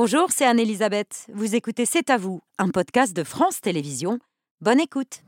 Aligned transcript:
Bonjour, 0.00 0.28
c'est 0.30 0.44
Anne-Elisabeth. 0.44 1.26
Vous 1.34 1.56
écoutez 1.56 1.84
C'est 1.84 2.08
à 2.08 2.18
vous, 2.18 2.40
un 2.56 2.68
podcast 2.68 3.16
de 3.16 3.24
France 3.24 3.60
Télévisions. 3.60 4.20
Bonne 4.60 4.78
écoute. 4.78 5.24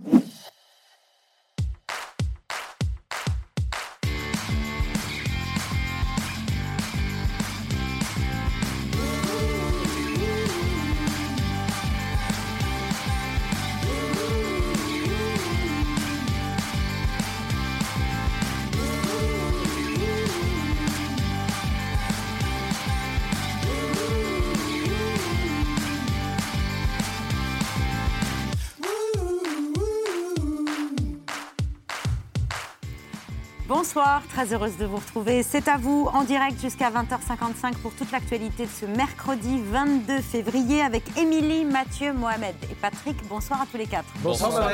Bonsoir, 33.71 34.25
très 34.27 34.53
heureuse 34.53 34.77
de 34.79 34.85
vous 34.85 34.97
retrouver. 34.97 35.45
C'est 35.45 35.69
à 35.69 35.77
vous 35.77 36.09
en 36.13 36.25
direct 36.25 36.61
jusqu'à 36.61 36.91
20h55 36.91 37.77
pour 37.81 37.95
toute 37.95 38.11
l'actualité 38.11 38.65
de 38.65 38.69
ce 38.69 38.85
mercredi 38.85 39.63
22 39.65 40.21
février 40.23 40.83
avec 40.83 41.05
Émilie, 41.17 41.65
Mathieu, 41.65 42.13
Mohamed 42.13 42.57
et 42.69 42.75
Patrick. 42.75 43.17
Bonsoir 43.29 43.63
à 43.63 43.67
tous 43.67 43.77
les 43.77 43.87
quatre. 43.87 44.09
Bonsoir, 44.25 44.51
Bonsoir 44.51 44.73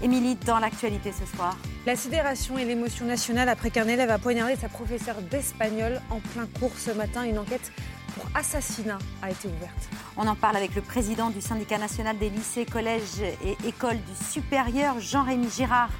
Émilie, 0.00 0.36
dans 0.46 0.60
l'actualité 0.60 1.10
ce 1.10 1.26
soir. 1.36 1.56
La 1.84 1.96
sidération 1.96 2.56
et 2.56 2.64
l'émotion 2.64 3.04
nationale 3.04 3.48
après 3.48 3.70
qu'un 3.70 3.88
élève 3.88 4.12
a 4.12 4.18
poignardé 4.18 4.54
sa 4.54 4.68
professeure 4.68 5.20
d'espagnol 5.20 6.00
en 6.10 6.20
plein 6.20 6.46
cours 6.60 6.78
ce 6.78 6.92
matin. 6.92 7.24
Une 7.24 7.40
enquête 7.40 7.72
pour 8.14 8.26
assassinat 8.36 8.98
a 9.22 9.30
été 9.32 9.48
ouverte. 9.48 9.88
On 10.16 10.28
en 10.28 10.36
parle 10.36 10.54
avec 10.54 10.76
le 10.76 10.82
président 10.82 11.30
du 11.30 11.40
syndicat 11.40 11.78
national 11.78 12.16
des 12.16 12.30
lycées, 12.30 12.64
collèges 12.64 13.22
et 13.44 13.56
écoles 13.66 13.98
du 13.98 14.24
supérieur, 14.24 15.00
Jean-Rémy 15.00 15.48
Girard 15.50 15.90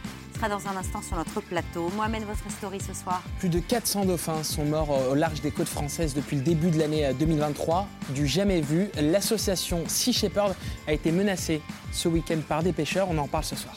dans 0.48 0.66
un 0.68 0.76
instant 0.76 1.02
sur 1.02 1.16
notre 1.16 1.40
plateau. 1.40 1.90
Mohamed, 1.96 2.24
votre 2.24 2.50
story 2.50 2.78
ce 2.80 2.94
soir. 2.94 3.22
Plus 3.38 3.48
de 3.48 3.58
400 3.58 4.06
dauphins 4.06 4.42
sont 4.42 4.64
morts 4.64 4.90
au 5.10 5.14
large 5.14 5.40
des 5.40 5.50
côtes 5.50 5.68
françaises 5.68 6.14
depuis 6.14 6.36
le 6.36 6.42
début 6.42 6.70
de 6.70 6.78
l'année 6.78 7.10
2023. 7.18 7.78
Euh, 8.10 8.12
du 8.14 8.26
jamais 8.26 8.60
vu, 8.60 8.88
l'association 9.00 9.84
Sea 9.86 10.12
Shepherd 10.12 10.54
a 10.86 10.92
été 10.92 11.12
menacée 11.12 11.62
ce 11.92 12.08
week-end 12.08 12.38
par 12.48 12.62
des 12.62 12.72
pêcheurs. 12.72 13.08
On 13.10 13.18
en 13.18 13.28
parle 13.28 13.44
ce 13.44 13.56
soir. 13.56 13.74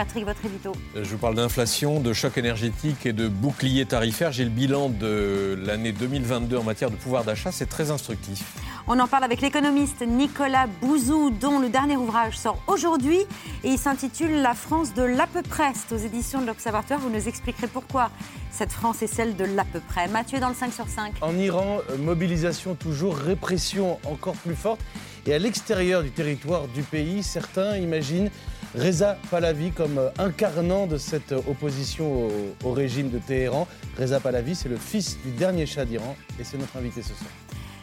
Patrick, 0.00 0.24
votre 0.24 0.42
édito. 0.46 0.72
Euh, 0.96 1.04
je 1.04 1.10
vous 1.10 1.18
parle 1.18 1.34
d'inflation, 1.34 2.00
de 2.00 2.14
choc 2.14 2.38
énergétique 2.38 3.04
et 3.04 3.12
de 3.12 3.28
bouclier 3.28 3.84
tarifaire. 3.84 4.32
J'ai 4.32 4.44
le 4.44 4.50
bilan 4.50 4.88
de 4.88 5.58
l'année 5.62 5.92
2022 5.92 6.56
en 6.56 6.62
matière 6.62 6.90
de 6.90 6.96
pouvoir 6.96 7.22
d'achat. 7.22 7.52
C'est 7.52 7.68
très 7.68 7.90
instructif. 7.90 8.42
On 8.88 8.98
en 8.98 9.06
parle 9.06 9.24
avec 9.24 9.42
l'économiste 9.42 10.00
Nicolas 10.00 10.68
Bouzou, 10.80 11.28
dont 11.28 11.58
le 11.58 11.68
dernier 11.68 11.98
ouvrage 11.98 12.38
sort 12.38 12.56
aujourd'hui 12.66 13.18
et 13.62 13.68
il 13.68 13.78
s'intitule 13.78 14.40
La 14.40 14.54
France 14.54 14.94
de 14.94 15.02
l'à 15.02 15.26
peu 15.26 15.42
près. 15.42 15.72
C'est 15.74 15.94
aux 15.94 15.98
éditions 15.98 16.40
de 16.40 16.46
l'Observatoire. 16.46 16.98
Vous 16.98 17.10
nous 17.10 17.28
expliquerez 17.28 17.66
pourquoi 17.66 18.10
cette 18.50 18.72
France 18.72 19.02
est 19.02 19.06
celle 19.06 19.36
de 19.36 19.44
l'à 19.44 19.66
peu 19.70 19.80
près. 19.80 20.08
Mathieu, 20.08 20.40
dans 20.40 20.48
le 20.48 20.54
5 20.54 20.72
sur 20.72 20.88
5. 20.88 21.12
En 21.20 21.36
Iran, 21.36 21.80
euh, 21.90 21.98
mobilisation 21.98 22.74
toujours, 22.74 23.18
répression 23.18 23.98
encore 24.06 24.36
plus 24.36 24.56
forte. 24.56 24.80
Et 25.26 25.34
à 25.34 25.38
l'extérieur 25.38 26.02
du 26.02 26.10
territoire 26.10 26.68
du 26.68 26.82
pays, 26.82 27.22
certains 27.22 27.76
imaginent 27.76 28.30
Reza 28.74 29.16
Pahlavi 29.30 29.72
comme 29.72 29.98
euh, 29.98 30.10
incarnant 30.18 30.86
de 30.86 30.96
cette 30.96 31.32
opposition 31.32 32.28
au, 32.64 32.72
régime 32.72 33.10
de 33.10 33.18
Téhéran. 33.18 33.66
Reza 33.98 34.20
Pahlavi, 34.20 34.54
c'est 34.54 34.68
le 34.68 34.76
fils 34.76 35.18
du 35.24 35.32
dernier 35.32 35.66
chat 35.66 35.84
d'Iran 35.84 36.16
et 36.38 36.44
c'est 36.44 36.58
notre 36.58 36.76
invité 36.76 37.02
ce 37.02 37.14
soir. 37.14 37.30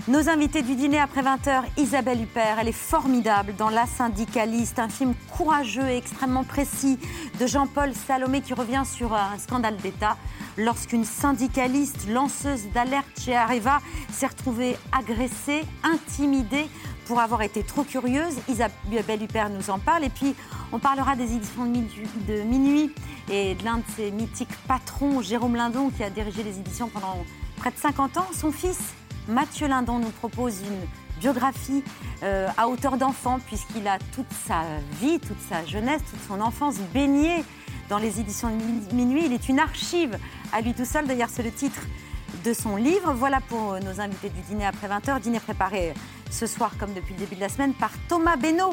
Nos 0.08 0.30
invités 0.30 0.62
du 0.62 0.76
dîner 0.76 1.00
après 1.00 1.22
20h, 1.22 1.64
Isabelle 1.76 2.22
Huppert, 2.22 2.60
elle 2.62 2.70
est 2.70 2.72
formidable 2.72 3.54
dans 3.58 3.70
La 3.70 3.86
syndicaliste, 3.86 4.80
un 4.80 4.88
film 4.88 5.14
courageux 5.36 5.90
et 5.90 5.98
extrêmement 5.98 6.46
précis 6.46 6.98
de 7.42 7.46
Jean-Paul 7.46 7.92
Salomé 7.94 8.40
qui 8.40 8.54
revient 8.54 8.84
sur 8.86 9.14
un 9.14 9.38
scandale 9.38 9.76
d'État 9.76 10.16
lorsqu'une 10.58 11.04
syndicaliste 11.04 12.08
lanceuse 12.10 12.70
d'alerte 12.74 13.08
chez 13.20 13.36
Areva 13.36 13.80
s'est 14.14 14.28
retrouvée 14.28 14.78
agressée, 14.98 15.64
intimidée 15.84 16.68
pour 17.08 17.20
avoir 17.20 17.42
été 17.42 17.64
trop 17.64 17.84
curieuse. 17.84 18.36
Isabelle 18.50 19.24
Huppert 19.24 19.50
nous 19.50 19.70
en 19.70 19.80
parle. 19.80 20.04
Et 20.04 20.10
puis, 20.10 20.36
on 20.72 20.80
parlera 20.80 21.16
des 21.16 21.34
éditions 21.34 21.66
de 21.66 22.42
minuit 22.44 22.94
et 23.32 23.56
de 23.56 23.64
l'un 23.64 23.78
de 23.78 23.84
ses 23.96 24.12
mythiques 24.12 24.56
patrons, 24.68 25.22
Jérôme 25.22 25.56
Lindon, 25.56 25.90
qui 25.90 26.04
a 26.04 26.10
dirigé 26.10 26.44
les 26.44 26.60
éditions 26.60 26.90
pendant 26.90 27.18
près 27.56 27.72
de 27.72 27.78
50 27.78 28.18
ans. 28.18 28.28
Son 28.34 28.52
fils, 28.52 28.80
Mathieu 29.28 29.68
Lindon, 29.68 30.00
nous 30.00 30.10
propose 30.10 30.60
une 30.62 31.22
biographie 31.22 31.84
euh, 32.24 32.48
à 32.58 32.68
hauteur 32.68 32.98
d'enfant, 32.98 33.40
puisqu'il 33.48 33.88
a 33.88 33.98
toute 34.14 34.32
sa 34.46 34.64
vie, 35.02 35.20
toute 35.20 35.42
sa 35.50 35.66
jeunesse, 35.66 36.02
toute 36.10 36.22
son 36.28 36.42
enfance 36.42 36.76
baignée 36.94 37.44
dans 37.90 37.98
les 37.98 38.20
éditions 38.20 38.50
de 38.50 38.96
minuit. 38.96 39.24
Il 39.26 39.34
est 39.34 39.48
une 39.48 39.60
archive 39.60 40.18
à 40.52 40.62
lui 40.62 40.74
tout 40.74 40.86
seul. 40.86 41.08
D'ailleurs, 41.08 41.30
c'est 41.32 41.44
le 41.44 41.52
titre 41.52 41.82
de 42.44 42.54
son 42.54 42.76
livre. 42.76 43.14
Voilà 43.14 43.40
pour 43.42 43.80
nos 43.80 44.00
invités 44.00 44.30
du 44.30 44.42
dîner 44.42 44.66
après 44.66 44.88
20h. 44.88 45.20
Dîner 45.20 45.40
préparé 45.40 45.94
ce 46.32 46.46
soir, 46.46 46.72
comme 46.80 46.94
depuis 46.94 47.14
le 47.14 47.20
début 47.20 47.36
de 47.36 47.42
la 47.42 47.50
semaine, 47.50 47.74
par 47.74 47.92
Thomas 48.08 48.36
Benoît, 48.36 48.72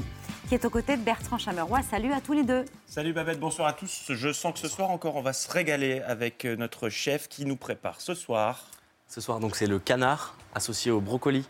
qui 0.49 0.55
est 0.55 0.65
aux 0.65 0.71
côtés 0.71 0.97
de 0.97 1.03
Bertrand 1.03 1.39
Chameroy. 1.39 1.83
Salut 1.83 2.13
à 2.13 2.21
tous 2.21 2.33
les 2.33 2.43
deux. 2.43 2.65
Salut 2.87 3.13
Babette, 3.13 3.41
bonsoir 3.41 3.69
à 3.69 3.73
tous. 3.73 4.07
Je 4.09 4.33
sens 4.33 4.55
que 4.55 4.59
ce 4.59 4.69
soir 4.69 4.91
encore, 4.91 5.17
on 5.17 5.23
va 5.23 5.33
se 5.33 5.51
régaler 5.51 6.01
avec 6.01 6.45
euh, 6.45 6.57
notre 6.57 6.89
chef 6.89 7.29
qui 7.29 7.45
nous 7.47 7.57
prépare 7.57 8.01
ce 8.01 8.15
soir. 8.15 8.67
Ce 9.09 9.21
soir, 9.21 9.41
donc, 9.41 9.57
c'est 9.57 9.67
le 9.67 9.79
canard 9.79 10.37
associé 10.55 10.91
au 10.91 11.01
brocoli, 11.01 11.45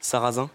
sarrasin 0.00 0.50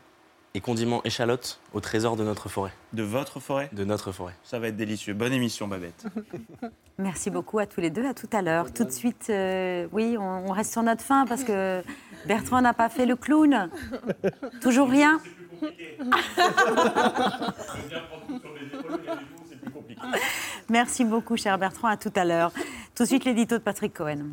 et 0.57 0.59
condiments 0.59 1.01
échalote 1.03 1.59
au 1.71 1.81
trésor 1.81 2.15
de 2.15 2.23
notre 2.23 2.49
forêt. 2.49 2.71
De 2.91 3.03
votre 3.03 3.39
forêt 3.39 3.69
De 3.73 3.85
notre 3.85 4.11
forêt. 4.11 4.33
Ça 4.43 4.57
va 4.57 4.69
être 4.69 4.75
délicieux. 4.75 5.13
Bonne 5.13 5.31
émission, 5.31 5.67
Babette. 5.67 6.07
Merci 6.97 7.29
beaucoup 7.29 7.59
à 7.59 7.67
tous 7.67 7.79
les 7.79 7.91
deux. 7.91 8.07
À 8.07 8.15
tout 8.15 8.29
à 8.33 8.41
l'heure. 8.41 8.73
Tout 8.73 8.83
de 8.83 8.89
suite, 8.89 9.27
euh, 9.29 9.85
oui, 9.91 10.17
on, 10.19 10.51
reste 10.51 10.71
sur 10.71 10.81
notre 10.81 11.03
fin 11.03 11.27
parce 11.27 11.43
que 11.43 11.83
Bertrand 12.25 12.59
n'a 12.59 12.73
pas 12.73 12.89
fait 12.89 13.05
le 13.05 13.15
clown. 13.15 13.69
Toujours 14.59 14.89
rien? 14.89 15.21
Merci 20.69 21.05
beaucoup, 21.05 21.37
cher 21.37 21.59
Bertrand. 21.59 21.89
À 21.89 21.97
tout 21.97 22.13
à 22.15 22.25
l'heure. 22.25 22.51
Tout 22.95 23.03
de 23.03 23.07
suite, 23.07 23.25
l'édito 23.25 23.59
de 23.59 23.63
Patrick 23.63 23.93
Cohen. 23.93 24.31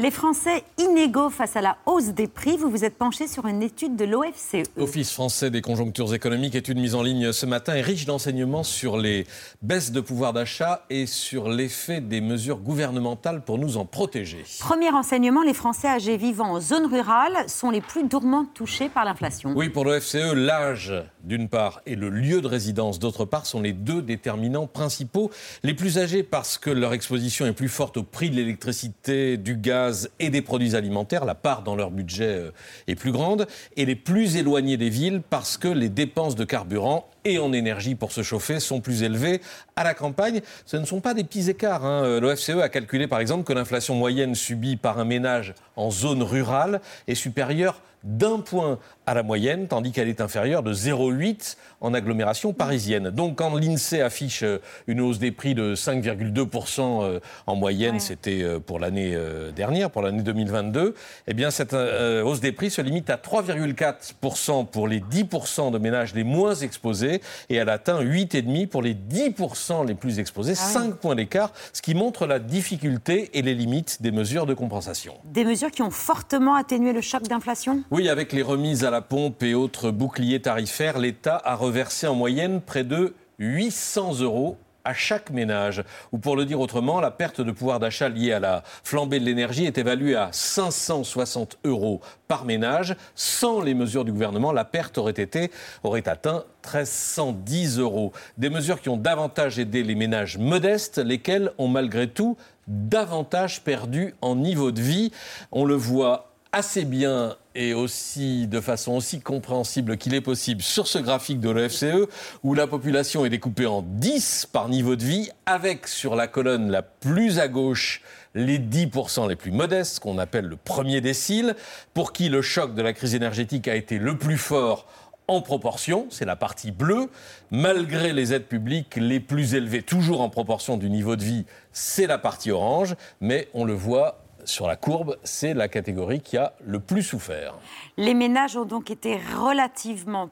Les 0.00 0.12
Français 0.12 0.62
inégaux 0.78 1.28
face 1.28 1.56
à 1.56 1.60
la 1.60 1.76
hausse 1.84 2.10
des 2.10 2.28
prix, 2.28 2.56
vous 2.56 2.70
vous 2.70 2.84
êtes 2.84 2.96
penché 2.96 3.26
sur 3.26 3.46
une 3.46 3.64
étude 3.64 3.96
de 3.96 4.04
l'OFCE. 4.04 4.68
Office 4.76 5.10
français 5.10 5.50
des 5.50 5.60
conjonctures 5.60 6.14
économiques, 6.14 6.54
étude 6.54 6.78
mise 6.78 6.94
en 6.94 7.02
ligne 7.02 7.32
ce 7.32 7.46
matin 7.46 7.74
et 7.74 7.80
riche 7.80 8.06
d'enseignements 8.06 8.62
sur 8.62 8.96
les 8.96 9.26
baisses 9.60 9.90
de 9.90 10.00
pouvoir 10.00 10.32
d'achat 10.32 10.84
et 10.88 11.06
sur 11.06 11.48
l'effet 11.48 12.00
des 12.00 12.20
mesures 12.20 12.58
gouvernementales 12.58 13.42
pour 13.42 13.58
nous 13.58 13.76
en 13.76 13.86
protéger. 13.86 14.44
Premier 14.60 14.90
enseignement, 14.90 15.42
les 15.42 15.52
Français 15.52 15.88
âgés 15.88 16.16
vivant 16.16 16.52
en 16.52 16.60
zone 16.60 16.86
rurale 16.86 17.48
sont 17.48 17.72
les 17.72 17.80
plus 17.80 18.04
durement 18.04 18.44
touchés 18.54 18.88
par 18.88 19.04
l'inflation. 19.04 19.52
Oui, 19.56 19.68
pour 19.68 19.84
l'OFCE, 19.84 20.32
l'âge 20.32 20.92
d'une 21.24 21.48
part 21.48 21.80
et 21.86 21.96
le 21.96 22.08
lieu 22.08 22.40
de 22.40 22.46
résidence 22.46 23.00
d'autre 23.00 23.24
part 23.24 23.46
sont 23.46 23.60
les 23.60 23.72
deux 23.72 24.00
déterminants 24.00 24.68
principaux. 24.68 25.32
Les 25.64 25.74
plus 25.74 25.98
âgés 25.98 26.22
parce 26.22 26.56
que 26.56 26.70
leur 26.70 26.92
exposition 26.92 27.46
est 27.46 27.52
plus 27.52 27.68
forte 27.68 27.96
au 27.96 28.04
prix 28.04 28.30
de 28.30 28.36
l'électricité, 28.36 29.36
du 29.36 29.56
gaz, 29.56 29.87
et 30.18 30.30
des 30.30 30.42
produits 30.42 30.74
alimentaires, 30.74 31.24
la 31.24 31.34
part 31.34 31.62
dans 31.62 31.76
leur 31.76 31.90
budget 31.90 32.34
euh, 32.34 32.50
est 32.86 32.94
plus 32.94 33.12
grande, 33.12 33.46
et 33.76 33.84
les 33.84 33.96
plus 33.96 34.36
éloignés 34.36 34.76
des 34.76 34.90
villes 34.90 35.22
parce 35.28 35.56
que 35.56 35.68
les 35.68 35.88
dépenses 35.88 36.34
de 36.34 36.44
carburant 36.44 37.08
et 37.24 37.38
en 37.38 37.52
énergie 37.52 37.94
pour 37.94 38.12
se 38.12 38.22
chauffer 38.22 38.60
sont 38.60 38.80
plus 38.80 39.02
élevées 39.02 39.40
à 39.76 39.84
la 39.84 39.94
campagne. 39.94 40.40
Ce 40.66 40.76
ne 40.76 40.84
sont 40.84 41.00
pas 41.00 41.14
des 41.14 41.24
petits 41.24 41.50
écarts. 41.50 41.84
Hein. 41.84 42.04
Euh, 42.04 42.20
L'OFCE 42.20 42.60
a 42.62 42.68
calculé 42.68 43.06
par 43.06 43.20
exemple 43.20 43.44
que 43.44 43.52
l'inflation 43.52 43.94
moyenne 43.94 44.34
subie 44.34 44.76
par 44.76 44.98
un 44.98 45.04
ménage 45.04 45.54
en 45.76 45.90
zone 45.90 46.22
rurale 46.22 46.80
est 47.06 47.14
supérieure 47.14 47.80
d'un 48.04 48.38
point 48.38 48.78
à 49.06 49.14
la 49.14 49.24
moyenne, 49.24 49.66
tandis 49.66 49.90
qu'elle 49.90 50.08
est 50.08 50.20
inférieure 50.20 50.62
de 50.62 50.72
0,8 50.72 51.56
en 51.80 51.94
agglomération 51.94 52.52
parisienne. 52.52 53.10
Donc 53.10 53.38
quand 53.38 53.56
l'INSEE 53.56 54.02
affiche 54.02 54.44
euh, 54.44 54.58
une 54.86 55.00
hausse 55.00 55.18
des 55.18 55.32
prix 55.32 55.54
de 55.54 55.74
5,2% 55.74 56.80
euh, 56.80 57.20
en 57.48 57.56
moyenne, 57.56 57.98
c'était 57.98 58.44
pour 58.66 58.78
l'année 58.78 59.16
dernière, 59.54 59.90
pour 59.90 60.02
l'année 60.02 60.22
2022, 60.22 60.94
eh 61.26 61.34
bien 61.34 61.50
cette 61.50 61.74
hausse 61.74 62.40
des 62.40 62.52
prix 62.52 62.70
se 62.70 62.80
limite 62.80 63.10
à 63.10 63.16
3,4% 63.16 64.66
pour 64.66 64.86
les 64.86 65.00
10% 65.00 65.72
de 65.72 65.78
ménages 65.78 66.14
les 66.14 66.24
moins 66.24 66.54
exposés 66.54 67.07
et 67.48 67.56
elle 67.56 67.68
atteint 67.68 68.02
8,5% 68.02 68.68
pour 68.68 68.82
les 68.82 68.94
10% 68.94 69.86
les 69.86 69.94
plus 69.94 70.18
exposés, 70.18 70.54
5 70.54 70.90
ah 70.92 70.96
points 71.00 71.14
d'écart, 71.14 71.52
ce 71.72 71.82
qui 71.82 71.94
montre 71.94 72.26
la 72.26 72.38
difficulté 72.38 73.30
et 73.34 73.42
les 73.42 73.54
limites 73.54 74.02
des 74.02 74.10
mesures 74.10 74.46
de 74.46 74.54
compensation. 74.54 75.14
Des 75.24 75.44
mesures 75.44 75.70
qui 75.70 75.82
ont 75.82 75.90
fortement 75.90 76.54
atténué 76.54 76.92
le 76.92 77.00
choc 77.00 77.22
d'inflation? 77.22 77.82
Oui, 77.90 78.08
avec 78.08 78.32
les 78.32 78.42
remises 78.42 78.84
à 78.84 78.90
la 78.90 79.00
pompe 79.00 79.42
et 79.42 79.54
autres 79.54 79.90
boucliers 79.90 80.40
tarifaires, 80.40 80.98
l'État 80.98 81.40
a 81.44 81.54
reversé 81.54 82.06
en 82.06 82.14
moyenne 82.14 82.60
près 82.60 82.84
de 82.84 83.14
800 83.38 84.20
euros 84.20 84.56
à 84.88 84.94
chaque 84.94 85.28
ménage. 85.30 85.84
Ou 86.12 86.18
pour 86.18 86.34
le 86.34 86.46
dire 86.46 86.60
autrement, 86.60 86.98
la 86.98 87.10
perte 87.10 87.42
de 87.42 87.52
pouvoir 87.52 87.78
d'achat 87.78 88.08
liée 88.08 88.32
à 88.32 88.40
la 88.40 88.62
flambée 88.82 89.20
de 89.20 89.24
l'énergie 89.26 89.66
est 89.66 89.76
évaluée 89.76 90.16
à 90.16 90.30
560 90.32 91.58
euros 91.64 92.00
par 92.26 92.46
ménage. 92.46 92.96
Sans 93.14 93.60
les 93.60 93.74
mesures 93.74 94.06
du 94.06 94.12
gouvernement, 94.12 94.50
la 94.50 94.64
perte 94.64 94.96
aurait, 94.96 95.12
été, 95.12 95.50
aurait 95.84 96.08
atteint 96.08 96.44
1310 96.64 97.78
euros. 97.78 98.12
Des 98.38 98.48
mesures 98.48 98.80
qui 98.80 98.88
ont 98.88 98.96
davantage 98.96 99.58
aidé 99.58 99.82
les 99.82 99.94
ménages 99.94 100.38
modestes, 100.38 100.96
lesquels 100.96 101.52
ont 101.58 101.68
malgré 101.68 102.08
tout 102.08 102.38
davantage 102.66 103.62
perdu 103.62 104.14
en 104.22 104.36
niveau 104.36 104.72
de 104.72 104.80
vie. 104.80 105.12
On 105.52 105.66
le 105.66 105.74
voit 105.74 106.27
assez 106.52 106.84
bien 106.84 107.36
et 107.54 107.74
aussi 107.74 108.46
de 108.46 108.60
façon 108.60 108.92
aussi 108.92 109.20
compréhensible 109.20 109.96
qu'il 109.96 110.14
est 110.14 110.20
possible 110.20 110.62
sur 110.62 110.86
ce 110.86 110.98
graphique 110.98 111.40
de 111.40 111.50
l'OFCE 111.50 112.08
où 112.42 112.54
la 112.54 112.66
population 112.66 113.24
est 113.24 113.30
découpée 113.30 113.66
en 113.66 113.82
10 113.82 114.48
par 114.52 114.68
niveau 114.68 114.96
de 114.96 115.04
vie 115.04 115.30
avec 115.46 115.86
sur 115.86 116.16
la 116.16 116.26
colonne 116.26 116.70
la 116.70 116.82
plus 116.82 117.38
à 117.38 117.48
gauche 117.48 118.02
les 118.34 118.58
10% 118.58 119.28
les 119.28 119.36
plus 119.36 119.50
modestes, 119.50 120.00
qu'on 120.00 120.18
appelle 120.18 120.46
le 120.46 120.56
premier 120.56 121.00
décile, 121.00 121.56
pour 121.94 122.12
qui 122.12 122.28
le 122.28 122.42
choc 122.42 122.74
de 122.74 122.82
la 122.82 122.92
crise 122.92 123.14
énergétique 123.14 123.68
a 123.68 123.74
été 123.74 123.98
le 123.98 124.16
plus 124.16 124.38
fort 124.38 124.86
en 125.26 125.42
proportion, 125.42 126.06
c'est 126.10 126.24
la 126.24 126.36
partie 126.36 126.70
bleue, 126.70 127.10
malgré 127.50 128.14
les 128.14 128.32
aides 128.32 128.46
publiques 128.46 128.96
les 128.96 129.20
plus 129.20 129.54
élevées, 129.54 129.82
toujours 129.82 130.22
en 130.22 130.30
proportion 130.30 130.78
du 130.78 130.88
niveau 130.88 131.16
de 131.16 131.24
vie, 131.24 131.44
c'est 131.70 132.06
la 132.06 132.16
partie 132.16 132.50
orange, 132.50 132.96
mais 133.20 133.48
on 133.52 133.64
le 133.64 133.74
voit 133.74 134.24
sur 134.48 134.66
la 134.66 134.76
courbe, 134.76 135.16
c'est 135.24 135.54
la 135.54 135.68
catégorie 135.68 136.20
qui 136.20 136.36
a 136.36 136.54
le 136.64 136.80
plus 136.80 137.02
souffert. 137.02 137.54
Les 137.96 138.14
ménages 138.14 138.56
ont 138.56 138.64
donc 138.64 138.90
été 138.90 139.18
relativement 139.36 140.30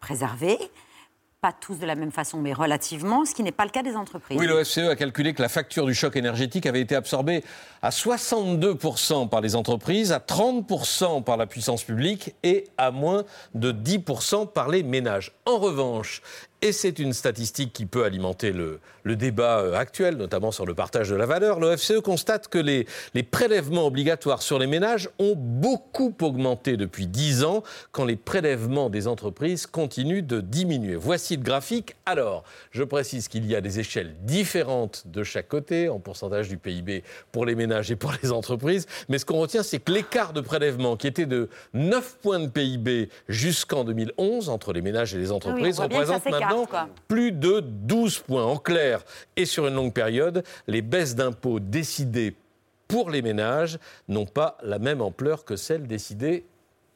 préservés 0.00 0.58
pas 1.40 1.52
tous 1.52 1.78
de 1.78 1.86
la 1.86 1.94
même 1.94 2.12
façon, 2.12 2.38
mais 2.38 2.52
relativement, 2.52 3.24
ce 3.24 3.34
qui 3.34 3.42
n'est 3.42 3.52
pas 3.52 3.64
le 3.64 3.70
cas 3.70 3.82
des 3.82 3.94
entreprises. 3.94 4.38
Oui, 4.38 4.46
l'OFCE 4.46 4.78
a 4.78 4.96
calculé 4.96 5.34
que 5.34 5.42
la 5.42 5.48
facture 5.48 5.86
du 5.86 5.94
choc 5.94 6.16
énergétique 6.16 6.66
avait 6.66 6.80
été 6.80 6.96
absorbée 6.96 7.44
à 7.82 7.90
62% 7.90 9.28
par 9.28 9.40
les 9.42 9.54
entreprises, 9.54 10.12
à 10.12 10.18
30% 10.18 11.22
par 11.22 11.36
la 11.36 11.46
puissance 11.46 11.84
publique 11.84 12.34
et 12.42 12.64
à 12.78 12.90
moins 12.90 13.24
de 13.54 13.70
10% 13.70 14.50
par 14.50 14.68
les 14.68 14.82
ménages. 14.82 15.32
En 15.44 15.58
revanche, 15.58 16.22
et 16.62 16.72
c'est 16.72 16.98
une 16.98 17.12
statistique 17.12 17.72
qui 17.72 17.86
peut 17.86 18.04
alimenter 18.04 18.52
le, 18.52 18.80
débat 19.04 19.60
euh, 19.60 19.74
actuel, 19.74 20.16
notamment 20.16 20.50
sur 20.50 20.66
le 20.66 20.74
partage 20.74 21.10
de 21.10 21.14
la 21.14 21.26
valeur. 21.26 21.60
L'OFCE 21.60 22.00
constate 22.02 22.48
que 22.48 22.58
les, 22.58 22.86
les, 23.14 23.22
prélèvements 23.22 23.86
obligatoires 23.86 24.42
sur 24.42 24.58
les 24.58 24.66
ménages 24.66 25.08
ont 25.18 25.34
beaucoup 25.36 26.14
augmenté 26.22 26.76
depuis 26.76 27.06
10 27.06 27.44
ans, 27.44 27.62
quand 27.92 28.04
les 28.04 28.16
prélèvements 28.16 28.90
des 28.90 29.06
entreprises 29.06 29.66
continuent 29.66 30.26
de 30.26 30.40
diminuer. 30.40 30.96
Voici 30.96 31.36
le 31.36 31.42
graphique. 31.42 31.94
Alors, 32.04 32.42
je 32.72 32.82
précise 32.82 33.28
qu'il 33.28 33.46
y 33.46 33.54
a 33.54 33.60
des 33.60 33.78
échelles 33.78 34.16
différentes 34.22 35.04
de 35.06 35.22
chaque 35.22 35.48
côté, 35.48 35.88
en 35.88 36.00
pourcentage 36.00 36.48
du 36.48 36.56
PIB 36.56 37.04
pour 37.32 37.46
les 37.46 37.54
ménages 37.54 37.90
et 37.90 37.96
pour 37.96 38.12
les 38.22 38.32
entreprises. 38.32 38.86
Mais 39.08 39.18
ce 39.18 39.24
qu'on 39.24 39.38
retient, 39.38 39.62
c'est 39.62 39.78
que 39.78 39.92
l'écart 39.92 40.32
de 40.32 40.40
prélèvement, 40.40 40.96
qui 40.96 41.06
était 41.06 41.26
de 41.26 41.48
9 41.74 42.16
points 42.22 42.40
de 42.40 42.48
PIB 42.48 43.08
jusqu'en 43.28 43.84
2011, 43.84 44.48
entre 44.48 44.72
les 44.72 44.82
ménages 44.82 45.14
et 45.14 45.18
les 45.18 45.32
entreprises, 45.32 45.78
représente 45.78 46.24
maintenant 46.24 46.45
plus 47.08 47.32
de 47.32 47.60
12 47.60 48.18
points. 48.20 48.44
En 48.44 48.56
clair, 48.56 49.04
et 49.36 49.44
sur 49.44 49.66
une 49.66 49.74
longue 49.74 49.92
période, 49.92 50.44
les 50.66 50.82
baisses 50.82 51.14
d'impôts 51.14 51.60
décidées 51.60 52.34
pour 52.88 53.10
les 53.10 53.22
ménages 53.22 53.78
n'ont 54.08 54.26
pas 54.26 54.58
la 54.62 54.78
même 54.78 55.00
ampleur 55.00 55.44
que 55.44 55.56
celles 55.56 55.86
décidées 55.86 56.46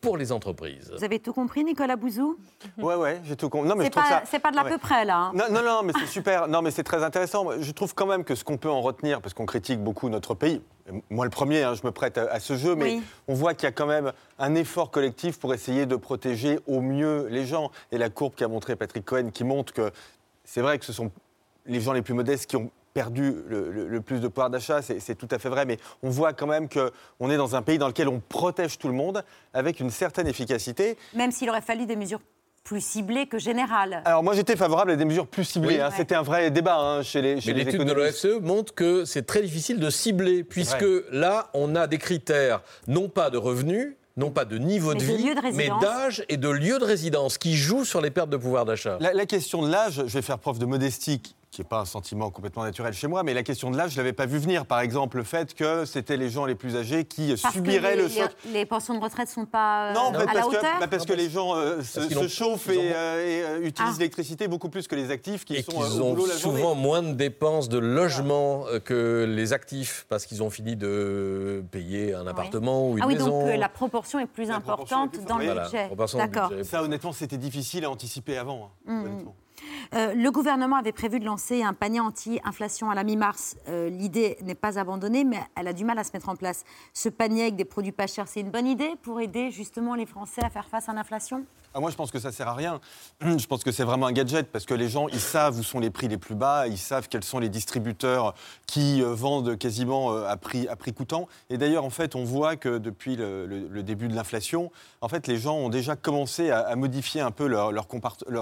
pour 0.01 0.17
les 0.17 0.33
entreprises. 0.33 0.91
Vous 0.97 1.05
avez 1.05 1.19
tout 1.19 1.33
compris, 1.33 1.65
Nicolas 1.65 1.97
Bouzou? 1.97 2.39
Ouais, 2.79 2.95
ouais, 2.95 3.21
j'ai 3.25 3.37
tout 3.37 3.49
compris. 3.49 3.69
Non, 3.69 3.77
mais 3.77 3.85
c'est 3.85 3.95
pas, 3.95 4.25
ça... 4.25 4.41
pas 4.41 4.51
de 4.51 4.57
l'à 4.57 4.65
peu 4.65 4.79
près, 4.79 5.05
là. 5.05 5.17
Hein. 5.17 5.33
Non, 5.35 5.45
non, 5.51 5.63
non, 5.63 5.83
mais 5.85 5.93
c'est 5.99 6.07
super. 6.11 6.49
Non, 6.49 6.63
mais 6.63 6.71
c'est 6.71 6.83
très 6.83 7.03
intéressant. 7.03 7.47
Je 7.59 7.73
trouve 7.73 7.95
quand 7.95 8.07
même 8.07 8.25
que 8.25 8.35
ce 8.35 8.45
qu'on 8.45 8.57
peut 8.57 8.71
en 8.71 8.81
retenir, 8.81 9.21
parce 9.21 9.35
qu'on 9.35 9.47
critique 9.47 9.81
beaucoup 9.81 10.09
notre 10.09 10.35
pays, 10.35 10.63
moi 11.11 11.25
le 11.25 11.31
premier, 11.31 11.63
hein, 11.63 11.75
je 11.75 11.87
me 11.87 11.93
prête 11.93 12.19
à, 12.19 12.41
ce 12.41 12.57
jeu, 12.57 12.75
mais 12.75 13.01
on 13.29 13.35
voit 13.35 13.55
qu'il 13.55 13.65
y 13.65 13.69
a 13.69 13.73
quand 13.73 13.87
même 13.87 14.13
un 14.39 14.55
effort 14.55 14.91
collectif 14.91 15.39
pour 15.39 15.55
essayer 15.55 15.87
de 15.87 15.97
protéger 15.97 16.59
au 16.67 16.81
mieux 16.81 17.27
les 17.29 17.47
gens. 17.47 17.71
Et 17.93 17.99
la 17.99 18.11
courbe 18.11 18.35
qu'a 18.35 18.49
montré 18.49 18.77
Patrick 18.77 19.05
Cohen, 19.05 19.31
qui 19.31 19.45
montre 19.45 19.73
que 19.73 19.91
c'est 20.45 20.63
vrai 20.63 20.79
que 20.79 20.85
ce 20.85 20.93
sont 20.93 21.11
les 21.67 21.81
gens 21.81 21.93
les 21.93 22.03
plus 22.03 22.15
modestes 22.15 22.47
qui 22.47 22.57
ont 22.57 22.71
perdu 22.93 23.35
le, 23.49 24.01
plus 24.01 24.21
de 24.21 24.29
pouvoir 24.29 24.51
d'achat, 24.51 24.81
c'est 24.83 25.15
tout 25.15 25.29
à 25.31 25.39
fait 25.39 25.49
vrai, 25.49 25.65
mais 25.65 25.79
on 26.03 26.11
voit 26.11 26.33
quand 26.33 26.47
même 26.47 26.69
qu'on 26.69 27.31
est 27.31 27.37
dans 27.37 27.57
un 27.57 27.63
pays 27.63 27.79
dans 27.79 27.89
lequel 27.89 28.09
on 28.09 28.21
protège 28.21 28.79
tout 28.79 28.89
le 28.89 28.95
monde 28.95 29.25
avec 29.55 29.81
une 29.81 29.91
certaine 29.91 30.27
efficacité. 30.27 30.97
Même 31.15 31.31
s'il 31.31 31.49
aurait 31.51 31.61
fallu 31.61 31.87
des 31.87 31.97
mesures 31.97 32.21
plus 32.65 32.81
ciblées 32.81 33.27
que 33.27 33.39
générales. 33.39 34.03
Alors 34.05 34.23
moi 34.23 34.35
j'étais 34.35 34.57
favorable 34.57 34.91
à 34.91 34.97
des 34.97 35.05
mesures 35.05 35.27
plus 35.27 35.45
ciblées. 35.45 35.81
Hein. 35.81 35.91
C'était 35.97 36.15
un 36.15 36.23
vrai 36.23 36.51
débat 36.51 36.79
hein, 36.79 37.03
chez 37.03 37.23
les 37.23 37.41
chez 37.41 37.55
Mais 37.55 37.65
l'étude 37.65 37.85
de 37.85 37.93
l'OFCE 37.93 38.41
montre 38.43 38.75
que 38.75 39.05
c'est 39.05 39.23
très 39.23 39.43
difficile 39.43 39.81
de 39.81 39.91
cibler, 39.91 40.45
puisque 40.45 40.85
là 41.11 41.49
on 41.55 41.75
a 41.75 41.87
des 41.87 41.99
critères 41.99 42.63
non 42.87 43.09
pas 43.09 43.31
de 43.31 43.39
revenus, 43.39 43.95
non 44.17 44.31
pas 44.31 44.45
de 44.45 44.59
niveau 44.59 44.95
de 44.95 45.03
vie, 45.03 45.31
mais 45.55 45.71
d'âge 45.81 46.25
et 46.29 46.37
de 46.37 46.49
lieu 46.49 46.79
de 46.79 46.85
résidence 46.85 47.39
qui 47.39 47.57
jouent 47.57 47.85
sur 47.85 48.01
les 48.01 48.11
pertes 48.11 48.31
de 48.31 48.37
pouvoir 48.37 48.65
d'achat. 48.67 48.99
La, 49.01 49.15
la, 49.15 49.27
question 49.27 49.63
de 49.63 49.71
l'âge, 49.71 50.03
je 50.07 50.13
vais 50.13 50.23
faire 50.23 50.39
preuve 50.39 50.59
de 50.59 50.67
modestie 50.67 51.23
qui 51.51 51.61
n'est 51.61 51.67
pas 51.67 51.81
un 51.81 51.85
sentiment 51.85 52.31
complètement 52.31 52.63
naturel 52.63 52.95
chez 52.95 53.09
moi, 53.09 53.25
mais 53.25 53.35
la 53.35 53.43
question 53.43 53.73
de 53.73 53.77
l'âge, 53.77 53.91
je 53.93 53.97
ne 53.97 54.03
l'avais 54.03 54.13
pas 54.13 54.27
vu 54.27 54.39
venir. 54.39 54.67
Par 54.67 54.81
exemple, 54.81 55.17
le 55.17 55.25
fait 55.25 55.55
que 55.55 55.85
c'était 55.85 56.17
les 56.17 56.31
gens 56.31 56.45
les 56.45 56.55
plus 56.55 56.77
âgés 56.77 57.05
qui 57.05 57.37
subiraient 57.37 57.97
le 57.97 58.09
choc. 58.09 58.31
Les, 58.53 58.65
pensions 58.65 58.95
de 58.95 59.01
retraite 59.01 59.29
ne 59.29 59.33
sont 59.33 59.47
pas 59.47 59.93
non, 59.93 60.13
à 60.15 60.33
la 60.33 60.47
hauteur 60.47 60.63
bah, 60.79 60.87
parce 60.87 61.05
que 61.05 61.13
les 61.13 61.29
gens 61.29 61.57
euh, 61.57 61.83
se, 61.83 62.29
chauffent 62.29 62.69
et, 62.69 62.93
euh, 62.93 63.57
euh, 63.57 63.67
utilisent 63.67 63.95
ah. 63.97 63.99
l'électricité 63.99 64.47
beaucoup 64.47 64.69
plus 64.69 64.87
que 64.87 64.95
les 64.95 65.11
actifs 65.11 65.45
qui 65.45 65.61
sont 65.63 65.85
ils 65.85 66.01
ont 66.01 66.17
souvent 66.27 66.77
moins 66.77 67.03
de 67.03 67.15
dépenses 67.15 67.69
de 67.69 67.79
logement 67.79 68.65
que 68.85 69.27
les 69.29 69.53
actifs 69.53 70.07
parce 70.09 70.27
qu'ils 70.27 70.45
ont 70.45 70.51
fini 70.51 70.77
de 70.77 71.65
payer 71.73 72.15
un 72.15 72.27
appartement 72.29 72.89
ou 72.91 72.97
une 72.97 73.03
ah 73.03 73.07
oui, 73.09 73.15
maison. 73.15 73.47
donc 73.47 73.59
la 73.59 73.69
proportion 73.69 74.21
est 74.21 74.27
plus 74.27 74.51
importante 74.51 75.19
dans 75.27 75.39
le 75.39 75.55
budget. 75.55 75.91
D'accord. 76.15 76.53
Ça, 76.63 76.83
honnêtement, 76.83 77.13
c'était 77.13 77.39
difficile 77.39 77.85
à 77.85 77.91
anticiper 77.91 78.39
avant. 78.39 78.71
Hein, 78.87 78.93
mmh. 78.93 79.05
honnêtement. 79.05 79.35
Euh, 79.95 80.15
le 80.15 80.31
gouvernement 80.31 80.77
avait 80.77 80.93
prévu 80.93 81.21
de 81.21 81.25
lancer 81.25 81.63
un 81.63 81.73
panier 81.73 82.01
anti-inflation 82.01 82.91
à 82.91 82.95
la 82.95 83.05
mi-mars. 83.05 83.57
Euh, 83.69 83.89
l'idée 83.89 84.37
n'est 84.43 84.55
pas 84.55 84.79
abandonnée, 84.79 85.25
mais 85.25 85.41
elle 85.57 85.69
a 85.69 85.73
du 85.73 85.85
mal 85.85 85.99
à 85.99 86.05
se 86.05 86.11
mettre 86.13 86.29
en 86.29 86.37
place. 86.37 86.65
Ce 86.93 87.09
panier 87.09 87.43
avec 87.43 87.57
des 87.57 87.65
produits 87.65 87.93
pas 87.93 88.07
chers, 88.07 88.29
c'est 88.29 88.41
une 88.41 88.51
bonne 88.51 88.67
idée 88.67 88.93
pour 89.03 89.21
aider 89.21 89.51
justement 89.51 89.95
les 89.95 90.07
Français 90.07 90.43
à 90.45 90.51
faire 90.51 90.69
face 90.69 90.89
à 90.89 90.93
l'inflation? 90.93 91.45
Ah, 91.73 91.81
moi, 91.81 91.91
je 91.91 91.97
pense 91.97 92.11
que 92.11 92.19
ça 92.19 92.33
sert 92.33 92.49
à 92.49 92.55
rien. 92.55 92.81
Je 93.21 93.47
pense 93.47 93.63
que 93.63 93.71
c'est 93.71 93.85
vraiment 93.85 94.07
un 94.07 94.13
gadget 94.13 94.51
parce 94.51 94.65
que 94.65 94.75
les 94.75 94.89
gens, 94.89 95.09
ils 95.09 95.21
savent 95.21 95.59
où 95.59 95.63
sont 95.63 95.79
les 95.79 95.91
prix 95.91 96.09
les 96.09 96.19
plus 96.19 96.35
bas, 96.35 96.67
ils 96.67 96.79
savent 96.79 97.09
quels 97.09 97.25
sont 97.25 97.39
les 97.39 97.49
distributeurs 97.49 98.35
qui 98.67 99.03
euh, 99.03 99.15
vendent 99.15 99.57
quasiment 99.57 100.13
à 100.17 100.37
prix, 100.37 100.67
à 100.69 100.77
prix 100.77 100.93
coûtant. 100.93 101.29
Et 101.49 101.59
d'ailleurs, 101.59 101.85
en 101.85 101.91
fait, 101.91 102.15
on 102.17 102.25
voit 102.25 102.57
que 102.57 102.79
depuis 102.79 103.17
le, 103.17 103.83
début 103.83 104.09
de 104.09 104.15
l'inflation, 104.15 104.71
en 105.01 105.09
fait, 105.09 105.27
les 105.27 105.39
gens 105.39 105.57
ont 105.57 105.69
déjà 105.69 105.97
commencé 105.97 106.51
à, 106.51 106.75
modifier 106.77 107.21
un 107.21 107.31
peu 107.31 107.47
leur, 107.47 107.73
leur, 107.73 107.87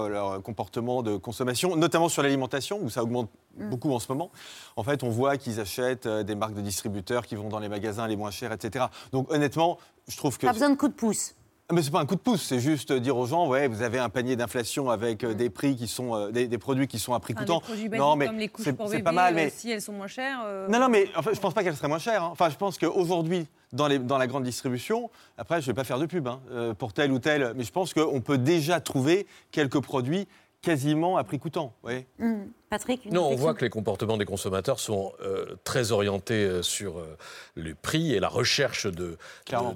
leur 0.09 0.41
comportement 0.41 1.03
de 1.03 1.17
consommation, 1.17 1.75
notamment 1.75 2.09
sur 2.09 2.23
l'alimentation, 2.23 2.79
où 2.81 2.89
ça 2.89 3.03
augmente 3.03 3.29
mm. 3.57 3.69
beaucoup 3.69 3.93
en 3.93 3.99
ce 3.99 4.11
moment. 4.11 4.31
En 4.75 4.83
fait, 4.83 5.03
on 5.03 5.09
voit 5.09 5.37
qu'ils 5.37 5.59
achètent 5.59 6.05
euh, 6.05 6.23
des 6.23 6.35
marques 6.35 6.55
de 6.55 6.61
distributeurs 6.61 7.25
qui 7.25 7.35
vont 7.35 7.49
dans 7.49 7.59
les 7.59 7.69
magasins 7.69 8.07
les 8.07 8.15
moins 8.15 8.31
chers, 8.31 8.51
etc. 8.51 8.85
Donc 9.11 9.31
honnêtement, 9.31 9.77
je 10.07 10.17
trouve 10.17 10.37
que... 10.37 10.47
Pas 10.47 10.53
besoin 10.53 10.71
de 10.71 10.75
coup 10.75 10.87
de 10.87 10.93
pouce. 10.93 11.35
Ah, 11.71 11.75
mais 11.75 11.83
c'est 11.83 11.91
pas 11.91 11.99
un 11.99 12.05
coup 12.07 12.15
de 12.15 12.19
pouce, 12.19 12.41
c'est 12.41 12.59
juste 12.59 12.91
dire 12.91 13.15
aux 13.15 13.27
gens, 13.27 13.47
ouais, 13.47 13.67
vous 13.67 13.83
avez 13.83 13.99
un 13.99 14.09
panier 14.09 14.35
d'inflation 14.35 14.89
avec 14.89 15.23
euh, 15.23 15.35
des 15.35 15.51
prix 15.51 15.75
qui 15.75 15.87
sont 15.87 16.15
euh, 16.15 16.31
des, 16.31 16.57
produits 16.57 16.87
qui 16.87 16.97
sont 16.97 17.13
à 17.13 17.19
prix 17.19 17.35
coûtant. 17.35 17.61
non, 17.91 18.15
mais 18.15 18.49
c'est 18.57 19.03
pas 19.03 19.11
mal, 19.11 19.35
mais 19.35 19.51
si 19.51 19.69
elles 19.69 19.81
sont 19.81 19.93
moins 19.93 20.07
chères. 20.07 20.39
Non, 20.67 20.79
non, 20.79 20.89
mais 20.89 21.07
en 21.15 21.21
fait, 21.21 21.35
je 21.35 21.39
pense 21.39 21.53
pas 21.53 21.63
qu'elles 21.63 21.75
seraient 21.75 21.87
moins 21.87 21.99
chères. 21.99 22.23
Hein. 22.23 22.29
Enfin, 22.31 22.49
je 22.49 22.55
pense 22.55 22.79
qu'aujourd'hui, 22.79 23.45
dans, 23.71 23.87
dans, 23.99 24.17
la 24.17 24.25
grande 24.25 24.45
distribution, 24.45 25.11
après, 25.37 25.61
je 25.61 25.67
vais 25.67 25.75
pas 25.75 25.83
faire 25.83 25.99
de 25.99 26.07
pub 26.07 26.27
hein, 26.27 26.39
pour 26.79 26.91
tel 26.91 27.11
ou 27.11 27.19
tel, 27.19 27.53
mais 27.55 27.63
je 27.63 27.71
pense 27.71 27.93
qu'on 27.93 28.19
peut 28.19 28.39
déjà 28.39 28.79
trouver 28.79 29.27
quelques 29.51 29.79
produits 29.79 30.27
quasiment 30.61 31.17
à 31.17 31.23
prix 31.23 31.39
coûtant. 31.39 31.73
Oui. 31.83 32.05
Mmh. 32.17 32.45
Patrick 32.69 33.11
Non, 33.11 33.29
on 33.29 33.35
voit 33.35 33.53
que 33.53 33.65
les 33.65 33.69
comportements 33.69 34.17
des 34.17 34.25
consommateurs 34.25 34.79
sont 34.79 35.13
euh, 35.21 35.55
très 35.63 35.91
orientés 35.91 36.45
euh, 36.45 36.61
sur 36.61 36.99
euh, 36.99 37.17
les 37.55 37.73
prix 37.73 38.13
et 38.13 38.19
la 38.19 38.27
recherche 38.27 38.85
de, 38.85 39.17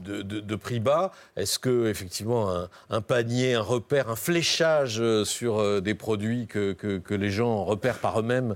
de, 0.03 0.21
de, 0.21 0.55
prix 0.55 0.79
bas. 0.79 1.11
Est-ce 1.35 1.57
que 1.57 1.87
effectivement 1.87 2.51
un, 2.51 2.69
un, 2.89 3.01
panier, 3.01 3.55
un 3.55 3.61
repère, 3.61 4.09
un 4.09 4.15
fléchage 4.15 5.01
sur 5.23 5.81
des 5.81 5.95
produits 5.95 6.45
que, 6.45 6.73
que, 6.73 6.97
que 6.99 7.13
les 7.15 7.31
gens 7.31 7.65
repèrent 7.65 7.99
par 7.99 8.19
eux-mêmes 8.19 8.55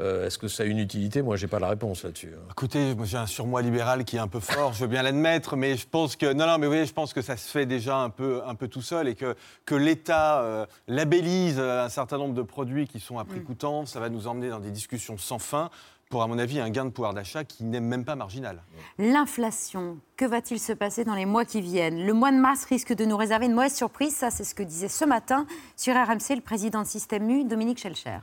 euh, 0.00 0.26
est-ce 0.26 0.38
que 0.38 0.48
ça 0.48 0.64
a 0.64 0.66
une 0.66 0.78
utilité? 0.78 1.22
Moi, 1.22 1.36
j'ai 1.36 1.46
pas 1.46 1.60
la 1.60 1.68
réponse 1.68 2.02
là-dessus. 2.02 2.32
Hein. 2.34 2.46
Écoutez, 2.50 2.96
j'ai 3.04 3.16
un 3.16 3.26
surmoi 3.26 3.62
libéral 3.62 4.04
qui 4.04 4.16
est 4.16 4.20
un 4.20 4.28
peu 4.28 4.40
fort, 4.40 4.72
je 4.72 4.80
veux 4.80 4.86
bien 4.88 5.02
l'admettre, 5.02 5.56
mais 5.56 5.76
je 5.76 5.86
pense 5.86 6.16
que 6.16 6.32
non, 6.32 6.46
non, 6.46 6.58
mais 6.58 6.66
oui, 6.66 6.84
je 6.84 6.92
pense 6.92 7.12
que 7.12 7.22
ça 7.22 7.36
se 7.36 7.48
fait 7.48 7.66
déjà 7.66 7.98
un 7.98 8.10
peu, 8.10 8.42
un 8.44 8.56
peu 8.56 8.66
tout 8.66 8.82
seul 8.82 9.06
et 9.06 9.14
que, 9.14 9.36
que 9.64 9.74
l'État 9.74 10.40
euh, 10.40 10.66
labellise 10.88 11.60
un 11.60 11.88
certain 11.88 12.18
nombre 12.18 12.34
de 12.34 12.42
produits 12.42 12.88
qui 12.88 12.98
sont 12.98 13.18
à 13.18 13.24
prix 13.24 13.40
mm. 13.40 13.44
coûtant, 13.44 13.86
ça 13.86 14.00
va 14.00 14.08
nous 14.08 14.26
emmener 14.26 14.48
dans 14.48 14.60
des 14.60 14.70
discussions 14.70 15.16
sans 15.16 15.38
fin 15.38 15.70
pour, 16.10 16.22
à 16.22 16.26
mon 16.26 16.38
avis, 16.38 16.60
un 16.60 16.70
gain 16.70 16.84
de 16.84 16.90
pouvoir 16.90 17.14
d'achat 17.14 17.44
qui 17.44 17.64
n'est 17.64 17.80
même 17.80 18.04
pas 18.04 18.14
marginal. 18.14 18.62
L'inflation, 18.98 19.98
que 20.16 20.24
va-t-il 20.24 20.60
se 20.60 20.72
passer 20.72 21.04
dans 21.04 21.14
les 21.14 21.26
mois 21.26 21.44
qui 21.44 21.60
viennent? 21.60 22.04
Le 22.04 22.12
mois 22.12 22.30
de 22.30 22.36
mars 22.36 22.64
risque 22.64 22.94
de 22.94 23.04
nous 23.04 23.16
réserver 23.16 23.46
une 23.46 23.54
mauvaise 23.54 23.74
surprise, 23.74 24.14
ça 24.14 24.30
c'est 24.30 24.44
ce 24.44 24.54
que 24.54 24.62
disait 24.62 24.88
ce 24.88 25.04
matin 25.04 25.46
sur 25.76 25.94
RMC 25.94 26.36
le 26.36 26.40
président 26.40 26.82
de 26.82 26.86
Système 26.86 27.28
U, 27.30 27.44
Dominique 27.44 27.78
Schelcher 27.78 28.18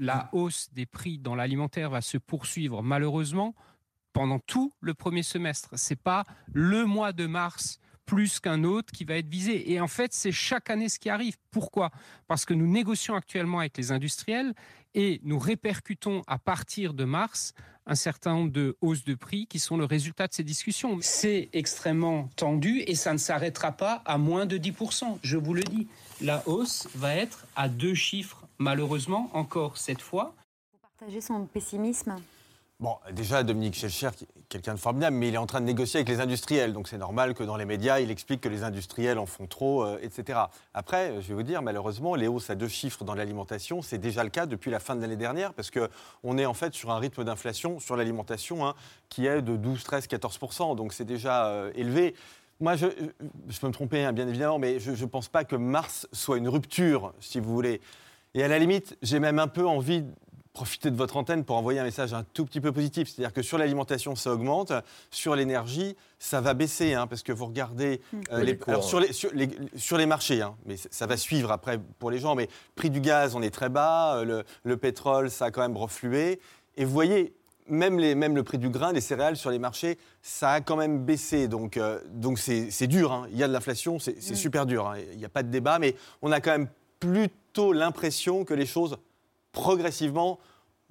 la 0.00 0.30
hausse 0.32 0.70
des 0.72 0.86
prix 0.86 1.18
dans 1.18 1.36
l'alimentaire 1.36 1.90
va 1.90 2.00
se 2.00 2.18
poursuivre 2.18 2.82
malheureusement 2.82 3.54
pendant 4.12 4.40
tout 4.40 4.72
le 4.80 4.94
premier 4.94 5.22
semestre. 5.22 5.68
C'est 5.74 6.00
pas 6.00 6.24
le 6.52 6.84
mois 6.86 7.12
de 7.12 7.26
mars 7.26 7.78
plus 8.06 8.40
qu'un 8.40 8.64
autre 8.64 8.92
qui 8.92 9.04
va 9.04 9.18
être 9.18 9.28
visé. 9.28 9.70
Et 9.70 9.80
en 9.80 9.86
fait, 9.86 10.12
c'est 10.12 10.32
chaque 10.32 10.68
année 10.68 10.88
ce 10.88 10.98
qui 10.98 11.10
arrive. 11.10 11.36
Pourquoi? 11.52 11.90
Parce 12.26 12.44
que 12.44 12.54
nous 12.54 12.66
négocions 12.66 13.14
actuellement 13.14 13.60
avec 13.60 13.76
les 13.76 13.92
industriels 13.92 14.52
et 14.94 15.20
nous 15.22 15.38
répercutons 15.38 16.22
à 16.26 16.38
partir 16.38 16.92
de 16.92 17.04
mars 17.04 17.54
un 17.86 17.94
certain 17.94 18.34
nombre 18.34 18.52
de 18.52 18.76
hausses 18.80 19.04
de 19.04 19.14
prix 19.14 19.46
qui 19.46 19.58
sont 19.58 19.76
le 19.76 19.84
résultat 19.84 20.26
de 20.26 20.32
ces 20.32 20.42
discussions. 20.42 20.98
C'est 21.02 21.50
extrêmement 21.52 22.28
tendu 22.36 22.82
et 22.86 22.94
ça 22.94 23.12
ne 23.12 23.18
s'arrêtera 23.18 23.72
pas 23.72 24.02
à 24.04 24.18
moins 24.18 24.46
de 24.46 24.58
10%. 24.58 25.18
Je 25.22 25.36
vous 25.36 25.54
le 25.54 25.62
dis, 25.62 25.86
la 26.20 26.46
hausse 26.48 26.88
va 26.94 27.14
être 27.14 27.46
à 27.54 27.68
deux 27.68 27.94
chiffres, 27.94 28.39
malheureusement, 28.60 29.30
encore 29.32 29.76
cette 29.78 30.02
fois. 30.02 30.34
Vous 30.72 30.78
partagez 30.78 31.20
son 31.20 31.46
pessimisme? 31.46 32.14
Bon, 32.78 32.96
déjà, 33.12 33.42
Dominique 33.42 33.74
Schelcher, 33.74 34.08
quelqu'un 34.48 34.72
de 34.72 34.78
formidable, 34.78 35.14
mais 35.14 35.28
il 35.28 35.34
est 35.34 35.38
en 35.38 35.44
train 35.44 35.60
de 35.60 35.66
négocier 35.66 35.98
avec 35.98 36.08
les 36.08 36.20
industriels. 36.20 36.72
Donc 36.72 36.88
c'est 36.88 36.96
normal 36.96 37.34
que 37.34 37.42
dans 37.42 37.56
les 37.56 37.66
médias, 37.66 38.00
il 38.00 38.10
explique 38.10 38.40
que 38.40 38.48
les 38.48 38.62
industriels 38.62 39.18
en 39.18 39.26
font 39.26 39.46
trop, 39.46 39.84
euh, 39.84 39.98
etc. 40.00 40.38
Après, 40.72 41.20
je 41.20 41.28
vais 41.28 41.34
vous 41.34 41.42
dire, 41.42 41.60
malheureusement, 41.60 42.14
les 42.14 42.26
hausses 42.26 42.48
à 42.48 42.54
deux 42.54 42.68
chiffres 42.68 43.04
dans 43.04 43.14
l'alimentation, 43.14 43.82
c'est 43.82 43.98
déjà 43.98 44.24
le 44.24 44.30
cas 44.30 44.46
depuis 44.46 44.70
la 44.70 44.80
fin 44.80 44.96
de 44.96 45.02
l'année 45.02 45.16
dernière, 45.16 45.52
parce 45.52 45.70
qu'on 45.70 46.38
est 46.38 46.46
en 46.46 46.54
fait 46.54 46.72
sur 46.72 46.90
un 46.90 46.98
rythme 46.98 47.22
d'inflation 47.22 47.80
sur 47.80 47.96
l'alimentation 47.96 48.66
hein, 48.66 48.74
qui 49.10 49.26
est 49.26 49.42
de 49.42 49.56
12, 49.56 49.84
13, 49.84 50.06
14 50.06 50.38
Donc 50.76 50.94
c'est 50.94 51.04
déjà 51.04 51.48
euh, 51.48 51.72
élevé. 51.74 52.14
Moi, 52.60 52.76
je, 52.76 52.86
je, 53.48 53.60
peux 53.60 53.66
me 53.66 53.72
tromper, 53.72 54.04
hein, 54.04 54.14
bien 54.14 54.28
évidemment, 54.28 54.58
mais 54.58 54.80
je 54.80 54.92
ne 54.92 55.06
pense 55.06 55.28
pas 55.28 55.44
que 55.44 55.56
mars 55.56 56.08
soit 56.12 56.38
une 56.38 56.48
rupture, 56.48 57.12
si 57.20 57.40
vous 57.40 57.52
voulez. 57.52 57.82
Et 58.34 58.42
à 58.44 58.48
la 58.48 58.58
limite, 58.58 58.96
j'ai 59.02 59.18
même 59.20 59.38
un 59.38 59.48
peu 59.48 59.66
envie 59.66 60.04
profiter 60.52 60.90
de 60.90 60.96
votre 60.96 61.16
antenne 61.16 61.44
pour 61.44 61.56
envoyer 61.56 61.78
un 61.78 61.84
message 61.84 62.12
un 62.12 62.24
tout 62.24 62.44
petit 62.44 62.60
peu 62.60 62.72
positif. 62.72 63.08
C'est-à-dire 63.08 63.32
que 63.32 63.40
sur 63.40 63.56
l'alimentation, 63.56 64.16
ça 64.16 64.32
augmente, 64.32 64.72
sur 65.10 65.36
l'énergie, 65.36 65.96
ça 66.18 66.40
va 66.40 66.54
baisser, 66.54 66.92
hein, 66.94 67.06
parce 67.06 67.22
que 67.22 67.32
vous 67.32 67.46
regardez 67.46 68.00
euh, 68.32 68.42
les, 68.42 68.58
alors, 68.66 68.82
sur, 68.82 68.98
les, 68.98 69.12
sur, 69.12 69.30
les, 69.32 69.48
sur 69.76 69.96
les 69.96 70.06
marchés, 70.06 70.42
hein, 70.42 70.56
mais 70.66 70.74
ça 70.76 71.06
va 71.06 71.16
suivre 71.16 71.52
après 71.52 71.78
pour 72.00 72.10
les 72.10 72.18
gens, 72.18 72.34
mais 72.34 72.48
prix 72.74 72.90
du 72.90 73.00
gaz, 73.00 73.36
on 73.36 73.42
est 73.42 73.50
très 73.54 73.68
bas, 73.68 74.16
euh, 74.16 74.24
le, 74.24 74.44
le 74.64 74.76
pétrole, 74.76 75.30
ça 75.30 75.46
a 75.46 75.50
quand 75.52 75.62
même 75.62 75.76
reflué. 75.76 76.40
Et 76.76 76.84
vous 76.84 76.92
voyez, 76.92 77.32
même, 77.68 78.00
les, 78.00 78.16
même 78.16 78.34
le 78.34 78.42
prix 78.42 78.58
du 78.58 78.70
grain, 78.70 78.92
des 78.92 79.00
céréales 79.00 79.36
sur 79.36 79.50
les 79.50 79.60
marchés, 79.60 79.98
ça 80.20 80.50
a 80.50 80.60
quand 80.60 80.76
même 80.76 81.04
baissé. 81.04 81.46
Donc 81.46 81.76
euh, 81.76 82.00
donc 82.10 82.40
c'est 82.40 82.86
dur. 82.88 83.12
hein. 83.12 83.28
Il 83.30 83.38
y 83.38 83.44
a 83.44 83.48
de 83.48 83.52
l'inflation, 83.52 84.00
c'est 84.00 84.16
Hmm. 84.18 84.34
super 84.34 84.66
dur. 84.66 84.88
hein. 84.88 84.96
Il 85.12 85.18
n'y 85.18 85.24
a 85.24 85.28
pas 85.30 85.44
de 85.44 85.48
débat, 85.50 85.78
mais 85.78 85.94
on 86.22 86.32
a 86.32 86.40
quand 86.40 86.50
même 86.50 86.68
plutôt 87.50 87.72
l'impression 87.72 88.44
que 88.44 88.54
les 88.54 88.64
choses 88.64 88.96
progressivement 89.50 90.38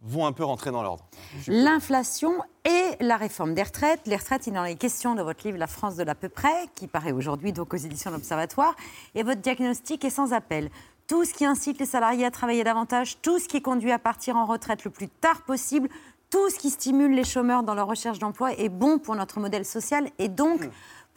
vont 0.01 0.25
un 0.25 0.34
peu 0.34 0.44
rentrer 0.44 0.72
dans 0.72 0.84
l'ordre. 0.84 1.06
L'inflation 1.48 2.34
et 2.66 2.98
la 3.00 3.16
réforme 3.16 3.54
des 3.54 3.63
retraites. 3.63 4.01
Les 4.08 4.18
retraites, 4.18 4.46
il 4.48 4.58
en 4.58 4.66
est 4.66 4.75
question 4.75 5.16
dans 5.16 5.24
votre 5.24 5.46
livre 5.48 5.58
La 5.58 5.68
France 5.68 5.96
de 5.96 6.04
l'à 6.04 6.16
peu 6.16 6.28
près, 6.28 6.68
qui 6.75 6.88
paraît 6.88 7.13
aujourd'hui 7.13 7.54
donc 7.54 7.74
aux 7.74 7.78
éditions 7.78 8.12
de 8.12 8.16
l'Observatoire. 8.18 8.75
Et 9.16 9.24
votre 9.24 9.39
diagnostic 9.39 10.04
est 10.04 10.10
sans 10.10 10.34
appel. 10.34 10.70
Tout 11.08 11.24
ce 11.24 11.34
qui 11.34 11.46
incite 11.46 11.80
les 11.80 11.86
salariés 11.86 12.25
à 12.25 12.32
travailler 12.32 12.66
davantage, 12.66 13.22
tout 13.22 13.39
ce 13.39 13.48
qui 13.48 13.62
conduit 13.62 13.94
à 13.94 14.00
partir 14.00 14.36
en 14.36 14.46
retraite 14.46 14.84
le 14.84 14.92
plus 14.92 15.08
tard 15.08 15.44
possible, 15.44 15.88
tout 16.30 16.50
ce 16.50 16.60
qui 16.60 16.72
stimule 16.72 17.16
les 17.16 17.24
chômeurs 17.24 17.63
dans 17.63 17.74
leur 17.74 17.88
recherche 17.88 18.20
d'emploi 18.20 18.51
est 18.54 18.70
bon 18.70 19.00
pour 19.00 19.16
notre 19.16 19.39
modèle 19.39 19.66
social 19.66 20.10
et 20.20 20.28
donc 20.28 20.70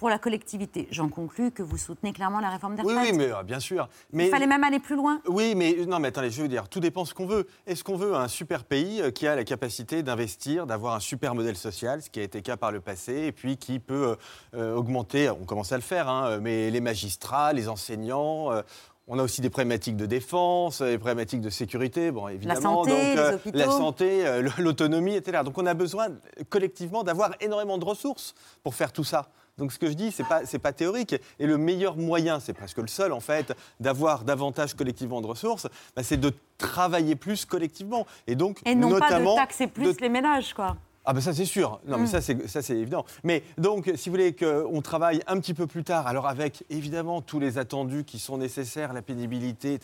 pour 0.02 0.10
la 0.10 0.18
collectivité. 0.18 0.88
J'en 0.90 1.08
conclus 1.08 1.52
que 1.52 1.62
vous 1.62 1.76
soutenez 1.76 2.12
clairement 2.12 2.40
la 2.40 2.48
réforme 2.50 2.74
des 2.74 2.82
Oui, 2.82 2.92
retraites. 2.92 3.12
oui, 3.12 3.18
mais 3.18 3.32
euh, 3.32 3.44
bien 3.44 3.60
sûr. 3.60 3.88
Mais 4.12 4.24
Il 4.26 4.30
fallait 4.30 4.48
même 4.48 4.64
aller 4.64 4.80
plus 4.80 4.96
loin. 4.96 5.20
Oui, 5.28 5.54
mais 5.54 5.76
non, 5.86 6.00
mais 6.00 6.08
attendez, 6.08 6.28
je 6.28 6.42
veux 6.42 6.48
dire, 6.48 6.68
tout 6.68 6.80
dépend 6.80 7.04
ce 7.04 7.14
qu'on 7.14 7.26
veut. 7.26 7.46
Est-ce 7.68 7.84
qu'on 7.84 7.94
veut 7.94 8.16
un 8.16 8.26
super 8.26 8.64
pays 8.64 9.00
euh, 9.00 9.12
qui 9.12 9.28
a 9.28 9.36
la 9.36 9.44
capacité 9.44 10.02
d'investir, 10.02 10.66
d'avoir 10.66 10.96
un 10.96 11.00
super 11.00 11.36
modèle 11.36 11.54
social, 11.56 12.02
ce 12.02 12.10
qui 12.10 12.18
a 12.18 12.24
été 12.24 12.38
le 12.38 12.42
cas 12.42 12.56
par 12.56 12.72
le 12.72 12.80
passé, 12.80 13.12
et 13.26 13.30
puis 13.30 13.56
qui 13.56 13.78
peut 13.78 14.16
euh, 14.54 14.74
augmenter, 14.74 15.30
on 15.30 15.44
commence 15.44 15.70
à 15.70 15.76
le 15.76 15.82
faire, 15.82 16.08
hein, 16.08 16.38
mais 16.40 16.68
les 16.72 16.80
magistrats, 16.80 17.52
les 17.52 17.68
enseignants. 17.68 18.50
euh, 18.50 18.62
on 19.08 19.18
a 19.18 19.22
aussi 19.22 19.40
des 19.40 19.50
problématiques 19.50 19.96
de 19.96 20.06
défense, 20.06 20.80
des 20.80 20.96
problématiques 20.96 21.40
de 21.40 21.50
sécurité, 21.50 22.12
bon, 22.12 22.28
évidemment. 22.28 22.84
santé, 22.84 22.90
donc, 22.90 23.16
les 23.28 23.34
hôpitaux. 23.34 23.58
la 23.58 23.66
santé, 23.66 24.26
euh, 24.26 24.48
l'autonomie, 24.58 25.16
etc. 25.16 25.42
Donc 25.44 25.58
on 25.58 25.66
a 25.66 25.74
besoin 25.74 26.08
collectivement 26.48 27.02
d'avoir 27.02 27.32
énormément 27.40 27.78
de 27.78 27.84
ressources 27.84 28.34
pour 28.62 28.74
faire 28.76 28.92
tout 28.92 29.04
ça. 29.04 29.28
Donc 29.58 29.72
ce 29.72 29.78
que 29.78 29.88
je 29.88 29.92
dis, 29.92 30.10
c'est 30.12 30.24
pas 30.24 30.46
c'est 30.46 30.58
pas 30.58 30.72
théorique. 30.72 31.14
Et 31.38 31.46
le 31.46 31.58
meilleur 31.58 31.96
moyen, 31.96 32.40
c'est 32.40 32.52
presque 32.54 32.78
le 32.78 32.86
seul 32.86 33.12
en 33.12 33.20
fait, 33.20 33.52
d'avoir 33.80 34.24
davantage 34.24 34.74
collectivement 34.74 35.20
de 35.20 35.26
ressources, 35.26 35.66
bah, 35.94 36.02
c'est 36.02 36.16
de 36.16 36.32
travailler 36.58 37.16
plus 37.16 37.44
collectivement. 37.44 38.06
Et 38.26 38.34
donc 38.34 38.60
Et 38.64 38.74
non 38.74 38.88
pas 38.90 38.94
de 38.96 39.00
notamment 39.02 39.34
taxer 39.36 39.66
plus 39.66 39.94
de- 39.96 40.00
les 40.00 40.08
ménages, 40.08 40.54
quoi. 40.54 40.76
Ah 41.04 41.12
ben 41.12 41.20
ça 41.20 41.32
c'est 41.32 41.44
sûr, 41.44 41.80
non 41.86 41.96
mais 41.98 42.04
Mm. 42.04 42.06
ça 42.06 42.20
c'est 42.20 42.48
ça 42.48 42.62
c'est 42.62 42.76
évident. 42.76 43.04
Mais 43.24 43.42
donc 43.58 43.90
si 43.96 44.08
vous 44.08 44.14
voulez 44.14 44.34
qu'on 44.34 44.80
travaille 44.82 45.20
un 45.26 45.38
petit 45.40 45.54
peu 45.54 45.66
plus 45.66 45.82
tard, 45.84 46.06
alors 46.06 46.26
avec 46.28 46.64
évidemment 46.70 47.20
tous 47.22 47.40
les 47.40 47.58
attendus 47.58 48.04
qui 48.04 48.18
sont 48.18 48.38
nécessaires, 48.38 48.92
la 48.92 49.02
pénibilité, 49.02 49.78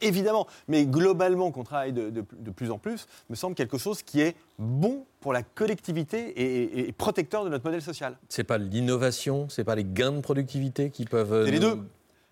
évidemment, 0.00 0.46
mais 0.68 0.86
globalement 0.86 1.50
qu'on 1.50 1.64
travaille 1.64 1.92
de, 1.92 2.10
de- 2.10 2.24
de 2.38 2.50
plus 2.50 2.70
en 2.70 2.78
plus, 2.78 3.06
me 3.30 3.34
semble 3.34 3.54
quelque 3.54 3.78
chose 3.78 4.02
qui 4.02 4.20
est 4.20 4.34
bon 4.58 5.04
pour 5.20 5.32
la 5.32 5.42
collectivité 5.42 6.28
et, 6.40 6.62
et- 6.80 6.88
et 6.88 6.92
protecteur 6.92 7.44
de 7.44 7.50
notre 7.50 7.64
modèle 7.64 7.82
social. 7.82 8.16
C'est 8.28 8.44
pas 8.44 8.58
l'innovation, 8.58 9.48
c'est 9.48 9.64
pas 9.64 9.74
les 9.74 9.84
gains 9.84 10.12
de 10.12 10.20
productivité 10.20 10.90
qui 10.90 11.04
peuvent. 11.04 11.44
C'est 11.44 11.50
les 11.50 11.58
deux. 11.60 11.78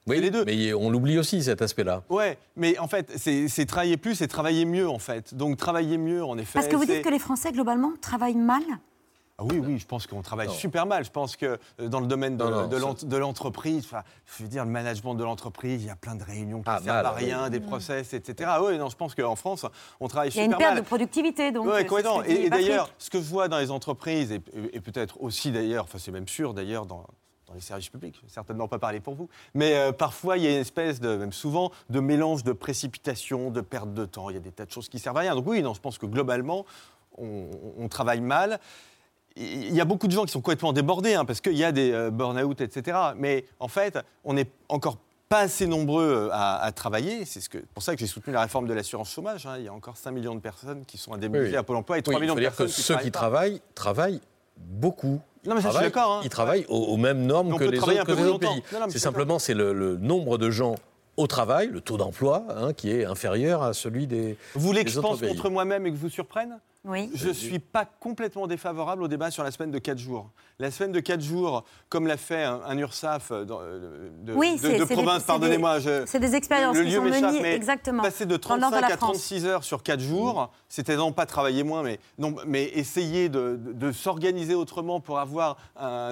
Oui, 0.07 0.21
les 0.21 0.31
deux. 0.31 0.45
Mais 0.45 0.73
on 0.75 0.91
l'oublie 0.91 1.19
aussi 1.19 1.43
cet 1.43 1.63
aspect-là. 1.63 2.03
Ouais, 2.11 2.37
mais 2.57 2.79
en 2.79 2.89
fait 2.89 3.13
c'est 3.17 3.67
travailler 3.67 3.97
plus 3.97 4.21
et 4.21 4.29
travailler 4.29 4.65
mieux 4.65 4.89
en 4.89 4.99
fait. 4.99 5.35
Donc 5.35 5.57
travailler 5.57 5.97
mieux 5.99 6.25
en 6.25 6.37
effet. 6.39 6.53
Parce 6.59 6.69
que 6.69 6.77
vous 6.77 6.85
dites 6.85 7.03
que 7.03 7.09
les 7.09 7.19
Français, 7.19 7.53
globalement, 7.53 7.93
travaillent 8.01 8.35
mal 8.37 8.63
Ah 9.39 9.45
oui, 9.45 9.59
oui, 9.65 9.79
je 9.79 9.87
pense 9.87 10.07
qu'on 10.07 10.21
travaille 10.23 10.47
Non. 10.49 10.53
super 10.53 10.85
mal. 10.87 11.05
Je 11.05 11.11
pense 11.11 11.37
que 11.37 11.59
euh, 11.81 11.89
dans 11.89 12.01
le 12.01 12.07
domaine 12.07 12.37
de, 12.37 12.45
Non, 12.45 12.69
non, 12.69 13.19
l'entreprise, 13.19 13.85
enfin, 13.87 14.03
je 14.37 14.43
veux 14.43 14.49
dire, 14.49 14.65
le 14.65 14.71
management 14.71 15.15
de 15.15 15.25
l'entreprise, 15.25 15.83
il 15.83 15.87
y 15.87 15.91
a 15.91 15.97
plein 15.97 16.15
de 16.17 16.23
réunions 16.23 16.59
qui 16.59 16.69
Ah, 16.69 16.79
ne 16.81 16.85
servent 16.85 16.97
mal, 16.97 17.07
à 17.07 17.11
rien, 17.13 17.51
des 17.51 17.61
process, 17.61 18.13
etc. 18.13 18.51
Ah 18.53 18.63
oui, 18.63 18.77
non, 18.79 18.91
je 18.91 18.97
pense 18.97 19.15
qu'en 19.15 19.35
France, 19.37 19.65
on 20.01 20.07
travaille 20.09 20.29
Il 20.31 20.37
y 20.37 20.41
a 20.41 20.43
super 20.45 20.57
une 20.59 20.59
perte 20.59 20.75
mal. 20.75 20.83
de 20.83 20.87
productivité, 20.87 21.51
donc. 21.51 21.67
euh, 21.67 21.71
Ouais, 21.71 21.79
c'est 21.81 21.87
complètement. 21.87 22.23
Et, 22.25 22.45
et 22.45 22.51
d'ailleurs, 22.51 22.91
ce 22.99 23.09
que 23.11 23.19
je 23.19 23.25
vois 23.29 23.49
dans 23.49 23.59
les 23.59 23.71
entreprises, 23.71 24.31
et, 24.33 24.41
et 24.73 24.81
peut-être 24.81 25.21
aussi 25.23 25.51
d'ailleurs, 25.51 25.85
enfin 25.85 25.99
c'est 25.99 26.13
même 26.13 26.29
sûr 26.29 26.53
d'ailleurs 26.55 26.85
dans, 26.87 27.05
dans 27.47 27.55
les 27.55 27.61
services 27.61 27.89
publics, 27.91 28.15
je 28.17 28.23
vais 28.27 28.33
certainement 28.33 28.69
pas 28.69 28.79
parler 28.79 29.01
pour 29.01 29.15
vous, 29.15 29.29
mais 29.55 29.75
euh, 29.75 29.93
parfois 29.93 30.39
il 30.39 30.45
y 30.45 30.47
a 30.47 30.51
une 30.51 30.57
espèce 30.61 31.01
de, 31.01 31.17
même 31.17 31.33
souvent, 31.33 31.71
de 31.91 32.01
mélange 32.01 32.43
de 32.45 32.53
précipitation, 32.53 33.51
de 33.51 33.61
perte 33.61 33.93
de 33.93 34.05
temps. 34.07 34.31
Il 34.31 34.35
y 34.35 34.37
a 34.37 34.41
des 34.41 34.51
tas 34.53 34.65
de 34.65 34.71
choses 34.71 34.89
qui 34.89 34.99
servent 34.99 35.19
à 35.19 35.21
rien. 35.21 35.35
Donc 35.35 35.47
oui, 35.47 35.63
non, 35.63 35.75
je 35.75 35.81
pense 35.81 35.99
que 35.99 36.07
globalement, 36.07 36.65
on, 37.19 37.51
on 37.79 37.89
travaille 37.89 38.21
mal. 38.21 38.59
Il 39.37 39.75
y 39.75 39.81
a 39.81 39.85
beaucoup 39.85 40.07
de 40.07 40.13
gens 40.13 40.25
qui 40.25 40.31
sont 40.33 40.41
complètement 40.41 40.73
débordés, 40.73 41.15
hein, 41.15 41.25
parce 41.25 41.41
qu'il 41.41 41.57
y 41.57 41.65
a 41.65 41.73
des 41.73 41.91
euh, 41.93 42.11
burn-out, 42.11 42.61
etc. 42.61 42.97
Mais 43.17 43.45
en 43.59 43.69
fait, 43.69 43.99
on 44.23 44.35
n'est 44.35 44.49
encore 44.69 44.97
pas 45.29 45.41
assez 45.41 45.67
nombreux 45.67 46.05
euh, 46.07 46.29
à, 46.33 46.63
à 46.63 46.71
travailler. 46.73 47.25
C'est 47.25 47.41
ce 47.41 47.49
que- 47.49 47.59
pour 47.59 47.83
ça 47.83 47.95
que 47.95 48.01
j'ai 48.01 48.07
soutenu 48.07 48.33
la 48.33 48.43
réforme 48.43 48.69
de 48.69 48.73
l'assurance 48.75 49.11
chômage. 49.11 49.45
hein. 49.47 49.57
Il 49.59 49.65
y 49.65 49.69
a 49.69 49.73
encore 49.73 49.97
5 49.97 50.13
millions 50.13 50.35
de 50.37 50.41
personnes 50.41 50.85
qui 50.85 50.99
sont 50.99 51.13
indemnisées 51.15 51.45
Oui, 51.47 51.51
oui. 51.51 51.57
à 51.57 51.63
Pôle 51.65 51.77
emploi 51.77 51.99
et 51.99 52.03
3 52.03 52.15
Oui, 52.15 52.21
il 52.21 52.23
millions 52.23 52.35
de 52.37 52.41
dire 52.41 52.51
personnes 52.51 52.69
que 52.69 52.73
qui 52.73 52.83
ceux 52.83 52.97
qui 52.99 53.11
travaillent, 53.11 53.61
travaillent 53.75 54.21
beaucoup. 54.57 55.21
Non, 55.47 55.55
mais 55.55 55.61
ça, 55.61 55.69
je 55.71 55.75
suis 55.75 55.85
d'accord, 55.85 56.13
hein. 56.13 56.21
Ils 56.25 56.31
travaillent 56.31 56.65
aux, 56.69 56.85
aux 56.85 56.97
mêmes 56.97 57.27
normes 57.27 57.53
on 57.53 57.57
que 57.57 57.65
les 57.65 57.79
autres, 57.79 58.05
que 58.05 58.13
les 58.13 58.39
pays. 58.39 58.63
C'est 58.89 58.99
simplement 58.99 59.39
c'est 59.39 59.55
le, 59.55 59.73
le 59.73 59.97
nombre 59.97 60.39
de 60.39 60.51
gens 60.51 60.75
au 61.17 61.27
travail, 61.27 61.69
le 61.69 61.81
taux 61.81 61.97
d'emploi, 61.97 62.45
hein, 62.57 62.73
qui 62.73 62.91
est 62.91 63.05
inférieur 63.05 63.63
à 63.63 63.73
celui 63.73 64.07
des. 64.07 64.37
Vous 64.55 64.61
voulez 64.61 64.85
que 64.85 64.91
je 64.91 65.01
pense 65.01 65.21
contre 65.21 65.51
moi-même 65.51 65.87
et 65.87 65.91
que 65.91 65.97
je 65.97 66.01
vous 66.01 66.09
surprenne? 66.09 66.59
Oui. 66.85 67.11
Je 67.15 67.29
ne 67.29 67.33
suis 67.33 67.59
pas 67.59 67.87
complètement 67.87 68.47
défavorable 68.47 69.03
au 69.03 69.09
débat 69.09 69.31
sur 69.31 69.43
la 69.43 69.51
semaine 69.51 69.71
de 69.71 69.79
4 69.79 69.97
jours. 69.97 70.31
La 70.59 70.71
semaine 70.71 70.93
de 70.93 71.01
4 71.01 71.21
jours, 71.21 71.65
comme 71.89 72.07
l'a 72.07 72.19
fait 72.19 72.45
un, 72.45 72.61
un 72.67 72.77
URSAF 72.77 73.31
euh, 73.31 73.47
euh, 73.51 74.11
de, 74.23 74.35
Oui, 74.35 74.61
province, 74.91 75.23
pardonnez-moi. 75.23 75.79
C'est 76.05 76.21
des 76.21 76.35
expériences 76.35 76.77
le 76.77 76.85
qui 76.85 76.91
lieu 76.91 76.97
sont 76.97 77.05
menées 77.05 77.41
mais 77.41 77.55
exactement. 77.55 78.03
Passer 78.03 78.27
de 78.27 78.37
dans 78.37 78.55
le 78.55 78.61
nord 78.61 78.71
35 78.71 78.77
de 78.77 78.89
la 78.89 78.95
à 78.95 78.97
France. 78.99 79.13
36 79.13 79.47
heures 79.47 79.65
sur 79.65 79.83
4 79.83 79.99
jours, 79.99 80.51
c'était 80.69 80.97
non 80.97 81.13
pas 81.13 81.25
travailler 81.25 81.63
moins, 81.63 81.83
mais, 81.83 81.99
non, 82.19 82.35
mais 82.47 82.65
essayer 82.65 83.31
de 83.31 83.93
s'organiser 83.93 84.55
autrement 84.55 85.01
pour 85.01 85.19
avoir 85.19 85.57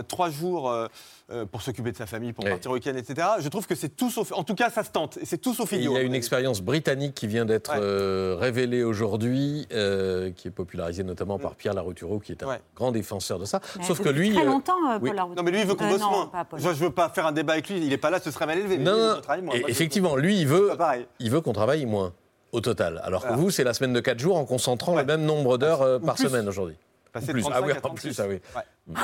3 0.09 0.31
jours 0.31 0.71
euh, 0.71 0.89
euh, 1.33 1.45
pour 1.47 1.63
s'occuper 1.63 1.93
de 1.93 1.97
sa 1.97 2.07
famille, 2.07 2.33
pour 2.33 2.45
Ouais. 2.45 2.51
partir 2.51 2.71
au 2.71 2.75
week-end, 2.75 2.95
etc. 2.97 3.27
Je 3.41 3.49
trouve 3.49 3.67
que 3.67 3.75
c'est 3.75 3.89
tout 3.97 4.11
sauf. 4.11 4.33
En 4.33 4.45
tout 4.45 4.55
cas, 4.55 4.71
ça 4.71 4.85
se 4.85 4.91
tente. 4.91 5.19
C'est 5.25 5.39
tout 5.41 5.55
sauf 5.55 5.73
Et 5.73 5.77
il 5.77 5.81
idiot. 5.83 5.95
y 5.95 5.99
a 5.99 6.03
une 6.03 6.15
expérience 6.15 6.61
britannique 6.61 7.15
qui 7.15 7.27
vient 7.27 7.45
d'être 7.45 7.73
Ouais. 7.73 7.79
euh, 7.81 8.37
révélée 8.39 8.83
aujourd'hui, 8.85 9.67
euh, 9.73 10.31
qui 10.31 10.49
est 10.49 10.53
popularisée 10.53 11.03
notamment 11.05 11.39
par 11.39 11.55
Pierre 11.55 11.75
Laroutureau, 11.75 12.19
qui 12.19 12.33
est 12.33 12.43
un 12.43 12.49
Ouais. 12.49 12.61
grand 12.77 12.93
défenseur 12.93 13.39
de 13.39 13.45
ça. 13.45 13.61
Mais 13.79 13.85
Sauf 13.85 14.01
que 14.01 14.09
lui. 14.09 14.33
Très 14.33 14.43
euh, 14.43 14.47
longtemps, 14.47 14.77
euh, 14.91 14.99
oui. 15.01 15.09
Paul 15.11 15.17
Laroute. 15.17 15.37
Non, 15.37 15.43
mais 15.43 15.51
lui, 15.51 15.61
il 15.61 15.67
veut 15.67 15.75
qu'on 15.75 15.85
Euh, 15.87 15.91
bosse 15.91 16.01
non, 16.01 16.11
moins. 16.11 16.31
Je 16.57 16.69
ne 16.69 16.75
veux 16.75 16.91
pas 16.91 17.09
faire 17.09 17.27
un 17.27 17.33
débat 17.33 17.55
avec 17.55 17.69
lui. 17.69 17.79
Il 17.79 17.89
n'est 17.89 17.97
pas 17.97 18.11
là, 18.11 18.21
ce 18.21 18.31
serait 18.31 18.47
mal 18.47 18.59
élevé. 18.59 18.79
Non, 18.79 18.93
lui, 19.37 19.43
non, 19.43 19.53
et 19.55 19.65
effectivement, 19.69 20.17
lui, 20.17 20.39
il 20.41 20.47
veut, 20.47 20.71
il 21.19 21.31
veut 21.31 21.41
qu'on 21.41 21.53
travaille 21.53 21.87
moins 21.87 22.13
au 22.53 22.61
total. 22.61 23.01
Alors 23.05 23.23
que 23.23 23.29
Voilà. 23.29 23.43
vous, 23.43 23.51
c'est 23.51 23.65
la 23.65 23.73
semaine 23.73 23.93
de 23.95 24.01
4 24.01 24.19
jours 24.19 24.37
en 24.37 24.45
concentrant 24.45 24.93
Ouais. 24.95 25.01
le 25.01 25.07
même 25.07 25.25
nombre 25.25 25.57
d'heures 25.57 25.81
euh, 25.83 25.99
par 25.99 26.17
plus. 26.17 26.29
semaine 26.29 26.47
aujourd'hui. 26.49 26.77
Passer 27.13 27.27
Ou 27.27 27.29
de 27.29 27.33
plus. 27.33 27.43
35 27.43 27.59
Ah 27.63 27.67
oui, 27.67 27.73
à 27.73 27.77
en 27.77 27.81
36. 27.81 28.09
plus, 28.09 28.21
ah 28.21 28.27
oui. 28.29 28.95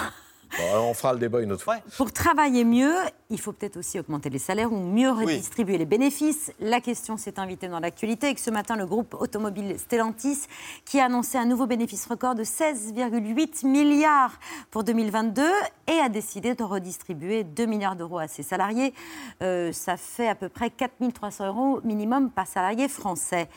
On 0.61 0.95
fera 0.95 1.12
le 1.12 1.19
débat 1.19 1.40
une 1.40 1.52
autre 1.52 1.62
fois. 1.62 1.76
Pour 1.97 2.12
travailler 2.12 2.64
mieux, 2.64 2.95
il 3.31 3.40
faut 3.40 3.52
peut-être 3.52 3.76
aussi 3.76 3.99
augmenter 3.99 4.31
les 4.31 4.38
salaires 4.38 4.73
ou 4.73 4.78
mieux 4.78 5.11
redistribuer 5.11 5.78
les 5.78 5.85
bénéfices. 5.85 6.52
La 6.61 6.81
question 6.81 7.17
s'est 7.17 7.38
invitée 7.38 7.69
dans 7.69 7.81
l'actualité 7.81 8.26
avec 8.26 8.38
ce 8.38 8.50
matin 8.50 8.76
le 8.76 8.87
groupe 8.87 9.14
automobile 9.14 9.78
Stellantis 9.78 10.47
qui 10.85 11.00
a 11.00 11.07
annoncé 11.07 11.38
un 11.38 11.45
nouveau 11.45 11.67
bénéfice 11.67 12.07
record 12.07 12.35
de 12.35 12.45
16,8 12.45 13.67
milliards 13.67 14.38
pour 14.71 14.85
2022 14.85 15.43
et 15.87 15.99
a 15.99 16.09
décidé 16.09 16.55
de 16.55 16.64
redistribuer 16.64 17.45
2 17.45 17.67
milliards 17.67 17.97
d'euros 17.97 18.19
à 18.19 18.28
ses 18.28 18.43
salariés. 18.43 18.95
Euh, 19.43 19.73
ça 19.73 19.97
fait 19.97 20.28
à 20.28 20.35
peu 20.35 20.49
près 20.49 20.71
4300 20.71 21.47
euros 21.47 21.81
minimum 21.85 22.31
par 22.31 22.47
salarié 22.47 22.88
français. 22.88 23.49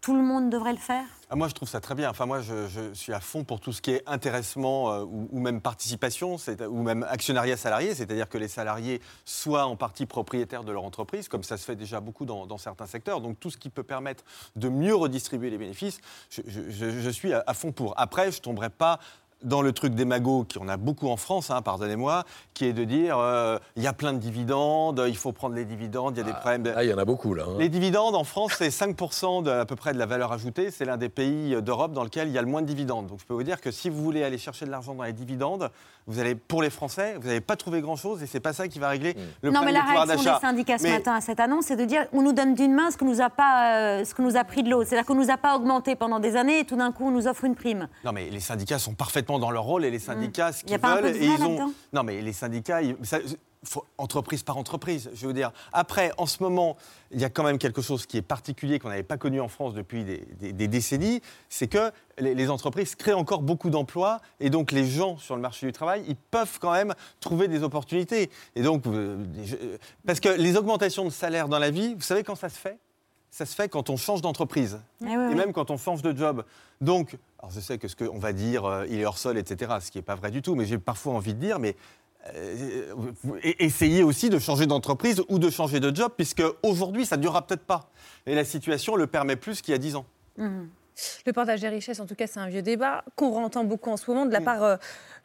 Tout 0.00 0.14
le 0.14 0.22
monde 0.22 0.48
devrait 0.48 0.72
le 0.72 0.78
faire? 0.78 1.04
Ah, 1.28 1.36
moi, 1.36 1.46
je 1.48 1.54
trouve 1.54 1.68
ça 1.68 1.80
très 1.80 1.94
bien. 1.94 2.08
Enfin, 2.08 2.24
moi, 2.24 2.40
je, 2.40 2.92
suis 2.94 3.12
à 3.12 3.20
fond 3.20 3.44
pour 3.44 3.60
tout 3.60 3.72
ce 3.72 3.82
qui 3.82 3.92
est 3.92 4.02
intéressement 4.06 4.92
euh, 4.92 5.04
ou, 5.04 5.38
même 5.40 5.60
participation, 5.60 6.36
ou 6.68 6.82
même 6.82 7.04
actionnariat 7.08 7.56
salarié, 7.56 7.94
c'est-à-dire 7.94 8.28
que 8.28 8.38
les 8.38 8.48
salariés 8.48 9.00
soient 9.26 9.66
en 9.66 9.76
partie 9.76 10.06
propriétaires 10.06 10.64
de 10.64 10.72
leur 10.72 10.84
entreprise, 10.84 11.28
comme 11.28 11.42
ça 11.42 11.58
se 11.58 11.64
fait 11.64 11.76
déjà 11.76 12.00
beaucoup 12.00 12.24
dans, 12.24 12.58
certains 12.58 12.86
secteurs. 12.86 13.20
Donc, 13.20 13.38
tout 13.38 13.50
ce 13.50 13.58
qui 13.58 13.68
peut 13.68 13.82
permettre 13.82 14.24
de 14.56 14.70
mieux 14.70 14.94
redistribuer 14.94 15.50
les 15.50 15.58
bénéfices, 15.58 16.00
je, 16.30 17.10
suis 17.10 17.34
à, 17.34 17.54
fond 17.54 17.70
pour. 17.70 17.92
Après, 18.00 18.32
je 18.32 18.38
ne 18.38 18.42
tomberai 18.42 18.70
pas 18.70 18.98
dans 19.42 19.62
le 19.62 19.72
truc 19.72 19.94
des 19.94 20.04
magots, 20.04 20.44
qui 20.44 20.58
en 20.58 20.68
a 20.68 20.76
beaucoup 20.76 21.08
en 21.08 21.16
France, 21.16 21.50
hein, 21.50 21.62
pardonnez-moi, 21.62 22.24
qui 22.54 22.66
est 22.66 22.72
de 22.72 22.84
dire 22.84 23.18
euh, 23.18 23.58
il 23.76 23.82
y 23.82 23.86
a 23.86 23.92
plein 23.92 24.12
de 24.12 24.18
dividendes, 24.18 25.02
il 25.06 25.16
faut 25.16 25.32
prendre 25.32 25.54
les 25.54 25.64
dividendes, 25.64 26.14
il 26.16 26.18
y 26.18 26.22
a 26.22 26.24
des 26.24 26.32
ah, 26.34 26.40
problèmes. 26.40 26.74
il 26.82 26.88
y 26.88 26.94
en 26.94 26.98
a 26.98 27.04
beaucoup 27.04 27.34
là. 27.34 27.44
Hein. 27.48 27.56
Les 27.58 27.68
dividendes 27.68 28.14
en 28.14 28.24
France, 28.24 28.52
c'est 28.58 28.68
5% 28.68 29.42
de, 29.42 29.50
à 29.50 29.64
peu 29.66 29.76
près 29.76 29.92
de 29.92 29.98
la 29.98 30.06
valeur 30.06 30.32
ajoutée. 30.32 30.70
C'est 30.70 30.84
l'un 30.84 30.96
des 30.96 31.08
pays 31.08 31.60
d'Europe 31.62 31.92
dans 31.92 32.04
lequel 32.04 32.28
il 32.28 32.34
y 32.34 32.38
a 32.38 32.42
le 32.42 32.48
moins 32.48 32.62
de 32.62 32.66
dividendes. 32.66 33.06
Donc 33.06 33.20
je 33.20 33.24
peux 33.24 33.34
vous 33.34 33.42
dire 33.42 33.60
que 33.60 33.70
si 33.70 33.88
vous 33.88 34.02
voulez 34.02 34.24
aller 34.24 34.38
chercher 34.38 34.66
de 34.66 34.70
l'argent 34.70 34.94
dans 34.94 35.04
les 35.04 35.12
dividendes, 35.12 35.70
vous 36.06 36.18
allez, 36.18 36.34
pour 36.34 36.62
les 36.62 36.70
Français, 36.70 37.14
vous 37.20 37.28
n'allez 37.28 37.40
pas 37.40 37.56
trouver 37.56 37.80
grand-chose 37.80 38.22
et 38.22 38.26
c'est 38.26 38.40
pas 38.40 38.52
ça 38.52 38.68
qui 38.68 38.78
va 38.78 38.88
régler 38.88 39.14
mm. 39.14 39.16
le 39.42 39.50
non, 39.50 39.60
problème 39.60 39.74
Non, 39.74 39.80
mais 39.82 39.94
la 39.94 40.04
réaction 40.04 40.34
des 40.34 40.40
syndicats 40.40 40.78
ce 40.78 40.88
matin 40.88 41.14
à 41.14 41.20
cette 41.20 41.40
annonce, 41.40 41.66
c'est 41.66 41.76
de 41.76 41.84
dire 41.84 42.06
on 42.12 42.22
nous 42.22 42.32
donne 42.32 42.54
d'une 42.54 42.74
main 42.74 42.90
ce 42.90 42.96
que 42.96 43.04
nous 43.04 43.20
a 43.20 43.30
pas, 43.30 43.76
euh, 43.76 44.04
ce 44.04 44.14
que 44.14 44.22
nous 44.22 44.36
a 44.36 44.44
pris 44.44 44.62
de 44.62 44.70
l'autre. 44.70 44.88
C'est-à-dire 44.88 45.06
qu'on 45.06 45.14
nous 45.14 45.30
a 45.30 45.36
pas 45.36 45.56
augmenté 45.56 45.94
pendant 45.94 46.18
des 46.18 46.36
années 46.36 46.60
et 46.60 46.64
tout 46.64 46.76
d'un 46.76 46.92
coup 46.92 47.06
on 47.06 47.10
nous 47.10 47.26
offre 47.26 47.44
une 47.44 47.54
prime. 47.54 47.88
Non, 48.04 48.12
mais 48.12 48.28
les 48.28 48.40
syndicats 48.40 48.78
sont 48.78 48.94
parfaitement 48.94 49.29
dans 49.38 49.50
leur 49.50 49.64
rôle 49.64 49.84
et 49.84 49.90
les 49.90 49.98
syndicats, 49.98 50.52
ce 50.52 50.64
qu'ils 50.64 50.78
veulent, 50.78 51.06
et 51.06 51.24
ils 51.24 51.42
ont. 51.42 51.72
Non, 51.92 52.02
mais 52.02 52.20
les 52.20 52.32
syndicats, 52.32 52.80
entreprise 53.98 54.42
par 54.42 54.56
entreprise, 54.56 55.10
je 55.14 55.26
veux 55.26 55.32
dire. 55.32 55.52
Après, 55.72 56.12
en 56.16 56.26
ce 56.26 56.42
moment, 56.42 56.76
il 57.10 57.20
y 57.20 57.24
a 57.24 57.30
quand 57.30 57.42
même 57.42 57.58
quelque 57.58 57.82
chose 57.82 58.06
qui 58.06 58.16
est 58.16 58.22
particulier 58.22 58.78
qu'on 58.78 58.88
n'avait 58.88 59.02
pas 59.02 59.18
connu 59.18 59.40
en 59.40 59.48
France 59.48 59.74
depuis 59.74 60.04
des, 60.04 60.68
décennies, 60.68 61.20
c'est 61.48 61.68
que 61.68 61.90
les, 62.18 62.50
entreprises 62.50 62.94
créent 62.94 63.12
encore 63.12 63.42
beaucoup 63.42 63.68
d'emplois 63.68 64.20
et 64.40 64.48
donc 64.48 64.72
les 64.72 64.86
gens 64.86 65.18
sur 65.18 65.36
le 65.36 65.42
marché 65.42 65.66
du 65.66 65.72
travail, 65.72 66.04
ils 66.08 66.16
peuvent 66.16 66.58
quand 66.58 66.72
même 66.72 66.94
trouver 67.20 67.48
des 67.48 67.62
opportunités. 67.62 68.30
Et 68.56 68.62
donc, 68.62 68.86
euh, 68.86 69.26
parce 70.06 70.20
que 70.20 70.30
les 70.30 70.56
augmentations 70.56 71.04
de 71.04 71.10
salaire 71.10 71.48
dans 71.48 71.58
la 71.58 71.70
vie, 71.70 71.94
vous 71.94 72.00
savez 72.00 72.24
quand 72.24 72.36
ça 72.36 72.48
se 72.48 72.58
fait? 72.58 72.78
Ça 73.30 73.46
se 73.46 73.54
fait 73.54 73.68
quand 73.68 73.90
on 73.90 73.96
change 73.96 74.22
d'entreprise 74.22 74.80
eh 75.02 75.06
et 75.06 75.34
même 75.34 75.52
quand 75.52 75.70
on 75.70 75.78
change 75.78 76.02
de 76.02 76.16
job. 76.16 76.44
Donc, 76.80 77.16
alors 77.38 77.50
je 77.50 77.60
sais 77.60 77.78
que 77.78 77.88
ce 77.88 77.96
qu'on 77.96 78.18
va 78.18 78.32
dire, 78.32 78.64
euh, 78.64 78.86
il 78.88 79.00
est 79.00 79.06
hors 79.06 79.18
sol, 79.18 79.38
etc., 79.38 79.72
ce 79.80 79.90
qui 79.90 79.98
n'est 79.98 80.02
pas 80.02 80.16
vrai 80.16 80.30
du 80.30 80.42
tout, 80.42 80.54
mais 80.54 80.66
j'ai 80.66 80.78
parfois 80.78 81.14
envie 81.14 81.34
de 81.34 81.38
dire, 81.38 81.58
mais 81.58 81.76
euh, 82.34 82.92
essayez 83.42 84.02
aussi 84.02 84.30
de 84.30 84.38
changer 84.38 84.66
d'entreprise 84.66 85.22
ou 85.28 85.38
de 85.38 85.48
changer 85.48 85.80
de 85.80 85.94
job, 85.94 86.12
puisque 86.16 86.42
aujourd'hui, 86.62 87.06
ça 87.06 87.16
ne 87.16 87.22
durera 87.22 87.46
peut-être 87.46 87.64
pas. 87.64 87.90
Et 88.26 88.34
la 88.34 88.44
situation 88.44 88.96
le 88.96 89.06
permet 89.06 89.36
plus 89.36 89.62
qu'il 89.62 89.72
y 89.72 89.74
a 89.74 89.78
10 89.78 89.96
ans. 89.96 90.06
Mmh. 90.36 90.64
Le 91.26 91.32
partage 91.32 91.60
des 91.60 91.68
richesses, 91.68 92.00
en 92.00 92.06
tout 92.06 92.14
cas, 92.14 92.26
c'est 92.26 92.40
un 92.40 92.48
vieux 92.48 92.62
débat 92.62 93.04
qu'on 93.16 93.42
entend 93.42 93.64
beaucoup 93.64 93.90
en 93.90 93.96
ce 93.96 94.10
moment 94.10 94.26
de 94.26 94.32
la 94.32 94.40
mmh. 94.40 94.44
part 94.44 94.62
euh, 94.62 94.76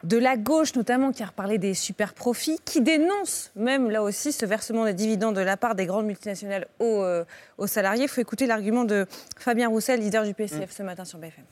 de 0.04 0.16
la 0.16 0.36
gauche, 0.36 0.74
notamment, 0.74 1.12
qui 1.12 1.22
a 1.22 1.26
reparlé 1.26 1.58
des 1.58 1.74
super 1.74 2.14
profits, 2.14 2.58
qui 2.64 2.80
dénonce 2.80 3.50
même 3.56 3.90
là 3.90 4.02
aussi 4.02 4.32
ce 4.32 4.46
versement 4.46 4.84
des 4.84 4.94
dividendes 4.94 5.36
de 5.36 5.40
la 5.40 5.56
part 5.56 5.74
des 5.74 5.86
grandes 5.86 6.06
multinationales 6.06 6.66
aux, 6.78 7.02
euh, 7.02 7.24
salariés. 7.66 8.04
Il 8.04 8.08
faut 8.08 8.20
écouter 8.20 8.46
l'argument 8.46 8.84
de 8.84 9.06
Fabien 9.38 9.68
Roussel, 9.68 10.00
leader 10.00 10.24
du 10.24 10.34
PCF, 10.34 10.70
ce 10.70 10.82
matin 10.82 11.04
sur 11.04 11.18
BFM 11.18 11.44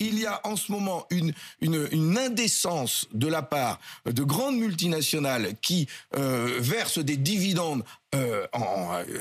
il 0.00 0.18
y 0.18 0.26
a 0.26 0.40
en 0.44 0.56
ce 0.56 0.72
moment 0.72 1.06
une, 1.10 1.32
une, 1.60 2.18
indécence 2.18 3.06
de 3.12 3.28
la 3.28 3.42
part 3.42 3.80
de 4.06 4.22
grandes 4.22 4.56
multinationales 4.56 5.54
qui 5.62 5.88
euh, 6.16 6.58
versent 6.60 6.98
des 6.98 7.16
dividendes. 7.16 7.84
Euh, 8.14 8.46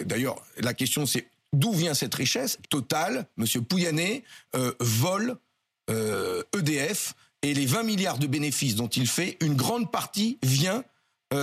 d'ailleurs, 0.05 0.43
la 0.57 0.73
question 0.73 1.05
c'est 1.05 1.27
d'où 1.53 1.71
vient 1.71 1.93
cette 1.93 2.13
richesse 2.15 2.57
Total, 2.69 3.25
M. 3.37 3.45
Pouyanné, 3.63 4.23
euh, 4.55 4.73
vole 4.79 5.37
EDF 5.89 7.13
e 7.43 7.47
et 7.47 7.53
les 7.53 7.65
20 7.65 7.83
milliards 7.83 8.17
de 8.17 8.27
bénéfices 8.27 8.75
dont 8.75 8.87
il 8.87 9.07
fait, 9.07 9.37
une 9.41 9.55
grande 9.55 9.91
partie 9.91 10.37
vient 10.43 10.83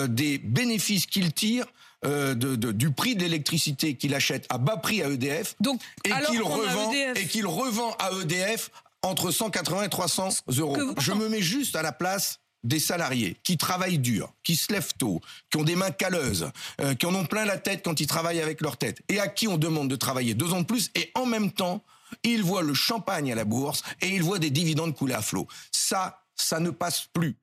des 0.09 0.39
bénéfices 0.39 1.05
qu'il 1.05 1.33
tire 1.33 1.67
du 2.05 2.91
prix 2.93 3.17
de 3.17 3.21
l'électricité 3.21 3.97
qu'il 3.97 4.15
achète 4.15 4.47
à 4.49 4.57
bas 4.57 4.79
prix 4.79 5.03
à 5.03 5.09
EDF 5.11 5.57
Donc, 5.61 5.83
et 6.05 6.11
qu'il 6.27 6.43
revend, 6.43 6.93
e 6.93 7.19
et 7.19 7.27
qu'il 7.27 7.47
revend 7.47 7.95
à 7.99 8.11
EDF 8.23 8.71
entre 9.03 9.31
180 9.31 9.85
et 9.85 9.89
300 9.89 10.29
euros. 10.59 10.77
Je 10.99 11.13
me 11.13 11.29
mets 11.29 11.43
juste 11.43 11.77
à 11.77 11.83
la 11.83 11.93
place 11.93 12.40
des 12.65 12.79
salariés 12.79 13.37
qui 13.43 13.57
travaillent 13.57 13.99
dur, 13.99 14.33
qui 14.43 14.57
se 14.57 14.73
lèvent 14.73 14.95
tôt, 14.99 15.21
qui 15.51 15.59
ont 15.59 15.65
des 15.65 15.77
mains 15.77 15.91
calleuses, 15.91 16.51
euh, 16.81 16.95
qui 16.95 17.07
en 17.07 17.15
ont 17.15 17.25
plein 17.25 17.45
la 17.45 17.59
tête 17.59 17.83
quand 17.85 18.01
ils 18.01 18.07
travaillent 18.07 18.41
avec 18.41 18.61
leur 18.61 18.77
tête, 18.77 19.03
et 19.09 19.21
à 19.21 19.29
qui 19.29 19.49
on 19.49 19.57
demande 19.57 19.89
de 19.89 19.97
travailler 19.97 20.35
deux 20.35 20.53
ans 20.53 20.61
de 20.61 20.67
plus, 20.67 20.91
et 20.95 21.11
en 21.15 21.27
même 21.27 21.51
temps, 21.51 21.83
ils 22.25 22.43
voient 22.43 22.63
le 22.63 22.75
champagne 22.75 23.33
à 23.33 23.35
la 23.35 23.45
bourse 23.45 23.83
et 24.01 24.09
ils 24.09 24.23
voient 24.23 24.41
des 24.41 24.51
dividendes 24.51 24.97
couler 24.97 25.15
à 25.15 25.23
flot. 25.23 25.47
Ça, 25.71 26.23
ça 26.35 26.59
ne 26.59 26.71
passe 26.71 27.07
plus. 27.13 27.37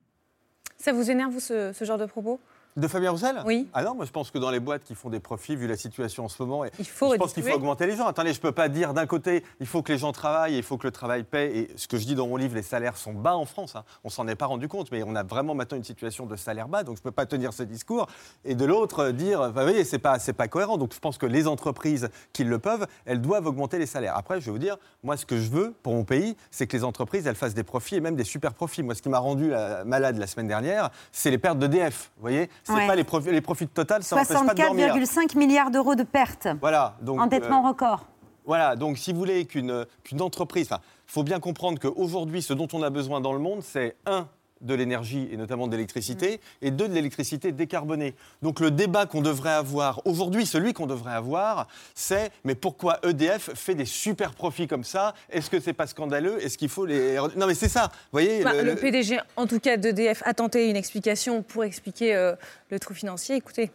Ça 0.77 0.91
vous 0.91 1.09
énerve, 1.09 1.31
vous, 1.31 1.39
ce 1.39 1.73
genre 1.81 1.97
de 1.97 2.05
propos? 2.05 2.39
De 2.77 2.87
Fabien 2.87 3.11
Roussel? 3.11 3.41
Oui. 3.45 3.67
Ah 3.73 3.83
non, 3.83 3.95
moi 3.95 4.05
je 4.05 4.11
pense 4.11 4.31
que 4.31 4.37
dans 4.37 4.51
les 4.51 4.59
boîtes 4.59 4.83
qui 4.83 4.95
font 4.95 5.09
des 5.09 5.19
profits, 5.19 5.55
vu 5.55 5.67
la 5.67 5.75
situation 5.75 6.25
en 6.25 6.29
ce 6.29 6.41
moment, 6.41 6.63
il 6.63 6.85
faut 6.85 7.11
je 7.13 7.17
pense 7.17 7.33
qu'il 7.33 7.43
faut 7.43 7.55
augmenter 7.55 7.87
les 7.87 7.97
gens. 7.97 8.07
Attendez, 8.07 8.31
je 8.31 8.37
ne 8.37 8.41
peux 8.41 8.51
pas 8.51 8.69
dire 8.69 8.93
d'un 8.93 9.07
côté, 9.07 9.43
il 9.59 9.67
faut 9.67 9.81
que 9.81 9.91
les 9.91 9.97
gens 9.97 10.11
travaillent, 10.11 10.55
il 10.55 10.63
faut 10.63 10.77
que 10.77 10.87
le 10.87 10.91
travail 10.91 11.23
paie. 11.23 11.57
Et 11.57 11.71
ce 11.75 11.87
que 11.87 11.97
je 11.97 12.05
dis 12.05 12.15
dans 12.15 12.27
mon 12.27 12.37
livre, 12.37 12.55
les 12.55 12.61
salaires 12.61 12.95
sont 12.95 13.13
bas 13.13 13.35
en 13.35 13.45
France. 13.45 13.75
Hein. 13.75 13.83
On 14.03 14.09
s'en 14.09 14.27
est 14.27 14.35
pas 14.35 14.45
rendu 14.45 14.67
compte, 14.67 14.91
mais 14.91 15.03
on 15.03 15.15
a 15.15 15.23
vraiment 15.23 15.55
maintenant 15.55 15.77
une 15.77 15.83
situation 15.83 16.25
de 16.25 16.35
salaire 16.35 16.67
bas, 16.67 16.83
donc 16.83 16.95
je 16.97 17.01
ne 17.01 17.03
peux 17.03 17.11
pas 17.11 17.25
tenir 17.25 17.51
ce 17.51 17.63
discours. 17.63 18.07
Et 18.45 18.55
de 18.55 18.63
l'autre, 18.63 19.09
dire, 19.09 19.47
vous 19.47 19.53
voyez, 19.53 19.83
c'est 19.83 19.99
pas, 19.99 20.19
c'est 20.19 20.33
pas 20.33 20.47
cohérent. 20.47 20.77
Donc 20.77 20.93
je 20.93 20.99
pense 20.99 21.17
que 21.17 21.25
les 21.25 21.47
entreprises 21.47 22.09
qui 22.31 22.43
le 22.43 22.59
peuvent, 22.59 22.85
elles 23.05 23.21
doivent 23.21 23.47
augmenter 23.47 23.79
les 23.79 23.87
salaires. 23.87 24.15
Après, 24.15 24.39
je 24.39 24.45
vais 24.45 24.51
vous 24.51 24.59
dire, 24.59 24.77
moi 25.03 25.17
ce 25.17 25.25
que 25.25 25.37
je 25.37 25.49
veux 25.49 25.73
pour 25.83 25.93
mon 25.93 26.03
pays, 26.03 26.37
c'est 26.51 26.67
que 26.67 26.77
les 26.77 26.83
entreprises, 26.83 27.25
elles 27.25 27.35
fassent 27.35 27.55
des 27.55 27.63
profits 27.63 27.95
et 27.95 28.01
même 28.01 28.15
des 28.15 28.23
super 28.23 28.53
profits. 28.53 28.83
Moi, 28.83 28.93
ce 28.93 29.01
qui 29.01 29.09
m'a 29.09 29.19
rendu 29.19 29.51
malade 29.85 30.17
la 30.17 30.27
semaine 30.27 30.47
dernière, 30.47 30.91
c'est 31.11 31.31
les 31.31 31.37
pertes 31.37 31.57
d'EDF. 31.57 32.11
Vous 32.17 32.21
voyez, 32.21 32.49
c'est 32.67 32.87
pas 32.87 32.95
les 32.95 33.03
profits 33.03 33.41
profit 33.41 33.67
total, 33.67 34.03
ça 34.03 34.21
64,5 34.21 35.37
milliards 35.37 35.71
d'euros 35.71 35.95
de 35.95 36.03
pertes. 36.03 36.47
Voilà. 36.59 36.95
Donc, 37.01 37.19
Endettement 37.19 37.65
euh, 37.65 37.69
record. 37.69 38.05
Voilà, 38.45 38.75
donc 38.77 38.97
si 38.97 39.11
vous 39.11 39.19
voulez 39.19 39.45
qu'une 39.45 39.85
qu'une 40.03 40.21
entreprise, 40.21 40.69
il 40.71 41.11
faut 41.11 41.23
bien 41.23 41.39
comprendre 41.39 41.79
qu'aujourd'hui, 41.79 42.41
ce 42.41 42.53
dont 42.53 42.67
on 42.71 42.81
a 42.81 42.89
besoin 42.89 43.19
dans 43.19 43.33
le 43.33 43.39
monde, 43.39 43.61
c'est 43.61 43.97
un, 44.05 44.27
de 44.61 44.73
l'énergie 44.73 45.27
et 45.31 45.37
notamment 45.37 45.67
de 45.67 45.73
l'électricité, 45.73 46.37
mm. 46.37 46.65
et 46.67 46.71
deux, 46.71 46.87
de 46.87 46.93
l'électricité 46.93 47.51
décarbonée. 47.51 48.15
Donc 48.41 48.59
le 48.59 48.71
débat 48.71 49.05
qu'on 49.05 49.21
devrait 49.21 49.51
avoir 49.51 50.01
aujourd'hui, 50.05 50.45
celui 50.45 50.73
qu'on 50.73 50.87
devrait 50.87 51.13
avoir, 51.13 51.67
c'est 51.95 52.31
mais 52.43 52.55
pourquoi 52.55 52.99
EDF 53.03 53.51
fait 53.53 53.75
des 53.75 53.85
super 53.85 54.33
profits 54.33 54.67
comme 54.67 54.83
ça? 54.83 55.13
Est-ce 55.29 55.49
que 55.49 55.59
c'est 55.59 55.73
pas 55.73 55.87
scandaleux? 55.87 56.43
Est-ce 56.43 56.57
qu'il 56.57 56.69
faut 56.69 56.85
les 56.85 57.17
non 57.35 57.47
mais 57.47 57.55
c'est 57.55 57.69
ça, 57.69 57.91
vous 57.93 58.19
voyez 58.19 58.43
bah, 58.43 58.61
le, 58.61 58.75
PDG 58.75 59.19
en 59.35 59.47
tout 59.47 59.59
cas 59.59 59.77
d'EDF 59.77 60.21
a 60.25 60.33
tenté 60.33 60.69
une 60.69 60.75
explication 60.75 61.43
pour 61.43 61.63
expliquer 61.63 62.15
euh, 62.15 62.35
le 62.69 62.79
trou 62.79 62.93
financier. 62.93 63.35
Écoutez. 63.35 63.71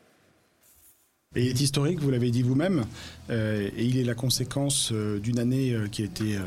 il 1.37 1.47
est 1.47 1.61
historique, 1.61 2.01
vous 2.01 2.11
l'avez 2.11 2.31
dit 2.31 2.43
vous-même, 2.43 2.85
euh, 3.31 3.69
et 3.77 3.85
il 3.85 3.99
est 3.99 4.05
la 4.05 4.15
conséquence 4.15 4.91
euh, 4.93 5.19
d'une 5.19 5.39
année 5.39 5.77
qui 5.91 6.03
a 6.03 6.05
été 6.05 6.39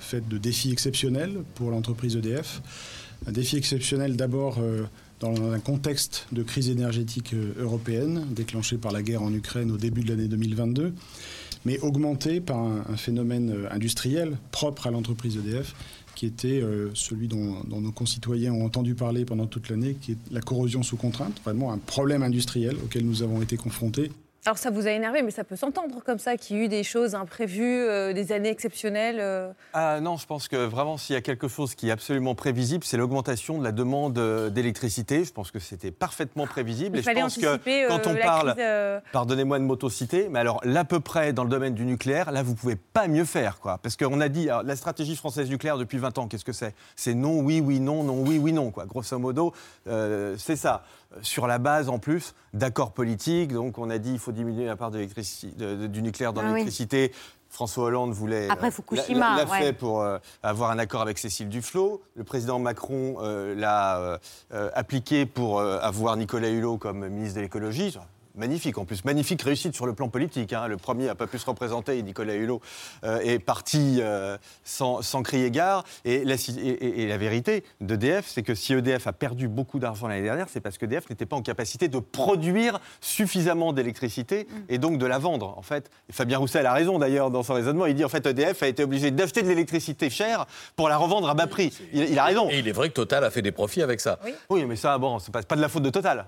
faite 0.00 0.28
de 0.28 0.38
défis 0.38 0.72
exceptionnels 0.72 1.42
pour 1.54 1.70
l'entreprise 1.70 2.16
EDF. 2.16 2.60
Un 3.26 3.32
défi 3.32 3.56
exceptionnel 3.56 4.16
d'abord 4.16 4.58
euh, 4.58 4.84
dans 5.20 5.52
un 5.52 5.58
contexte 5.58 6.26
de 6.32 6.42
crise 6.42 6.70
énergétique 6.70 7.34
euh, 7.34 7.52
européenne 7.58 8.26
déclenchée 8.30 8.78
par 8.78 8.92
la 8.92 9.02
guerre 9.02 9.22
en 9.22 9.32
Ukraine 9.32 9.70
au 9.70 9.76
début 9.76 10.02
de 10.02 10.10
l'année 10.10 10.28
2022, 10.28 10.94
mais 11.64 11.78
augmenté 11.80 12.40
par 12.40 12.58
un, 12.58 12.96
phénomène 12.96 13.50
euh, 13.50 13.72
industriel 13.72 14.36
propre 14.52 14.86
à 14.86 14.90
l'entreprise 14.90 15.36
EDF 15.36 15.74
qui 16.14 16.26
était 16.26 16.64
celui 16.94 17.28
dont, 17.28 17.62
nos 17.68 17.92
concitoyens 17.92 18.52
ont 18.52 18.64
entendu 18.64 18.96
parler 18.96 19.24
pendant 19.24 19.46
toute 19.46 19.68
l'année, 19.68 19.94
qui 19.94 20.12
est 20.12 20.16
la 20.32 20.40
corrosion 20.40 20.82
sous 20.82 20.96
contrainte, 20.96 21.40
vraiment 21.44 21.72
un 21.72 21.78
problème 21.78 22.24
industriel 22.24 22.74
auquel 22.82 23.06
nous 23.06 23.22
avons 23.22 23.40
été 23.40 23.56
confrontés. 23.56 24.10
Alors 24.48 24.56
ça 24.56 24.70
vous 24.70 24.86
a 24.86 24.92
énervé, 24.92 25.20
mais 25.20 25.30
ça 25.30 25.44
peut 25.44 25.56
s'entendre 25.56 26.02
comme 26.02 26.18
ça, 26.18 26.38
qu'il 26.38 26.56
y 26.56 26.60
a 26.60 26.64
eu 26.64 26.68
des 26.68 26.82
choses 26.82 27.14
imprévues, 27.14 27.86
euh, 27.86 28.14
des 28.14 28.32
années 28.32 28.48
exceptionnelles. 28.48 29.18
euh. 29.20 29.52
Ah 29.74 30.00
non, 30.00 30.16
je 30.16 30.24
pense 30.24 30.48
que 30.48 30.56
vraiment, 30.56 30.96
s'il 30.96 31.12
y 31.12 31.18
a 31.18 31.20
quelque 31.20 31.48
chose 31.48 31.74
qui 31.74 31.90
est 31.90 31.90
absolument 31.90 32.34
prévisible, 32.34 32.82
c'est 32.82 32.96
l'augmentation 32.96 33.58
de 33.58 33.64
la 33.64 33.72
demande 33.72 34.16
euh, 34.16 34.48
d'électricité. 34.48 35.22
Je 35.24 35.34
pense 35.34 35.50
que 35.50 35.58
c'était 35.58 35.90
parfaitement 35.90 36.46
prévisible. 36.46 36.96
Il 36.96 37.00
et 37.00 37.02
je 37.02 37.04
fallait 37.04 37.20
pense 37.20 37.36
que 37.36 37.44
anticiper 37.46 37.84
euh, 37.84 37.88
quand 37.88 38.06
on 38.06 38.16
parle, 38.16 38.54
crise, 38.54 39.10
pardonnez-moi 39.12 39.58
de 39.58 39.64
m'autociter, 39.64 40.30
mais 40.30 40.38
alors 40.38 40.62
l'à 40.64 40.86
peu 40.86 41.00
près 41.00 41.34
dans 41.34 41.44
le 41.44 41.50
domaine 41.50 41.74
du 41.74 41.84
nucléaire, 41.84 42.32
là, 42.32 42.42
vous 42.42 42.54
pouvez 42.54 42.76
pas 42.76 43.06
mieux 43.06 43.26
faire, 43.26 43.60
quoi. 43.60 43.76
Parce 43.82 43.98
qu'on 43.98 44.18
a 44.18 44.30
dit, 44.30 44.48
alors, 44.48 44.62
la 44.62 44.76
stratégie 44.76 45.16
française 45.16 45.50
nucléaire 45.50 45.76
depuis 45.76 45.98
20 45.98 46.16
ans, 46.16 46.26
qu'est-ce 46.26 46.46
que 46.46 46.54
c'est? 46.54 46.74
C'est 46.96 47.12
non, 47.12 47.40
oui, 47.40 47.60
oui, 47.60 47.80
non, 47.80 48.02
non, 48.02 48.22
oui, 48.22 48.38
oui, 48.38 48.54
non, 48.54 48.70
quoi. 48.70 48.86
Grosso 48.86 49.18
modo, 49.18 49.52
c'est 50.38 50.56
ça. 50.56 50.84
Sur 51.22 51.46
la 51.46 51.58
base, 51.58 51.88
en 51.88 51.98
plus, 51.98 52.34
d'accords 52.52 52.92
politiques. 52.92 53.52
Donc, 53.52 53.78
on 53.78 53.88
a 53.90 53.98
dit, 53.98 54.12
il 54.12 54.18
faut 54.18 54.30
diminuer 54.32 54.66
la 54.66 54.76
part 54.76 54.90
d'électrici- 54.90 55.54
de- 55.56 55.74
de- 55.74 55.86
du 55.86 56.02
nucléaire 56.02 56.32
dans 56.34 56.42
Ah 56.42 56.44
oui. 56.48 56.50
l'électricité. 56.50 57.12
François 57.50 57.84
Hollande 57.84 58.12
voulait 58.12 58.50
Après 58.50 58.68
euh, 58.68 58.70
Fukushima, 58.70 59.36
l'a- 59.38 59.44
ouais. 59.50 59.58
fait 59.58 59.72
pour 59.72 60.02
euh, 60.02 60.18
avoir 60.42 60.70
un 60.70 60.78
accord 60.78 61.00
avec 61.00 61.16
Cécile 61.18 61.48
Duflot. 61.48 62.02
Le 62.14 62.22
président 62.24 62.58
Macron 62.58 63.16
euh, 63.22 63.54
l'a 63.54 64.18
euh, 64.52 64.70
appliqué 64.74 65.24
pour 65.24 65.62
avoir 65.62 66.16
Nicolas 66.18 66.50
Hulot 66.50 66.76
comme 66.76 67.08
ministre 67.08 67.36
de 67.36 67.40
l'écologie. 67.40 67.96
Magnifique, 68.38 68.78
en 68.78 68.84
plus, 68.84 69.04
magnifique 69.04 69.42
réussite 69.42 69.74
sur 69.74 69.84
le 69.84 69.92
plan 69.94 70.08
politique. 70.08 70.52
hein. 70.52 70.68
Le 70.68 70.76
premier 70.76 71.06
n'a 71.06 71.14
pas 71.14 71.26
pu 71.26 71.38
se 71.38 71.46
représenter 71.46 72.00
Nicolas 72.02 72.34
Hulot 72.36 72.60
euh, 73.04 73.18
est 73.20 73.38
parti 73.40 73.98
euh, 74.00 74.38
sans, 74.64 75.02
sans 75.02 75.22
crier 75.22 75.50
gare. 75.50 75.84
Et 76.04 76.24
la, 76.24 76.38
si- 76.38 76.58
et- 76.60 76.68
et- 76.68 77.02
et 77.02 77.08
la 77.08 77.16
vérité 77.18 77.64
d'EDF, 77.80 78.26
c'est 78.28 78.42
que 78.42 78.54
si 78.54 78.72
EDF 78.74 79.06
a 79.08 79.12
perdu 79.12 79.48
beaucoup 79.48 79.78
d'argent 79.80 80.06
l'année 80.08 80.22
dernière, 80.22 80.46
c'est 80.48 80.60
parce 80.60 80.78
qu'EDF 80.78 81.10
n'était 81.10 81.26
pas 81.26 81.36
en 81.36 81.42
capacité 81.42 81.88
de 81.88 81.98
produire 81.98 82.80
suffisamment 83.00 83.72
d'électricité 83.72 84.46
et 84.68 84.78
donc 84.78 84.98
de 84.98 85.06
la 85.06 85.18
vendre. 85.18 85.54
En 85.58 85.62
fait, 85.62 85.90
Et 86.08 86.12
Fabien 86.12 86.38
Roussel 86.38 86.64
a 86.66 86.72
raison 86.72 86.98
d'ailleurs 86.98 87.30
dans 87.30 87.42
son 87.42 87.54
raisonnement. 87.54 87.86
Il 87.86 87.94
dit 87.94 88.04
en 88.04 88.08
fait 88.08 88.24
EDF 88.24 88.62
a 88.62 88.68
été 88.68 88.84
obligé 88.84 89.10
d'acheter 89.10 89.42
de 89.42 89.48
l'électricité 89.48 90.10
chère 90.10 90.46
pour 90.76 90.88
la 90.88 90.96
revendre 90.96 91.28
à 91.28 91.34
bas 91.34 91.46
prix. 91.48 91.72
Il, 91.92 92.04
il 92.04 92.18
a 92.18 92.24
raison. 92.24 92.48
Et 92.50 92.60
il 92.60 92.68
est 92.68 92.72
vrai 92.72 92.88
que 92.88 92.94
Total 92.94 93.24
a 93.24 93.30
fait 93.30 93.42
des 93.42 93.52
profits 93.52 93.82
avec 93.82 94.00
ça. 94.00 94.18
Oui, 94.50 94.64
mais 94.64 94.76
ça, 94.76 94.96
bon, 94.98 95.18
c'est 95.18 95.32
pas, 95.32 95.42
pas 95.42 95.56
de 95.56 95.60
la 95.60 95.68
faute 95.68 95.82
de 95.82 95.90
Total. 95.90 96.26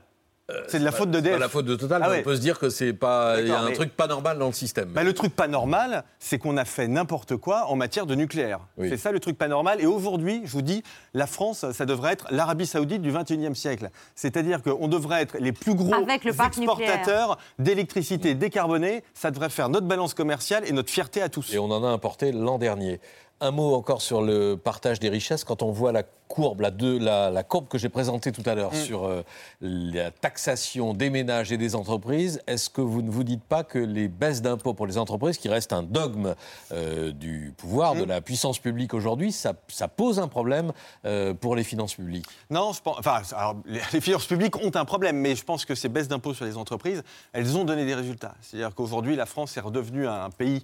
C'est 0.68 0.78
de 0.78 0.84
la 0.84 0.92
faute 0.92 1.08
C'est 1.12 1.20
d'EDF. 1.22 1.32
pas 1.34 1.38
la 1.38 1.48
faute 1.48 1.66
de 1.66 1.76
Total, 1.76 2.02
Ah 2.04 2.10
ouais. 2.10 2.20
on 2.20 2.22
peut 2.24 2.36
se 2.36 2.40
dire 2.40 2.58
que 2.58 2.68
c'est 2.70 2.92
pas. 2.92 3.40
Il 3.40 3.48
y 3.48 3.52
a 3.52 3.60
un 3.60 3.72
truc 3.72 3.96
pas 3.96 4.06
normal 4.06 4.38
dans 4.38 4.46
le 4.46 4.52
système. 4.52 4.88
Bah, 4.90 5.02
le 5.02 5.12
truc 5.12 5.34
pas 5.34 5.48
normal, 5.48 6.04
c'est 6.18 6.38
qu'on 6.38 6.56
a 6.56 6.64
fait 6.64 6.88
n'importe 6.88 7.36
quoi 7.36 7.66
en 7.66 7.76
matière 7.76 8.06
de 8.06 8.14
nucléaire. 8.14 8.60
Oui. 8.76 8.88
C'est 8.88 8.96
ça 8.96 9.12
le 9.12 9.20
truc 9.20 9.36
pas 9.38 9.48
normal. 9.48 9.80
Et 9.80 9.86
aujourd'hui, 9.86 10.42
je 10.44 10.52
vous 10.52 10.62
dis, 10.62 10.82
la 11.14 11.26
France, 11.26 11.64
ça 11.72 11.86
devrait 11.86 12.12
être 12.12 12.26
l'Arabie 12.30 12.66
Saoudite 12.66 13.02
du 13.02 13.12
21e 13.12 13.54
siècle. 13.54 13.90
C'est-à-dire 14.14 14.62
qu'on 14.62 14.88
devrait 14.88 15.22
être 15.22 15.36
les 15.38 15.52
plus 15.52 15.74
gros 15.74 15.94
Avec 15.94 16.24
le 16.24 16.32
exportateurs 16.32 17.38
d'électricité 17.58 18.34
décarbonée. 18.34 19.02
Ça 19.14 19.30
devrait 19.30 19.50
faire 19.50 19.68
notre 19.68 19.86
balance 19.86 20.14
commerciale 20.14 20.64
et 20.66 20.72
notre 20.72 20.90
fierté 20.90 21.22
à 21.22 21.28
tous. 21.28 21.52
Et 21.54 21.58
on 21.58 21.70
en 21.70 21.84
a 21.84 21.88
importé 21.88 22.32
l'an 22.32 22.58
dernier. 22.58 23.00
Un 23.40 23.50
mot 23.52 23.74
encore 23.74 24.02
sur 24.02 24.20
le 24.22 24.56
partage 24.56 25.00
des 25.00 25.08
richesses. 25.08 25.44
Quand 25.44 25.62
on 25.62 25.70
voit 25.70 25.92
la 25.92 26.02
courbe, 26.30 26.60
la, 26.60 26.70
deux- 26.70 26.98
la, 26.98 27.28
la 27.28 27.42
courbe 27.42 27.66
que 27.66 27.76
j'ai 27.76 27.88
présentée 27.88 28.30
tout 28.30 28.44
à 28.46 28.54
l'heure 28.54 28.72
Mm. 28.72 28.76
sur 28.76 29.04
euh, 29.04 29.22
la 29.60 30.12
taxation 30.12 30.94
des 30.94 31.10
ménages 31.10 31.50
et 31.50 31.56
des 31.56 31.74
entreprises, 31.74 32.40
est-ce 32.46 32.70
que 32.70 32.80
vous 32.80 33.02
ne 33.02 33.10
vous 33.10 33.24
dites 33.24 33.42
pas 33.42 33.64
que 33.64 33.78
les 33.80 34.06
baisses 34.06 34.40
d'impôts 34.40 34.72
pour 34.72 34.86
les 34.86 34.96
entreprises, 34.96 35.38
qui 35.38 35.48
reste 35.48 35.72
un 35.72 35.82
dogme 35.82 36.36
euh, 36.72 37.10
du 37.10 37.52
pouvoir, 37.56 37.94
Mm. 37.96 37.98
de 38.00 38.04
la 38.04 38.20
puissance 38.20 38.60
publique 38.60 38.94
aujourd'hui, 38.94 39.32
ça, 39.32 39.54
ça 39.68 39.88
pose 39.88 40.20
un 40.20 40.28
problème 40.28 40.72
euh, 41.04 41.34
pour 41.34 41.56
les 41.56 41.64
finances 41.64 41.94
publiques? 41.94 42.26
Non, 42.48 42.72
je 42.72 42.80
pense. 42.80 42.96
Enfin, 43.00 43.22
alors, 43.36 43.56
les, 43.66 43.80
les 43.92 44.00
finances 44.00 44.26
publiques 44.26 44.56
ont 44.56 44.70
un 44.74 44.84
problème, 44.84 45.16
mais 45.16 45.34
je 45.34 45.44
pense 45.44 45.64
que 45.64 45.74
ces 45.74 45.88
baisses 45.88 46.06
d'impôts 46.08 46.32
sur 46.34 46.44
les 46.44 46.56
entreprises, 46.56 47.02
elles 47.32 47.56
ont 47.56 47.64
donné 47.64 47.84
des 47.84 47.94
résultats. 47.96 48.34
C'est-à-dire 48.40 48.72
qu'aujourd'hui, 48.76 49.16
la 49.16 49.26
France 49.26 49.56
est 49.56 49.60
redevenue 49.60 50.06
un 50.06 50.30
pays 50.30 50.62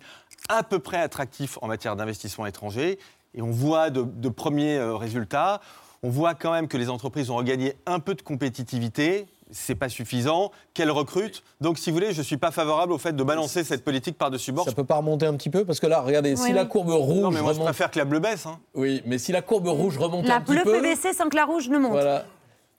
à 0.48 0.62
peu 0.62 0.78
près 0.78 0.98
attractif 0.98 1.58
en 1.60 1.66
matière 1.66 1.96
d'investissement 1.96 2.46
étranger, 2.46 2.98
et 3.36 3.42
on 3.42 3.50
voit 3.50 3.90
de, 3.90 4.02
de 4.02 4.28
premiers 4.28 4.76
euh, 4.76 4.96
résultats. 4.96 5.60
On 6.02 6.10
voit 6.10 6.34
quand 6.34 6.52
même 6.52 6.68
que 6.68 6.76
les 6.76 6.90
entreprises 6.90 7.30
ont 7.30 7.36
regagné 7.36 7.74
un 7.86 8.00
peu 8.00 8.14
de 8.14 8.22
compétitivité. 8.22 9.26
C'est 9.52 9.76
pas 9.76 9.88
suffisant, 9.88 10.50
qu'elles 10.74 10.90
recrutent. 10.90 11.44
Donc, 11.60 11.78
si 11.78 11.90
vous 11.90 11.94
voulez, 11.96 12.12
je 12.12 12.20
suis 12.20 12.36
pas 12.36 12.50
favorable 12.50 12.92
au 12.92 12.98
fait 12.98 13.14
de 13.14 13.22
balancer 13.22 13.62
cette 13.62 13.84
politique 13.84 14.18
par-dessus 14.18 14.50
bord. 14.50 14.64
Ça 14.64 14.72
peut 14.72 14.82
pas 14.84 14.96
remonter 14.96 15.24
un 15.26 15.34
petit 15.36 15.50
peu 15.50 15.64
Parce 15.64 15.78
que 15.78 15.86
là, 15.86 16.00
regardez, 16.00 16.34
si 16.34 16.42
Oui, 16.42 16.52
la 16.52 16.64
courbe 16.64 16.90
rouge 16.90 17.22
Non, 17.22 17.30
mais 17.30 17.40
moi, 17.42 17.52
je 17.52 17.60
préfère 17.60 17.92
que 17.92 17.98
la 17.98 18.04
bleue 18.04 18.18
baisse. 18.18 18.44
hein. 18.46 18.58
Oui, 18.74 19.02
mais 19.06 19.18
si 19.18 19.30
la 19.30 19.42
courbe 19.42 19.68
rouge 19.68 19.98
remonte 19.98 20.26
La 20.26 20.36
un 20.36 20.40
petit 20.40 20.52
bleue 20.52 20.64
peu... 20.64 20.72
peut 20.72 20.82
baisser 20.82 21.12
sans 21.12 21.28
que 21.28 21.36
la 21.36 21.44
rouge 21.44 21.68
ne 21.68 21.78
monte. 21.78 21.92
Voilà. 21.92 22.24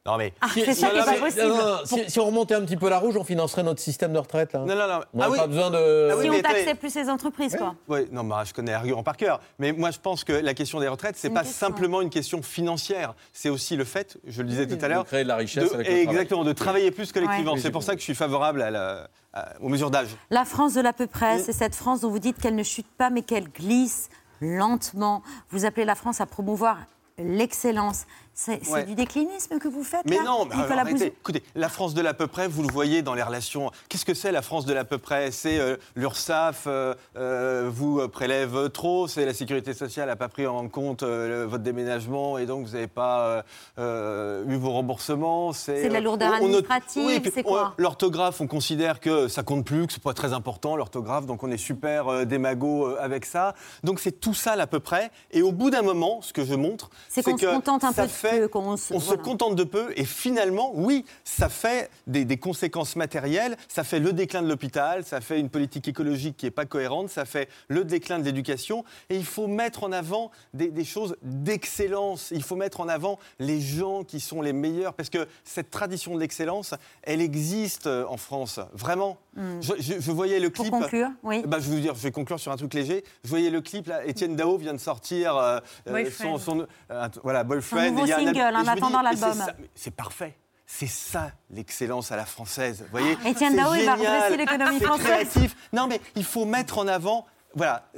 Non, 0.08 0.18
mais. 0.18 0.34
Ah, 0.42 0.48
Si- 0.54 0.62
c'est 0.64 0.74
ça 0.74 0.88
non, 0.88 0.94
qui 0.94 1.00
non, 1.00 1.06
pas 1.06 1.14
possible. 1.20 1.48
non, 1.48 1.58
non, 1.58 1.78
si, 1.84 2.10
si 2.10 2.20
on 2.20 2.26
remontait 2.26 2.56
un 2.56 2.62
petit 2.62 2.78
peu 2.78 2.90
la 2.90 2.98
rouge, 2.98 3.18
on 3.18 3.26
financerait 3.26 3.64
notre 3.64 3.82
système 3.82 4.14
de 4.14 4.18
retraite. 4.20 4.54
Là. 4.54 4.60
Non, 4.60 4.68
non, 4.68 4.76
non. 4.88 5.00
On 5.14 5.22
Ah 5.22 5.26
n'aurait 5.26 5.30
oui. 5.32 5.38
pas 5.38 5.48
besoin 5.48 5.70
de. 5.70 6.10
Ah 6.12 6.16
oui, 6.18 6.24
si 6.24 6.30
on 6.30 6.42
taxait 6.42 6.76
plus 6.76 6.96
les 6.96 7.10
entreprises, 7.10 7.56
quoi. 7.58 7.76
Oui, 7.90 8.08
non, 8.12 8.24
mais 8.24 8.36
je 8.46 8.54
connais 8.54 8.72
l'argument 8.72 9.04
par 9.04 9.18
cœur. 9.18 9.42
Mais 9.60 9.74
moi, 9.74 9.92
je 9.92 10.00
pense 10.00 10.24
que 10.24 10.32
la 10.34 10.54
question 10.54 10.80
des 10.80 10.88
retraites, 10.88 11.16
c'est 11.18 11.30
pas 11.30 11.42
question. 11.44 11.68
simplement 11.68 12.02
une 12.02 12.10
question 12.10 12.42
financière. 12.42 13.14
C'est 13.34 13.50
aussi 13.50 13.76
le 13.76 13.84
fait, 13.84 14.18
je 14.26 14.42
le 14.42 14.48
disais 14.48 14.66
tout 14.66 14.78
à 14.84 14.88
l'heure, 14.88 15.04
de 15.04 15.08
créer 15.10 15.24
de 15.24 15.28
la 15.28 15.36
richesse 15.36 15.70
de- 15.70 15.76
avec 15.76 15.88
le 15.88 15.94
exactement, 15.98 16.44
de 16.46 16.54
travailler 16.54 16.92
plus 16.92 17.12
collectivement. 17.12 17.54
Ouais. 17.54 17.60
C'est 17.60 17.72
pour 17.72 17.84
ça 17.84 17.94
que 17.94 18.00
je 18.00 18.06
suis 18.06 18.16
favorable 18.16 18.62
à 18.62 18.72
la- 18.72 19.10
à- 19.34 19.54
aux 19.62 19.68
mesures 19.68 19.92
d'âge. 19.92 20.10
La 20.30 20.46
France 20.46 20.74
de 20.76 20.82
l'à 20.82 20.94
peu 20.94 21.08
près, 21.08 21.40
c'est 21.40 21.52
cette 21.54 21.76
France 21.76 22.00
dont 22.02 22.10
vous 22.10 22.20
dites 22.20 22.40
qu'elle 22.40 22.56
ne 22.56 22.64
chute 22.64 22.88
pas, 22.98 23.10
mais 23.10 23.24
qu'elle 23.24 23.50
glisse 23.50 24.10
lentement. 24.40 25.22
Vous 25.50 25.66
appelez 25.66 25.84
la 25.86 25.96
France 25.96 26.22
à 26.22 26.26
promouvoir 26.26 26.78
l'excellence. 27.18 28.06
C'est 28.40 28.62
Ouais. 28.70 28.84
du 28.84 28.94
déclinisme 28.94 29.58
que 29.58 29.68
vous 29.68 29.84
faites, 29.84 30.06
Mais 30.06 30.18
là, 30.18 30.24
non, 30.26 30.46
mais 30.46 30.54
alors, 30.54 30.78
arrêtez. 30.78 31.08
Écoutez, 31.08 31.42
la 31.56 31.70
France 31.70 31.96
de 31.96 32.02
l'à 32.02 32.14
peu 32.14 32.28
près, 32.28 32.48
vous 32.48 32.62
le 32.62 32.72
voyez 32.72 33.02
dans 33.02 33.16
les 33.16 33.24
relations. 33.24 33.72
Qu'est-ce 33.90 34.06
que 34.06 34.14
c'est 34.14 34.32
la 34.32 34.44
France 34.44 34.68
de 34.68 34.76
l'à 34.76 34.86
peu 34.86 35.00
près? 35.00 35.32
C'est 35.32 35.58
euh, 35.60 35.76
l'URSSAF 35.96 36.66
euh, 36.68 36.94
euh, 37.18 37.68
vous 37.74 38.00
euh, 38.00 38.08
prélève 38.08 38.70
trop, 38.70 39.08
c'est 39.08 39.26
la 39.26 39.34
sécurité 39.34 39.74
sociale 39.74 40.08
n'a 40.10 40.16
pas 40.16 40.30
pris 40.30 40.46
en 40.46 40.68
compte 40.70 41.02
votre 41.02 41.64
déménagement 41.64 42.38
et 42.38 42.46
donc 42.46 42.68
vous 42.68 42.74
n'avez 42.74 42.86
pas 42.88 43.44
eu 43.80 44.56
vos 44.56 44.72
remboursements. 44.72 45.52
C'est 45.52 45.88
de 45.88 45.94
la 45.94 46.00
lourdeur 46.00 46.34
administrative, 46.36 47.06
Oui, 47.08 47.32
c'est 47.34 47.42
quoi? 47.42 47.74
L'orthographe, 47.80 48.40
on 48.40 48.46
considère 48.46 49.00
que 49.00 49.28
ça 49.28 49.42
compte 49.42 49.66
plus, 49.66 49.88
que 49.88 49.94
c'est 49.94 50.04
pas 50.04 50.14
très 50.14 50.34
important 50.34 50.76
l'orthographe, 50.76 51.26
donc 51.26 51.42
on 51.42 51.50
est 51.50 51.58
super 51.58 52.28
démago 52.28 52.96
avec 53.00 53.26
ça. 53.26 53.56
Donc 53.84 54.00
c'est 54.00 54.20
tout 54.20 54.36
ça 54.36 54.52
à 54.52 54.68
peu 54.68 54.80
près. 54.80 55.10
Et 55.32 55.42
au 55.42 55.52
bout 55.52 55.72
d'un 55.72 55.82
moment, 55.82 56.22
ce 56.22 56.34
que 56.34 56.46
je 56.46 56.54
montre, 56.54 56.92
C'est 57.10 57.24
qu'on 57.24 57.36
se 57.36 57.46
contente 57.48 57.84
un 57.84 57.94
peu 57.94 58.04
de 58.04 58.08
fait- 58.30 58.38
se- 58.40 58.94
on 58.94 59.00
se 59.00 59.14
contente 59.24 59.56
de 59.56 59.64
peu 59.64 59.92
et 59.96 60.06
finalement, 60.06 60.72
oui, 60.76 61.06
ça 61.24 61.50
fait 61.50 61.90
des, 62.08 62.26
des 62.26 62.38
conséquences 62.38 62.96
matérielles, 62.96 63.56
ça 63.68 63.84
fait 63.84 64.00
le 64.00 64.14
déclin 64.14 64.42
de 64.42 64.48
l'hôpital, 64.48 65.04
ça 65.04 65.22
fait 65.22 65.40
une 65.40 65.50
politique 65.50 65.88
écologique 65.88 66.38
qui 66.38 66.46
n'est 66.46 66.52
pas 66.52 66.66
cohérente, 66.66 67.10
ça 67.10 67.26
fait 67.26 67.50
le 67.68 67.84
déclin 67.86 68.20
de 68.20 68.24
l'éducation 68.26 68.84
et 69.10 69.16
il 69.18 69.26
faut 69.26 69.48
mettre 69.48 69.84
en 69.84 69.92
avant 69.92 70.32
des, 70.54 70.70
des 70.70 70.86
choses 70.86 71.16
d'excellence, 71.22 72.30
il 72.32 72.44
faut 72.44 72.56
mettre 72.56 72.80
en 72.82 72.88
avant 72.88 73.18
les 73.40 73.60
gens 73.62 74.04
qui 74.04 74.20
sont 74.20 74.42
les 74.42 74.54
meilleurs 74.54 74.94
parce 74.94 75.10
que 75.10 75.28
cette 75.44 75.70
tradition 75.72 76.14
de 76.16 76.20
l'excellence, 76.20 76.74
elle 77.04 77.22
existe 77.22 77.88
euh, 77.88 78.06
en 78.08 78.18
France, 78.18 78.60
vraiment. 78.74 79.18
Je, 79.62 79.74
je- 79.80 80.00
je 80.00 80.12
voyais 80.12 80.40
le 80.40 80.50
Pour 80.50 80.66
clip. 80.66 80.72
conclure, 80.74 81.10
oui. 81.24 81.44
Bah, 81.46 81.58
je 81.60 81.70
vais 81.70 81.76
vous 81.76 81.82
dire, 81.82 81.94
je 81.96 82.02
vais 82.02 82.12
conclure 82.12 82.40
sur 82.40 82.52
un 82.52 82.58
truc 82.58 82.74
léger. 82.74 83.04
Je 83.24 83.30
voyais 83.30 83.50
le 83.50 83.62
clip 83.62 83.88
là, 83.88 84.04
Étienne 84.06 84.36
Dao 84.36 84.58
vient 84.58 84.74
de 84.74 84.80
sortir 84.80 85.36
euh, 85.38 85.60
euh, 85.88 85.92
Boyfriend. 85.92 86.38
son, 86.40 86.60
son- 86.62 86.68
euh, 86.92 87.08
voilà, 87.24 87.44
boyfriend. 87.44 87.80
Un 87.82 87.90
nouveau 87.92 88.02
Et 88.02 88.04
il 88.06 88.10
y 88.10 88.14
a 88.14 88.18
single, 88.18 88.56
en 88.56 88.68
attendant 88.68 89.02
l'album. 89.02 89.44
C'est 89.76 89.92
parfait. 89.96 90.36
C'est 90.66 90.88
ça 90.88 91.32
l'excellence 91.52 92.12
à 92.12 92.16
la 92.18 92.26
française. 92.26 92.82
Vous 92.82 92.92
voyez 93.00 93.14
Étienne 93.26 93.52
C'est 93.54 93.58
Dao, 93.58 93.74
il 93.76 93.86
va 93.86 93.96
redresser 93.96 94.38
l'économie 94.38 94.80
C'est 94.80 94.86
française. 94.86 95.06
créatif. 95.06 95.56
Non, 95.72 95.88
mais 95.88 96.02
il 96.16 96.24
faut 96.24 96.46
mettre 96.46 96.80
en 96.80 96.88
avant, 96.88 97.26
voilà, 97.54 97.90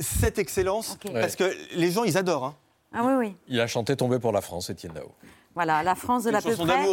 cette 0.00 0.38
excellence 0.38 0.98
parce 1.12 1.36
que 1.36 1.50
les 1.74 1.90
gens, 1.90 2.04
ils 2.04 2.18
adorent. 2.18 2.44
hein. 2.44 2.54
Ah 2.92 3.02
oui, 3.04 3.12
oui. 3.14 3.36
Il 3.48 3.60
a 3.60 3.66
chanté 3.66 3.96
Tomber 3.96 4.18
pour 4.18 4.32
la 4.32 4.40
France, 4.40 4.68
Étienne 4.70 4.92
Dao. 4.92 5.10
Voilà, 5.54 5.82
la 5.82 5.94
France 5.96 6.24
de 6.24 6.30
l'à 6.30 6.40
peu 6.40 6.54
près, 6.54 6.86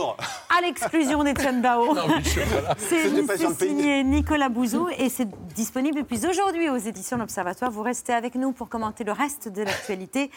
à 0.57 0.61
l'exclusion 0.61 1.23
d'Étienne 1.23 1.61
Dao. 1.61 1.85
Non, 1.95 2.07
mais 2.07 2.23
je- 2.23 2.39
voilà. 2.41 2.75
C'est 2.77 3.53
signé 3.67 4.03
Nicolas 4.03 4.49
Bouzou 4.49 4.89
et 4.97 5.09
c'est 5.09 5.27
disponible 5.53 5.97
depuis 5.99 6.25
aujourd'hui 6.25 6.69
aux 6.69 6.77
éditions 6.77 7.17
L'Observatoire. 7.17 7.69
Vous 7.69 7.83
restez 7.83 8.13
avec 8.13 8.33
nous 8.35 8.53
pour 8.53 8.67
commenter 8.69 9.03
le 9.03 9.11
reste 9.11 9.49
de 9.49 9.61
l'actualité. 9.61 10.31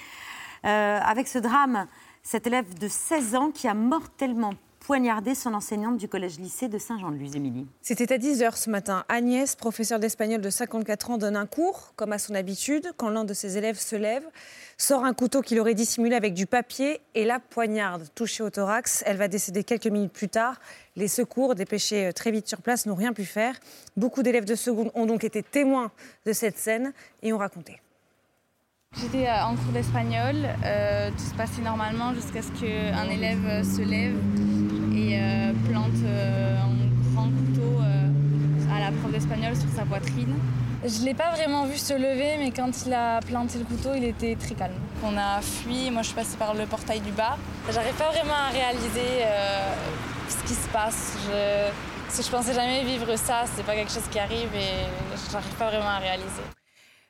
Euh, 0.66 0.98
avec 1.02 1.28
ce 1.28 1.38
drame, 1.38 1.86
cet 2.22 2.46
élève 2.46 2.78
de 2.78 2.88
16 2.88 3.34
ans 3.36 3.50
qui 3.50 3.66
a 3.68 3.74
mortellement 3.74 4.52
poignardé 4.80 5.34
son 5.34 5.54
enseignante 5.54 5.98
du 5.98 6.08
collège-lycée 6.08 6.68
de 6.68 6.78
Saint-Jean-de-Luz, 6.78 7.36
Émilie. 7.36 7.66
C'était 7.82 8.12
à 8.12 8.18
10h 8.18 8.56
ce 8.56 8.68
matin. 8.70 9.04
Agnès, 9.08 9.54
professeure 9.54 10.00
d'espagnol 10.00 10.40
de 10.40 10.50
54 10.50 11.10
ans, 11.12 11.18
donne 11.18 11.36
un 11.36 11.46
cours, 11.46 11.92
comme 11.96 12.12
à 12.12 12.18
son 12.18 12.34
habitude, 12.34 12.90
quand 12.96 13.08
l'un 13.10 13.24
de 13.24 13.34
ses 13.34 13.56
élèves 13.58 13.78
se 13.78 13.96
lève, 13.96 14.24
sort 14.78 15.04
un 15.04 15.12
couteau 15.12 15.42
qu'il 15.42 15.58
aurait 15.58 15.74
dissimulé 15.74 16.14
avec 16.14 16.34
du 16.34 16.46
papier 16.46 17.00
et 17.14 17.24
la 17.24 17.40
poignarde. 17.40 18.06
Touchée 18.14 18.44
au 18.44 18.50
thorax, 18.50 19.02
elle 19.06 19.16
va 19.16 19.26
décéder 19.26 19.64
quelques 19.64 19.88
minutes 19.88 20.12
plus 20.12 20.28
tard. 20.28 20.60
Les 20.94 21.08
secours, 21.08 21.56
dépêchés 21.56 22.06
euh, 22.06 22.12
très 22.12 22.30
vite 22.30 22.48
sur 22.48 22.62
place, 22.62 22.86
n'ont 22.86 22.94
rien 22.94 23.12
pu 23.12 23.24
faire. 23.24 23.56
Beaucoup 23.96 24.22
d'élèves 24.22 24.44
de 24.44 24.54
seconde 24.54 24.92
ont 24.94 25.06
donc 25.06 25.24
été 25.24 25.42
témoins 25.42 25.90
de 26.26 26.32
cette 26.32 26.58
scène 26.58 26.92
et 27.22 27.32
ont 27.32 27.38
raconté. 27.38 27.80
J'étais 28.96 29.26
euh, 29.26 29.44
en 29.44 29.56
cours 29.56 29.72
d'espagnol, 29.72 30.36
euh, 30.64 31.10
tout 31.10 31.24
se 31.24 31.34
passait 31.34 31.60
normalement 31.60 32.14
jusqu'à 32.14 32.40
ce 32.40 32.50
qu'un 32.52 33.10
élève 33.10 33.64
se 33.64 33.82
lève 33.82 34.16
et 34.94 35.18
plante 35.68 35.92
un 36.04 37.12
grand 37.12 37.28
couteau 37.28 37.80
à 38.72 38.80
la 38.80 38.92
prof 38.92 39.12
d'espagnol 39.12 39.54
sur 39.54 39.68
sa 39.76 39.84
poitrine. 39.84 40.34
Je 40.84 41.04
l'ai 41.04 41.14
pas 41.14 41.32
vraiment 41.32 41.64
vu 41.66 41.76
se 41.76 41.92
lever, 41.92 42.36
mais 42.38 42.52
quand 42.52 42.70
il 42.86 42.94
a 42.94 43.18
planté 43.20 43.58
le 43.58 43.64
couteau, 43.64 43.94
il 43.96 44.04
était 44.04 44.36
très 44.36 44.54
calme. 44.54 44.74
On 45.02 45.16
a 45.16 45.40
fui, 45.40 45.90
moi 45.90 46.02
je 46.02 46.08
suis 46.08 46.14
passée 46.14 46.36
par 46.36 46.54
le 46.54 46.66
portail 46.66 47.00
du 47.00 47.10
bas. 47.10 47.36
J'arrive 47.68 47.94
pas 47.94 48.10
vraiment 48.10 48.34
à 48.34 48.50
réaliser 48.50 49.22
euh, 49.22 49.74
ce 50.28 50.46
qui 50.46 50.54
se 50.54 50.68
passe. 50.68 51.14
Je, 51.26 51.70
parce 52.04 52.18
que 52.18 52.24
je 52.24 52.30
pensais 52.30 52.54
jamais 52.54 52.84
vivre 52.84 53.16
ça, 53.16 53.44
c'est 53.56 53.64
pas 53.64 53.74
quelque 53.74 53.90
chose 53.90 54.06
qui 54.08 54.20
arrive 54.20 54.54
et 54.54 54.86
j'arrive 55.32 55.54
pas 55.58 55.66
vraiment 55.66 55.88
à 55.88 55.98
réaliser. 55.98 56.42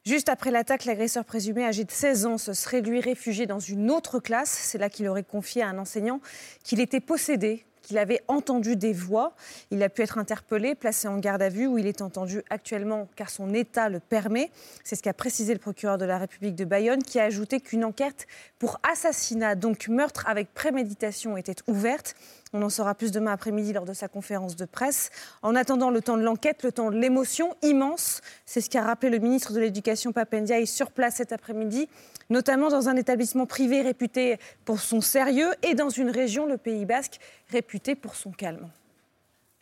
Juste 0.06 0.30
après 0.30 0.50
l'attaque, 0.50 0.86
l'agresseur 0.86 1.26
présumé 1.26 1.66
âgé 1.66 1.84
de 1.84 1.90
16 1.90 2.24
ans 2.24 2.38
se 2.38 2.54
serait 2.54 2.80
lui 2.80 3.02
réfugié 3.02 3.44
dans 3.44 3.60
une 3.60 3.90
autre 3.90 4.18
classe. 4.18 4.48
C'est 4.48 4.78
là 4.78 4.88
qu'il 4.88 5.06
aurait 5.08 5.24
confié 5.24 5.62
à 5.62 5.68
un 5.68 5.78
enseignant 5.78 6.22
qu'il 6.64 6.80
était 6.80 7.00
possédé 7.00 7.66
qu'il 7.88 7.96
avait 7.96 8.20
entendu 8.28 8.76
des 8.76 8.92
voix. 8.92 9.32
Il 9.70 9.82
a 9.82 9.88
pu 9.88 10.02
être 10.02 10.18
interpellé, 10.18 10.74
placé 10.74 11.08
en 11.08 11.16
garde 11.16 11.40
à 11.40 11.48
vue, 11.48 11.66
où 11.66 11.78
il 11.78 11.86
est 11.86 12.02
entendu 12.02 12.42
actuellement 12.50 13.08
car 13.16 13.30
son 13.30 13.54
état 13.54 13.88
le 13.88 13.98
permet. 13.98 14.50
C'est 14.84 14.94
ce 14.94 15.02
qu'a 15.02 15.14
précisé 15.14 15.54
le 15.54 15.58
procureur 15.58 15.96
de 15.96 16.04
la 16.04 16.18
République 16.18 16.54
de 16.54 16.66
Bayonne, 16.66 17.02
qui 17.02 17.18
a 17.18 17.24
ajouté 17.24 17.60
qu'une 17.60 17.86
enquête 17.86 18.26
pour 18.58 18.78
assassinat, 18.82 19.54
donc 19.54 19.88
meurtre 19.88 20.28
avec 20.28 20.52
préméditation, 20.52 21.38
était 21.38 21.56
ouverte. 21.66 22.14
On 22.52 22.62
en 22.62 22.70
saura 22.70 22.94
plus 22.94 23.12
demain 23.12 23.32
après-midi 23.32 23.72
lors 23.72 23.84
de 23.84 23.92
sa 23.92 24.08
conférence 24.08 24.56
de 24.56 24.64
presse. 24.64 25.10
En 25.42 25.54
attendant 25.54 25.90
le 25.90 26.00
temps 26.00 26.16
de 26.16 26.22
l'enquête, 26.22 26.62
le 26.62 26.72
temps 26.72 26.90
de 26.90 26.96
l'émotion 26.96 27.54
immense, 27.62 28.22
c'est 28.46 28.60
ce 28.60 28.70
qu'a 28.70 28.82
rappelé 28.82 29.10
le 29.10 29.18
ministre 29.18 29.52
de 29.52 29.60
l'Éducation 29.60 30.12
Papendiaï 30.12 30.66
sur 30.66 30.90
place 30.90 31.16
cet 31.16 31.32
après-midi, 31.32 31.88
notamment 32.30 32.68
dans 32.68 32.88
un 32.88 32.96
établissement 32.96 33.44
privé 33.44 33.82
réputé 33.82 34.38
pour 34.64 34.80
son 34.80 35.00
sérieux 35.00 35.50
et 35.62 35.74
dans 35.74 35.90
une 35.90 36.10
région, 36.10 36.46
le 36.46 36.56
Pays 36.56 36.86
Basque, 36.86 37.20
réputée 37.50 37.94
pour 37.94 38.14
son 38.14 38.30
calme. 38.30 38.68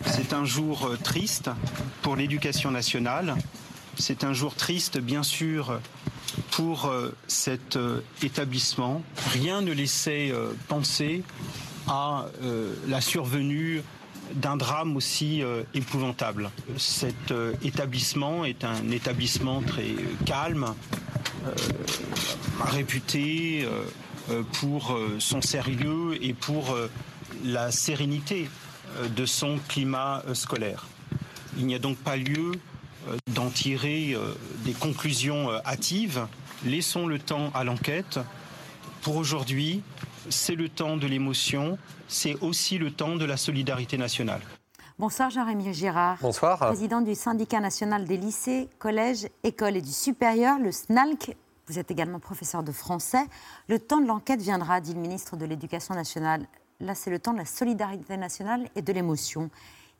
C'est 0.04 0.32
un 0.32 0.44
jour 0.44 0.86
euh, 0.86 0.96
triste 0.96 1.50
pour 2.02 2.16
l'éducation 2.16 2.70
nationale. 2.70 3.34
C'est 3.98 4.24
un 4.24 4.34
jour 4.34 4.54
triste, 4.54 4.98
bien 4.98 5.22
sûr, 5.22 5.80
pour 6.50 6.86
euh, 6.86 7.16
cet 7.26 7.76
euh, 7.76 8.02
établissement. 8.22 9.02
Rien 9.32 9.62
ne 9.62 9.72
laissait 9.72 10.32
penser 10.68 11.22
à 11.86 12.26
euh, 12.42 12.74
la 12.88 13.00
survenue 13.00 13.82
d'un 14.34 14.56
drame 14.56 14.96
aussi 14.96 15.42
euh, 15.42 15.62
épouvantable. 15.74 16.50
Cet 16.76 17.30
euh, 17.30 17.54
établissement 17.62 18.44
est 18.44 18.64
un 18.64 18.90
établissement 18.90 19.62
très 19.62 19.94
calme, 20.24 20.74
réputé 22.60 23.68
pour 24.54 24.98
son 25.20 25.40
sérieux 25.40 26.18
et 26.20 26.34
pour 26.34 26.76
la 27.44 27.70
sérénité 27.70 28.50
de 29.14 29.26
son 29.26 29.60
climat 29.68 30.24
scolaire. 30.32 30.86
Il 31.56 31.66
n'y 31.66 31.76
a 31.76 31.78
donc 31.78 31.98
pas 31.98 32.16
lieu 32.16 32.50
d'en 33.32 33.48
tirer 33.50 34.16
des 34.64 34.72
conclusions 34.72 35.50
hâtives. 35.64 36.26
Laissons 36.64 37.06
le 37.06 37.20
temps 37.20 37.52
à 37.54 37.62
l'enquête. 37.62 38.18
Pour 39.06 39.18
aujourd'hui, 39.18 39.84
c'est 40.30 40.56
le 40.56 40.68
temps 40.68 40.96
de 40.96 41.06
l'émotion, 41.06 41.78
c'est 42.08 42.34
aussi 42.42 42.76
le 42.76 42.90
temps 42.90 43.14
de 43.14 43.24
la 43.24 43.36
solidarité 43.36 43.96
nationale. 43.98 44.40
Bonsoir 44.98 45.30
Jean-Rémy 45.30 45.72
Girard. 45.72 46.18
Bonsoir. 46.20 46.58
Président 46.58 47.00
du 47.00 47.14
syndicat 47.14 47.60
national 47.60 48.04
des 48.04 48.16
lycées, 48.16 48.68
collèges, 48.80 49.28
écoles 49.44 49.76
et 49.76 49.80
du 49.80 49.92
supérieur, 49.92 50.58
le 50.58 50.72
SNALC. 50.72 51.36
Vous 51.68 51.78
êtes 51.78 51.92
également 51.92 52.18
professeur 52.18 52.64
de 52.64 52.72
français. 52.72 53.22
Le 53.68 53.78
temps 53.78 54.00
de 54.00 54.08
l'enquête 54.08 54.42
viendra, 54.42 54.80
dit 54.80 54.92
le 54.92 54.98
ministre 54.98 55.36
de 55.36 55.44
l'Éducation 55.44 55.94
nationale. 55.94 56.44
Là, 56.80 56.96
c'est 56.96 57.10
le 57.10 57.20
temps 57.20 57.32
de 57.32 57.38
la 57.38 57.44
solidarité 57.44 58.16
nationale 58.16 58.68
et 58.74 58.82
de 58.82 58.92
l'émotion. 58.92 59.50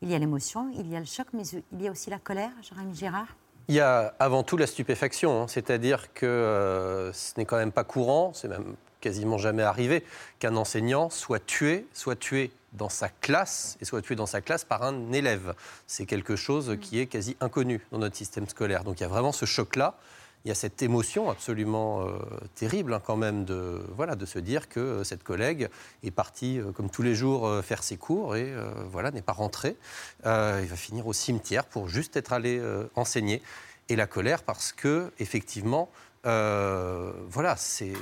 Il 0.01 0.11
y 0.11 0.15
a 0.15 0.19
l'émotion, 0.19 0.69
il 0.77 0.91
y 0.91 0.97
a 0.97 0.99
le 0.99 1.05
choc, 1.05 1.27
mais 1.31 1.43
il 1.47 1.81
y 1.81 1.87
a 1.87 1.91
aussi 1.91 2.09
la 2.09 2.19
colère, 2.19 2.51
Jérémy 2.61 2.93
Girard 2.93 3.27
il 3.69 3.75
y 3.75 3.81
a 3.81 4.13
avant 4.19 4.43
tout 4.43 4.55
la 4.55 4.65
stupéfaction, 4.65 5.41
hein. 5.41 5.47
c'est-à-dire 5.49 6.13
que 6.13 6.25
euh, 6.25 7.11
ce 7.11 7.33
n'est 7.37 7.43
quand 7.43 7.57
même 7.57 7.73
pas 7.73 7.83
courant, 7.83 8.31
c'est 8.33 8.47
même 8.47 8.77
quasiment 9.01 9.37
jamais 9.37 9.63
arrivé 9.63 10.03
qu'un 10.39 10.55
enseignant 10.55 11.09
soit 11.09 11.45
tué, 11.45 11.85
soit 11.93 12.15
tué 12.15 12.51
dans 12.73 12.89
sa 12.89 13.09
classe 13.09 13.77
et 13.81 13.85
soit 13.85 14.01
tué 14.01 14.15
dans 14.15 14.25
sa 14.25 14.41
classe 14.41 14.63
par 14.63 14.83
un 14.83 15.11
élève. 15.11 15.55
C'est 15.87 16.05
quelque 16.05 16.35
chose 16.35 16.77
qui 16.81 16.99
est 16.99 17.07
quasi 17.07 17.35
inconnu 17.39 17.81
dans 17.91 17.97
notre 17.97 18.15
système 18.15 18.47
scolaire. 18.47 18.83
Donc 18.83 18.99
il 18.99 19.03
y 19.03 19.05
a 19.05 19.09
vraiment 19.09 19.31
ce 19.31 19.45
choc-là. 19.45 19.97
Il 20.45 20.49
y 20.49 20.51
a 20.51 20.55
cette 20.55 20.81
émotion 20.81 21.29
absolument 21.29 22.03
euh, 22.03 22.19
terrible 22.55 22.93
hein, 22.93 23.01
quand 23.03 23.17
même 23.17 23.43
de, 23.43 23.81
voilà, 23.97 24.15
de 24.15 24.25
se 24.25 24.39
dire 24.39 24.69
que 24.69 24.79
euh, 24.79 25.03
cette 25.03 25.23
collègue 25.23 25.67
est 26.03 26.11
partie 26.11 26.59
euh, 26.59 26.71
comme 26.71 26.89
tous 26.89 27.01
les 27.01 27.15
jours 27.15 27.63
faire 27.63 27.83
ses 27.83 27.97
cours 27.97 28.35
et 28.35 28.53
voilà, 28.89 29.11
n'est 29.11 29.21
pas 29.21 29.33
rentrée. 29.33 29.75
il 30.23 30.29
va 30.29 30.75
finir 30.75 31.07
au 31.07 31.13
cimetière 31.13 31.65
pour 31.65 31.89
juste 31.89 32.15
être 32.15 32.33
allé 32.33 32.61
enseigner. 32.95 33.41
Et 33.89 33.95
la 33.95 34.05
colère 34.05 34.43
parce 34.43 34.73
que 34.73 35.11
effectivement 35.19 35.89
euh, 36.25 37.11
voilà, 37.29 37.55
c'est 37.57 37.93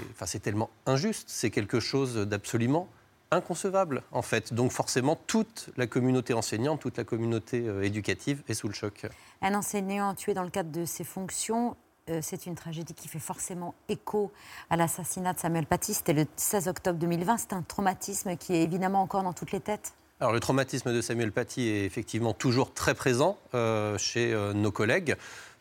tellement 0.41 0.69
injuste, 0.85 1.25
c'est 1.27 1.49
quelque 1.49 1.79
chose 1.79 2.15
d'absolument 2.15 2.87
inconcevable 3.31 4.03
en 4.11 4.21
fait. 4.21 4.53
Donc 4.53 4.71
forcément, 4.71 5.19
toute 5.27 5.69
la 5.77 5.87
communauté 5.87 6.33
enseignante, 6.33 6.79
toute 6.79 6.97
la 6.97 7.03
communauté 7.03 7.67
euh, 7.67 7.83
éducative 7.83 8.41
est 8.47 8.53
sous 8.53 8.67
le 8.67 8.73
choc. 8.73 9.07
Un 9.41 9.53
enseignant 9.53 10.13
tué 10.15 10.33
dans 10.33 10.43
le 10.43 10.49
cadre 10.49 10.71
de 10.71 10.85
ses 10.85 11.03
fonctions, 11.03 11.75
euh, 12.09 12.19
c'est 12.21 12.45
une 12.45 12.55
tragédie 12.55 12.93
qui 12.93 13.07
fait 13.07 13.19
forcément 13.19 13.75
écho 13.89 14.31
à 14.69 14.77
l'assassinat 14.77 15.33
de 15.33 15.39
Samuel 15.39 15.65
Paty. 15.65 15.93
C'était 15.93 16.13
le 16.13 16.25
16 16.35 16.67
octobre 16.67 16.97
2020. 16.99 17.37
C'est 17.37 17.53
un 17.53 17.63
traumatisme 17.63 18.37
qui 18.37 18.53
est 18.53 18.63
évidemment 18.63 19.01
encore 19.01 19.23
dans 19.23 19.33
toutes 19.33 19.51
les 19.51 19.59
têtes. 19.59 19.93
Alors 20.21 20.31
le 20.31 20.39
traumatisme 20.39 20.93
de 20.93 21.01
Samuel 21.01 21.31
Paty 21.31 21.67
est 21.67 21.83
effectivement 21.83 22.33
toujours 22.33 22.73
très 22.73 22.95
présent 22.95 23.37
chez 23.97 24.33
nos 24.55 24.71
collègues. 24.71 25.17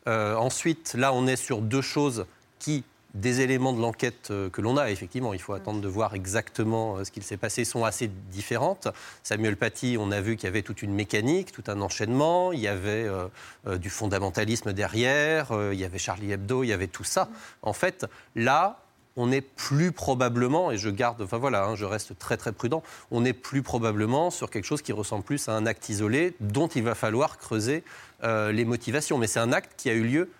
ensuite, 0.06 0.94
là, 0.94 1.12
on 1.12 1.26
est 1.26 1.34
sur 1.34 1.60
deux 1.60 1.82
choses 1.82 2.24
qui, 2.64 2.82
des 3.12 3.42
éléments 3.42 3.74
de 3.74 3.80
l'enquête 3.80 4.30
euh, 4.30 4.48
que 4.48 4.62
l'on 4.62 4.78
a, 4.78 4.90
effectivement, 4.90 5.34
il 5.34 5.40
faut 5.40 5.52
attendre 5.52 5.82
de 5.82 5.86
voir 5.86 6.14
exactement 6.14 6.96
euh, 6.96 7.04
ce 7.04 7.10
qu'il 7.10 7.22
s'est 7.22 7.36
passé, 7.36 7.66
sont 7.66 7.84
assez 7.84 8.10
différentes. 8.32 8.88
Samuel 9.22 9.58
Paty, 9.58 9.98
on 10.00 10.10
a 10.10 10.22
vu 10.22 10.36
qu'il 10.36 10.46
y 10.46 10.48
avait 10.48 10.62
toute 10.62 10.80
une 10.80 10.94
mécanique, 10.94 11.52
tout 11.52 11.64
un 11.66 11.82
enchaînement, 11.82 12.52
il 12.52 12.60
y 12.60 12.68
avait 12.68 13.06
euh, 13.06 13.28
du 13.76 13.90
fondamentalisme 13.90 14.72
derrière, 14.72 15.52
il 15.72 15.78
y 15.78 15.84
avait 15.84 15.98
Charlie 15.98 16.32
Hebdo, 16.32 16.64
il 16.64 16.68
y 16.68 16.72
avait 16.72 16.86
tout 16.86 17.04
ça. 17.04 17.28
En 17.60 17.74
fait, 17.74 18.06
là, 18.34 18.80
on 19.16 19.30
est 19.30 19.42
plus 19.42 19.92
probablement, 19.92 20.72
et 20.72 20.78
je 20.78 20.88
garde, 20.88 21.20
enfin 21.20 21.36
voilà, 21.36 21.66
hein, 21.66 21.76
je 21.76 21.84
reste 21.84 22.18
très 22.18 22.38
très 22.38 22.52
prudent, 22.52 22.82
on 23.10 23.26
est 23.26 23.34
plus 23.34 23.62
probablement 23.62 24.30
sur 24.30 24.48
quelque 24.48 24.64
chose 24.64 24.80
qui 24.80 24.92
ressemble 24.92 25.22
plus 25.22 25.48
à 25.48 25.52
un 25.52 25.66
acte 25.66 25.90
isolé 25.90 26.34
dont 26.40 26.68
il 26.68 26.82
va 26.82 26.94
falloir 26.94 27.36
creuser 27.36 27.84
les 28.22 28.64
motivations. 28.64 29.18
Mais 29.18 29.26
c'est 29.26 29.38
un 29.38 29.52
acte 29.52 29.72
qui 29.76 29.90
a 29.90 29.92
eu 29.92 30.02
lieu 30.02 30.30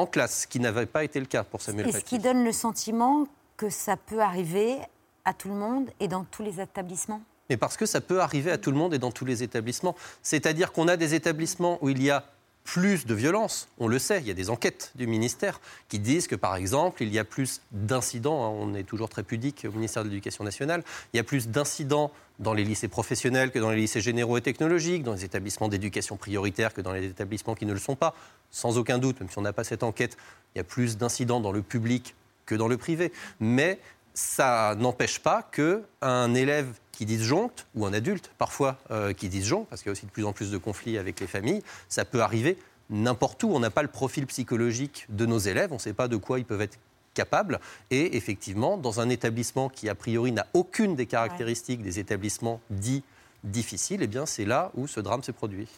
en 0.00 0.06
classe, 0.06 0.42
ce 0.42 0.46
qui 0.46 0.60
n'avait 0.60 0.86
pas 0.86 1.04
été 1.04 1.20
le 1.20 1.26
cas 1.26 1.44
pour 1.44 1.60
Samuel 1.60 1.86
Paty. 1.86 1.96
Et 1.96 2.00
ce 2.00 2.04
qui 2.04 2.18
donne 2.18 2.44
le 2.44 2.52
sentiment 2.52 3.26
que 3.56 3.70
ça 3.70 3.96
peut 3.96 4.20
arriver 4.20 4.78
à 5.24 5.34
tout 5.34 5.48
le 5.48 5.54
monde 5.54 5.90
et 6.00 6.08
dans 6.08 6.24
tous 6.24 6.42
les 6.42 6.60
établissements? 6.60 7.22
Mais 7.48 7.56
parce 7.56 7.76
que 7.76 7.86
ça 7.86 8.00
peut 8.00 8.20
arriver 8.20 8.50
à 8.50 8.58
tout 8.58 8.70
le 8.70 8.76
monde 8.76 8.94
et 8.94 8.98
dans 8.98 9.10
tous 9.10 9.24
les 9.24 9.42
établissements. 9.42 9.96
C'est-à-dire 10.22 10.72
qu'on 10.72 10.88
a 10.88 10.96
des 10.96 11.14
établissements 11.14 11.78
où 11.82 11.88
il 11.88 12.02
y 12.02 12.10
a 12.10 12.24
plus 12.64 13.06
de 13.06 13.14
violence. 13.14 13.68
On 13.78 13.88
le 13.88 13.98
sait, 13.98 14.20
il 14.20 14.26
y 14.26 14.30
a 14.30 14.34
des 14.34 14.50
enquêtes 14.50 14.92
du 14.94 15.06
ministère 15.06 15.60
qui 15.88 15.98
disent 15.98 16.26
que, 16.26 16.36
par 16.36 16.56
exemple, 16.56 17.02
il 17.02 17.12
y 17.12 17.18
a 17.18 17.24
plus 17.24 17.62
d'incidents, 17.72 18.44
hein, 18.44 18.48
on 18.48 18.74
est 18.74 18.84
toujours 18.84 19.08
très 19.08 19.22
pudique 19.22 19.66
au 19.68 19.72
ministère 19.72 20.04
de 20.04 20.08
l'Éducation 20.08 20.44
nationale, 20.44 20.84
il 21.12 21.16
y 21.16 21.20
a 21.20 21.24
plus 21.24 21.48
d'incidents 21.48 22.12
dans 22.38 22.54
les 22.54 22.64
lycées 22.64 22.88
professionnels 22.88 23.50
que 23.50 23.58
dans 23.58 23.70
les 23.70 23.76
lycées 23.76 24.00
généraux 24.00 24.38
et 24.38 24.40
technologiques, 24.40 25.02
dans 25.02 25.14
les 25.14 25.24
établissements 25.24 25.68
d'éducation 25.68 26.16
prioritaire 26.16 26.72
que 26.72 26.80
dans 26.80 26.92
les 26.92 27.06
établissements 27.06 27.54
qui 27.54 27.66
ne 27.66 27.72
le 27.72 27.78
sont 27.78 27.96
pas. 27.96 28.14
Sans 28.50 28.78
aucun 28.78 28.98
doute, 28.98 29.20
même 29.20 29.28
si 29.28 29.38
on 29.38 29.42
n'a 29.42 29.52
pas 29.52 29.64
cette 29.64 29.82
enquête, 29.82 30.16
il 30.54 30.58
y 30.58 30.60
a 30.60 30.64
plus 30.64 30.96
d'incidents 30.96 31.40
dans 31.40 31.52
le 31.52 31.62
public 31.62 32.14
que 32.46 32.54
dans 32.54 32.68
le 32.68 32.78
privé. 32.78 33.12
Mais 33.40 33.78
ça 34.14 34.74
n'empêche 34.78 35.20
pas 35.20 35.48
qu'un 35.52 36.34
élève 36.34 36.79
qui 37.00 37.06
disjoncte, 37.06 37.66
ou 37.74 37.86
un 37.86 37.94
adulte 37.94 38.30
parfois 38.36 38.76
euh, 38.90 39.14
qui 39.14 39.30
disjoncte, 39.30 39.70
parce 39.70 39.80
qu'il 39.80 39.88
y 39.88 39.92
a 39.92 39.92
aussi 39.92 40.04
de 40.04 40.10
plus 40.10 40.26
en 40.26 40.34
plus 40.34 40.50
de 40.50 40.58
conflits 40.58 40.98
avec 40.98 41.18
les 41.18 41.26
familles, 41.26 41.62
ça 41.88 42.04
peut 42.04 42.20
arriver 42.20 42.58
n'importe 42.90 43.42
où. 43.42 43.48
On 43.54 43.58
n'a 43.58 43.70
pas 43.70 43.80
le 43.80 43.88
profil 43.88 44.26
psychologique 44.26 45.06
de 45.08 45.24
nos 45.24 45.38
élèves, 45.38 45.70
on 45.72 45.76
ne 45.76 45.80
sait 45.80 45.94
pas 45.94 46.08
de 46.08 46.18
quoi 46.18 46.38
ils 46.38 46.44
peuvent 46.44 46.60
être 46.60 46.78
capable. 47.14 47.58
Et 47.90 48.18
effectivement, 48.18 48.76
dans 48.76 49.00
un 49.00 49.08
établissement 49.08 49.70
qui, 49.70 49.88
a 49.88 49.94
priori, 49.94 50.30
n'a 50.30 50.46
aucune 50.52 50.94
des 50.94 51.06
caractéristiques 51.06 51.80
des 51.80 52.00
établissements 52.00 52.60
dits 52.68 53.02
difficiles, 53.44 54.02
eh 54.02 54.06
bien, 54.06 54.26
c'est 54.26 54.44
là 54.44 54.70
où 54.74 54.86
ce 54.86 55.00
drame 55.00 55.22
s'est 55.22 55.32
produit. 55.32 55.68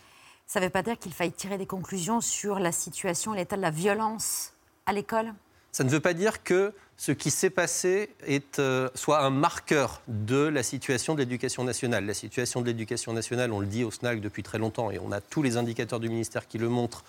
Ça 0.48 0.58
ne 0.58 0.64
veut 0.64 0.70
pas 0.70 0.82
dire 0.82 0.98
qu'il 0.98 1.12
faille 1.12 1.30
tirer 1.30 1.56
des 1.56 1.66
conclusions 1.66 2.20
sur 2.20 2.58
la 2.58 2.72
situation, 2.72 3.32
l'état 3.32 3.54
de 3.54 3.62
la 3.62 3.70
violence 3.70 4.54
à 4.86 4.92
l'école? 4.92 5.32
Ça 5.72 5.84
ne 5.84 5.88
veut 5.88 6.00
pas 6.00 6.12
dire 6.12 6.42
que 6.42 6.72
ce 6.98 7.12
qui 7.12 7.30
s'est 7.30 7.50
passé 7.50 8.10
euh, 8.58 8.88
soit 8.94 9.24
un 9.24 9.30
marqueur 9.30 10.02
de 10.06 10.36
la 10.36 10.62
situation 10.62 11.14
de 11.14 11.20
l'éducation 11.20 11.64
nationale. 11.64 12.04
La 12.04 12.14
situation 12.14 12.60
de 12.60 12.66
l'éducation 12.66 13.12
nationale, 13.12 13.52
on 13.52 13.60
le 13.60 13.66
dit 13.66 13.82
au 13.82 13.90
SNAC 13.90 14.20
depuis 14.20 14.42
très 14.42 14.58
longtemps, 14.58 14.90
et 14.90 14.98
on 14.98 15.10
a 15.12 15.20
tous 15.20 15.42
les 15.42 15.56
indicateurs 15.56 15.98
du 15.98 16.10
ministère 16.10 16.46
qui 16.46 16.58
le 16.58 16.68
montrent, 16.68 17.04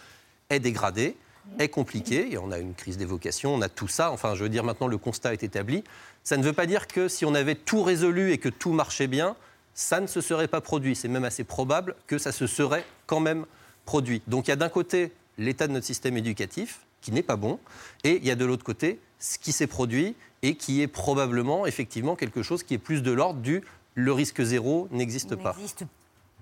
est 0.50 0.60
dégradée 0.60 1.18
est 1.60 1.70
compliqué. 1.70 2.32
Et 2.32 2.38
on 2.38 2.52
a 2.52 2.58
une 2.58 2.74
crise 2.74 2.98
d'évocation, 2.98 3.54
on 3.54 3.62
a 3.62 3.70
tout 3.70 3.88
ça. 3.88 4.12
Enfin, 4.12 4.36
je 4.36 4.44
veux 4.44 4.50
dire, 4.50 4.64
maintenant, 4.64 4.88
le 4.88 4.98
constat 4.98 5.34
est 5.34 5.44
établi. 5.44 5.84
Ça 6.24 6.38
ne 6.38 6.44
veut 6.44 6.54
pas 6.54 6.66
dire 6.66 6.88
que 6.88 7.08
si 7.08 7.26
on 7.26 7.36
avait 7.36 7.56
tout 7.56 7.84
résolu 7.84 8.32
et 8.32 8.38
que 8.38 8.50
tout 8.50 8.72
marchait 8.72 9.08
bien, 9.08 9.36
ça 9.74 10.00
ne 10.00 10.08
se 10.08 10.22
serait 10.22 10.48
pas 10.48 10.62
produit. 10.62 10.96
C'est 10.96 11.08
même 11.08 11.26
assez 11.26 11.44
probable 11.44 11.96
que 12.08 12.18
ça 12.18 12.32
se 12.32 12.48
serait 12.48 12.86
quand 13.08 13.20
même 13.20 13.46
produit. 13.86 14.22
Donc 14.28 14.48
il 14.48 14.52
y 14.52 14.54
a 14.54 14.58
d'un 14.58 14.70
côté 14.70 15.12
l'état 15.38 15.68
de 15.68 15.74
notre 15.74 15.86
système 15.86 16.16
éducatif, 16.16 16.82
qui 17.04 17.12
n'est 17.12 17.22
pas 17.22 17.36
bon, 17.36 17.60
et 18.04 18.18
il 18.18 18.26
y 18.26 18.32
a 18.32 18.36
de 18.36 18.46
l'autre 18.46 18.64
côté 18.64 19.00
ce 19.20 19.38
qui 19.38 19.52
s'est 19.52 19.68
produit 19.68 20.16
et 20.42 20.56
qui 20.56 20.82
est 20.82 20.88
probablement 20.88 21.66
effectivement 21.66 22.16
quelque 22.16 22.42
chose 22.42 22.64
qui 22.64 22.74
est 22.74 22.80
plus 22.80 23.04
de 23.04 23.12
l'ordre 23.12 23.42
du 23.42 23.62
le 23.96 24.12
risque 24.12 24.42
zéro 24.42 24.88
n'existe 24.92 25.36
pas. 25.36 25.56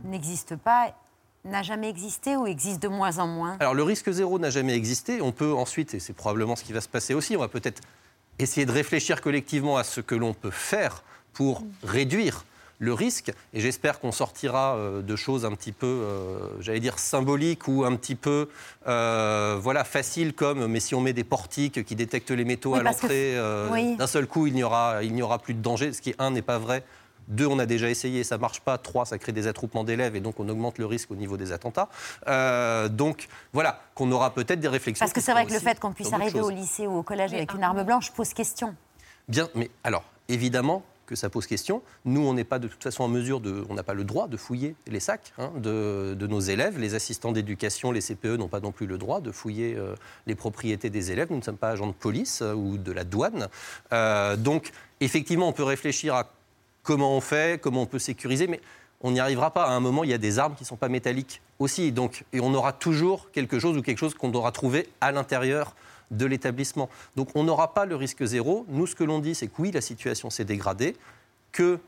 N'existe- 0.03 0.55
pas, 0.55 0.95
n'a 1.43 1.63
jamais 1.63 1.89
existé 1.89 2.37
ou 2.37 2.47
existe 2.47 2.81
de 2.81 2.87
moins 2.87 3.17
en 3.17 3.27
moins? 3.27 3.57
Alors 3.59 3.73
le 3.73 3.83
risque 3.83 4.09
zéro 4.11 4.39
n'a 4.39 4.49
jamais 4.49 4.75
existé. 4.75 5.21
On 5.21 5.31
peut 5.31 5.53
ensuite, 5.53 5.93
et 5.93 5.99
c'est 5.99 6.13
probablement 6.13 6.55
ce 6.55 6.63
qui 6.63 6.73
va 6.73 6.81
se 6.81 6.87
passer 6.87 7.13
aussi, 7.13 7.35
on 7.35 7.39
va 7.39 7.47
peut-être 7.47 7.81
essayer 8.39 8.65
de 8.65 8.71
réfléchir 8.71 9.21
collectivement 9.21 9.77
à 9.77 9.83
ce 9.83 9.99
que 10.01 10.15
l'on 10.15 10.33
peut 10.33 10.51
faire 10.51 11.03
pour 11.33 11.63
réduire 11.83 12.45
le 12.81 12.93
risque. 12.93 13.31
Et 13.53 13.61
j'espère 13.61 13.99
qu'on 13.99 14.11
sortira 14.11 14.75
euh, 14.75 15.01
de 15.01 15.15
choses 15.15 15.45
un 15.45 15.53
petit 15.53 15.71
peu, 15.71 15.85
euh, 15.85 16.39
j'allais 16.59 16.79
dire, 16.79 16.97
symboliques 16.97 17.67
ou 17.67 17.85
un 17.85 17.95
petit 17.95 18.15
peu 18.15 18.49
euh, 18.87 19.57
voilà, 19.61 19.83
faciles, 19.83 20.33
comme 20.33 20.65
mais 20.65 20.79
si 20.79 20.95
on 20.95 20.99
met 20.99 21.13
des 21.13 21.23
portiques 21.23 21.85
qui 21.85 21.95
détectent 21.95 22.31
les 22.31 22.43
métaux 22.43 22.73
Oui, 22.73 22.79
à 22.79 22.83
l'entrée, 22.83 23.37
euh, 23.37 23.69
oui. 23.71 23.95
d'un 23.97 24.07
seul 24.07 24.25
coup, 24.25 24.47
il 24.47 24.55
n'y 24.55 24.63
aura, 24.63 25.03
il 25.03 25.13
n'y 25.13 25.21
aura 25.21 25.37
plus 25.37 25.53
de 25.53 25.61
danger, 25.61 25.93
ce 25.93 26.01
qui, 26.01 26.15
un, 26.17 26.31
n'est 26.31 26.41
pas 26.41 26.57
vrai. 26.57 26.83
Deux, 27.27 27.45
on 27.45 27.59
a 27.59 27.67
déjà 27.67 27.87
essayé, 27.87 28.23
ça 28.23 28.39
marche 28.39 28.61
pas. 28.61 28.79
Trois, 28.79 29.05
ça 29.05 29.19
crée 29.19 29.31
des 29.31 29.45
attroupements 29.45 29.83
d'élèves 29.83 30.15
et 30.15 30.19
donc 30.19 30.39
on 30.39 30.49
augmente 30.49 30.79
le 30.79 30.87
risque 30.87 31.11
au 31.11 31.15
niveau 31.15 31.37
des 31.37 31.51
attentats. 31.51 31.87
Euh, 32.27 32.89
donc 32.89 33.27
voilà, 33.53 33.79
qu'on 33.93 34.11
aura 34.11 34.33
peut-être 34.33 34.59
des 34.59 34.67
réflexions. 34.67 35.03
Parce 35.05 35.13
que 35.13 35.21
c'est 35.21 35.31
vrai 35.31 35.45
que 35.45 35.53
le 35.53 35.59
fait 35.59 35.79
qu'on 35.79 35.93
puisse 35.93 36.11
arriver 36.11 36.41
au 36.41 36.49
lycée 36.49 36.87
ou 36.87 36.97
au 36.97 37.03
collège 37.03 37.33
avec 37.33 37.53
une 37.53 37.63
arme 37.63 37.83
blanche 37.83 38.11
pose 38.11 38.33
question. 38.33 38.75
Bien, 39.27 39.47
mais 39.53 39.69
alors, 39.83 40.03
évidemment 40.27 40.83
que 41.11 41.17
ça 41.17 41.29
pose 41.29 41.45
question. 41.45 41.81
Nous, 42.05 42.25
on 42.25 42.33
n'est 42.33 42.45
pas 42.45 42.57
de 42.57 42.69
toute 42.69 42.81
façon 42.81 43.03
en 43.03 43.09
mesure 43.09 43.41
de. 43.41 43.65
On 43.69 43.73
n'a 43.73 43.83
pas 43.83 43.93
le 43.93 44.05
droit 44.05 44.29
de 44.29 44.37
fouiller 44.37 44.75
les 44.87 45.01
sacs 45.01 45.33
hein, 45.37 45.51
de, 45.57 46.15
de 46.17 46.25
nos 46.25 46.39
élèves. 46.39 46.79
Les 46.79 46.95
assistants 46.95 47.33
d'éducation, 47.33 47.91
les 47.91 47.99
CPE 47.99 48.37
n'ont 48.37 48.47
pas 48.47 48.61
non 48.61 48.71
plus 48.71 48.87
le 48.87 48.97
droit 48.97 49.19
de 49.19 49.29
fouiller 49.29 49.75
euh, 49.75 49.93
les 50.25 50.35
propriétés 50.35 50.89
des 50.89 51.11
élèves. 51.11 51.27
Nous 51.29 51.37
ne 51.37 51.41
sommes 51.41 51.57
pas 51.57 51.71
agents 51.71 51.87
de 51.87 51.91
police 51.91 52.41
euh, 52.41 52.53
ou 52.53 52.77
de 52.77 52.93
la 52.93 53.03
douane. 53.03 53.49
Euh, 53.91 54.37
donc, 54.37 54.71
effectivement, 55.01 55.49
on 55.49 55.51
peut 55.51 55.65
réfléchir 55.65 56.15
à 56.15 56.31
comment 56.81 57.17
on 57.17 57.21
fait, 57.21 57.59
comment 57.61 57.81
on 57.81 57.87
peut 57.87 57.99
sécuriser, 57.99 58.47
mais 58.47 58.61
on 59.01 59.11
n'y 59.11 59.19
arrivera 59.19 59.51
pas. 59.51 59.65
À 59.65 59.71
un 59.71 59.81
moment, 59.81 60.05
il 60.05 60.11
y 60.11 60.13
a 60.13 60.17
des 60.17 60.39
armes 60.39 60.55
qui 60.55 60.63
ne 60.63 60.67
sont 60.67 60.77
pas 60.77 60.87
métalliques 60.87 61.41
aussi. 61.59 61.91
Donc, 61.91 62.23
et 62.31 62.39
on 62.39 62.53
aura 62.53 62.71
toujours 62.71 63.31
quelque 63.31 63.59
chose 63.59 63.75
ou 63.75 63.81
quelque 63.81 63.99
chose 63.99 64.13
qu'on 64.13 64.29
devra 64.29 64.53
trouver 64.53 64.87
à 65.01 65.11
l'intérieur 65.11 65.75
de 66.11 66.25
l'établissement. 66.25 66.89
Donc, 67.15 67.29
on 67.35 67.43
n'aura 67.43 67.73
pas 67.73 67.85
le 67.85 67.95
risque 67.95 68.23
zéro. 68.23 68.65
Nous, 68.69 68.85
ce 68.85 68.95
que 68.95 69.03
l'on 69.03 69.19
dit, 69.19 69.33
c'est 69.33 69.47
que 69.47 69.59
oui, 69.59 69.71
la 69.71 69.81
situation 69.81 70.29
s'est 70.29 70.45
dégradée, 70.45 70.95
que, 71.51 71.79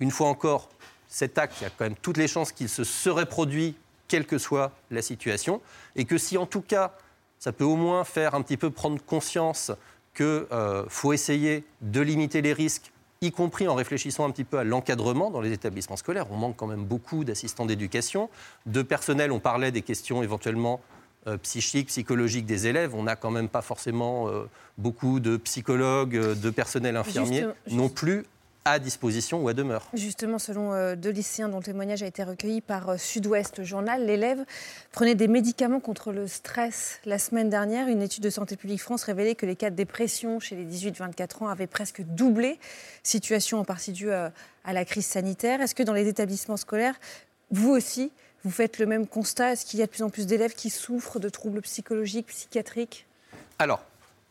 une 0.00 0.10
fois 0.10 0.28
encore, 0.28 0.68
cet 1.08 1.38
acte, 1.38 1.56
il 1.60 1.64
y 1.64 1.66
a 1.66 1.70
quand 1.70 1.84
même 1.84 1.96
toutes 1.96 2.16
les 2.16 2.28
chances 2.28 2.52
qu'il 2.52 2.68
se 2.68 2.84
serait 2.84 3.26
produit, 3.26 3.76
quelle 4.08 4.26
que 4.26 4.38
soit 4.38 4.72
la 4.90 5.02
situation, 5.02 5.60
et 5.96 6.04
que 6.04 6.16
si 6.16 6.38
en 6.38 6.46
tout 6.46 6.62
cas, 6.62 6.94
ça 7.38 7.52
peut 7.52 7.64
au 7.64 7.76
moins 7.76 8.04
faire 8.04 8.34
un 8.34 8.42
petit 8.42 8.56
peu 8.56 8.70
prendre 8.70 9.02
conscience 9.04 9.72
qu'il 10.14 10.46
faut 10.88 11.12
essayer 11.12 11.64
de 11.82 12.00
limiter 12.00 12.40
les 12.40 12.52
risques 12.52 12.92
y 13.22 13.32
compris 13.32 13.66
en 13.68 13.74
réfléchissant 13.74 14.26
un 14.26 14.30
petit 14.30 14.44
peu 14.44 14.58
à 14.58 14.64
l'encadrement 14.64 15.30
dans 15.30 15.40
les 15.40 15.52
établissements 15.52 15.96
scolaires. 15.96 16.30
On 16.30 16.36
manque 16.36 16.56
quand 16.56 16.66
même 16.66 16.84
beaucoup 16.84 17.24
d'assistants 17.24 17.66
d'éducation, 17.66 18.28
de 18.66 18.82
personnel. 18.82 19.32
On 19.32 19.40
parlait 19.40 19.72
des 19.72 19.82
questions 19.82 20.22
éventuellement 20.22 20.80
euh, 21.26 21.36
psychiques, 21.38 21.88
psychologiques 21.88 22.46
des 22.46 22.66
élèves. 22.66 22.94
On 22.94 23.02
n'a 23.02 23.16
quand 23.16 23.30
même 23.30 23.48
pas 23.48 23.62
forcément 23.62 24.28
euh, 24.28 24.44
beaucoup 24.78 25.18
de 25.20 25.36
psychologues, 25.36 26.16
euh, 26.16 26.34
de 26.34 26.50
personnel 26.50 26.96
infirmier 26.96 27.38
Justement, 27.40 27.54
juste- 27.66 27.76
non 27.76 27.88
plus 27.88 28.24
à 28.64 28.78
disposition 28.80 29.42
ou 29.42 29.48
à 29.48 29.52
demeure. 29.54 29.88
Justement, 29.94 30.40
selon 30.40 30.94
deux 30.96 31.10
lycéens 31.10 31.48
dont 31.48 31.58
le 31.58 31.62
témoignage 31.62 32.02
a 32.02 32.06
été 32.06 32.24
recueilli 32.24 32.60
par 32.60 32.98
Sud-Ouest 32.98 33.62
Journal, 33.62 34.04
l'élève 34.04 34.44
prenait 34.90 35.14
des 35.14 35.28
médicaments 35.28 35.78
contre 35.78 36.10
le 36.10 36.26
stress. 36.26 36.98
La 37.04 37.20
semaine 37.20 37.48
dernière, 37.48 37.86
une 37.86 38.02
étude 38.02 38.24
de 38.24 38.30
Santé 38.30 38.56
publique 38.56 38.80
France 38.82 39.04
révélait 39.04 39.36
que 39.36 39.46
les 39.46 39.54
cas 39.54 39.70
de 39.70 39.76
dépression 39.76 40.40
chez 40.40 40.56
les 40.56 40.64
18-24 40.64 41.44
ans 41.44 41.48
avaient 41.48 41.68
presque 41.68 42.02
doublé, 42.02 42.58
situation 43.04 43.60
en 43.60 43.64
partie 43.64 43.92
due 43.92 44.10
à 44.10 44.32
la 44.66 44.84
crise 44.84 45.06
sanitaire. 45.06 45.60
Est-ce 45.60 45.76
que 45.76 45.84
dans 45.84 45.92
les 45.94 46.08
établissements 46.08 46.56
scolaires, 46.56 46.96
vous 47.52 47.70
aussi, 47.70 48.10
vous 48.46 48.52
faites 48.52 48.78
le 48.78 48.86
même 48.86 49.08
constat? 49.08 49.52
Est-ce 49.52 49.66
qu'il 49.66 49.80
y 49.80 49.82
a 49.82 49.86
de 49.86 49.90
plus 49.90 50.04
en 50.04 50.08
plus 50.08 50.24
d'élèves 50.24 50.54
qui 50.54 50.70
souffrent 50.70 51.18
de 51.18 51.28
troubles 51.28 51.62
psychologiques, 51.62 52.28
psychiatriques? 52.28 53.04
Alors, 53.58 53.82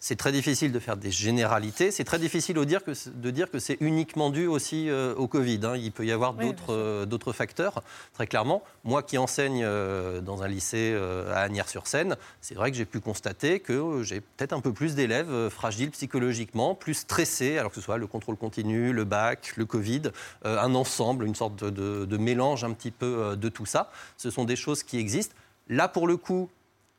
c'est 0.07 0.15
très 0.17 0.31
difficile 0.31 0.71
de 0.71 0.77
faire 0.77 0.97
des 0.97 1.09
généralités. 1.09 1.89
C'est 1.89 2.03
très 2.03 2.19
difficile 2.19 2.59
au 2.59 2.65
dire 2.65 2.83
que 2.83 2.91
de 3.09 3.31
dire 3.31 3.49
que 3.49 3.57
c'est 3.57 3.77
uniquement 3.79 4.29
dû 4.29 4.45
aussi 4.45 4.87
euh, 4.87 5.15
au 5.15 5.27
Covid. 5.27 5.61
hein. 5.63 5.75
Il 5.77 5.91
peut 5.91 6.05
y 6.05 6.11
avoir 6.11 6.35
Oui, 6.37 6.45
d'autres 6.45 6.73
euh, 6.75 7.05
d'autres 7.07 7.33
facteurs, 7.33 7.81
très 8.13 8.27
clairement. 8.27 8.61
Moi 8.83 9.01
qui 9.01 9.17
enseigne 9.17 9.63
euh, 9.65 10.21
dans 10.21 10.43
un 10.43 10.47
lycée 10.47 10.95
à 11.33 11.39
Agnières-sur-Seine, 11.39 12.17
c'est 12.39 12.53
vrai 12.53 12.69
que 12.69 12.77
j'ai 12.77 12.85
pu 12.85 12.99
constater 12.99 13.59
que 13.59 14.03
j'ai 14.03 14.21
peut-être 14.21 14.53
un 14.53 14.59
peu 14.59 14.73
plus 14.73 14.93
d'élèves 14.93 15.49
fragiles 15.49 15.89
psychologiquement, 15.89 16.75
plus 16.75 16.93
stressés, 16.93 17.57
alors 17.57 17.71
que 17.71 17.75
ce 17.77 17.81
soit 17.81 17.97
le 17.97 18.05
contrôle 18.05 18.37
continu, 18.37 18.93
le 18.93 19.05
bac, 19.05 19.53
le 19.55 19.65
Covid, 19.65 20.03
un 20.43 20.75
ensemble, 20.75 21.25
une 21.25 21.33
sorte 21.33 21.55
de, 21.63 21.71
de- 21.71 22.05
de 22.05 22.17
mélange 22.17 22.63
un 22.63 22.73
petit 22.73 22.91
peu 22.91 23.35
de 23.35 23.49
tout 23.49 23.65
ça. 23.65 23.89
Ce 24.17 24.29
sont 24.29 24.43
des 24.45 24.55
choses 24.55 24.83
qui 24.83 24.99
existent. 24.99 25.33
Là, 25.67 25.87
pour 25.87 26.05
le 26.05 26.15
coup, 26.15 26.47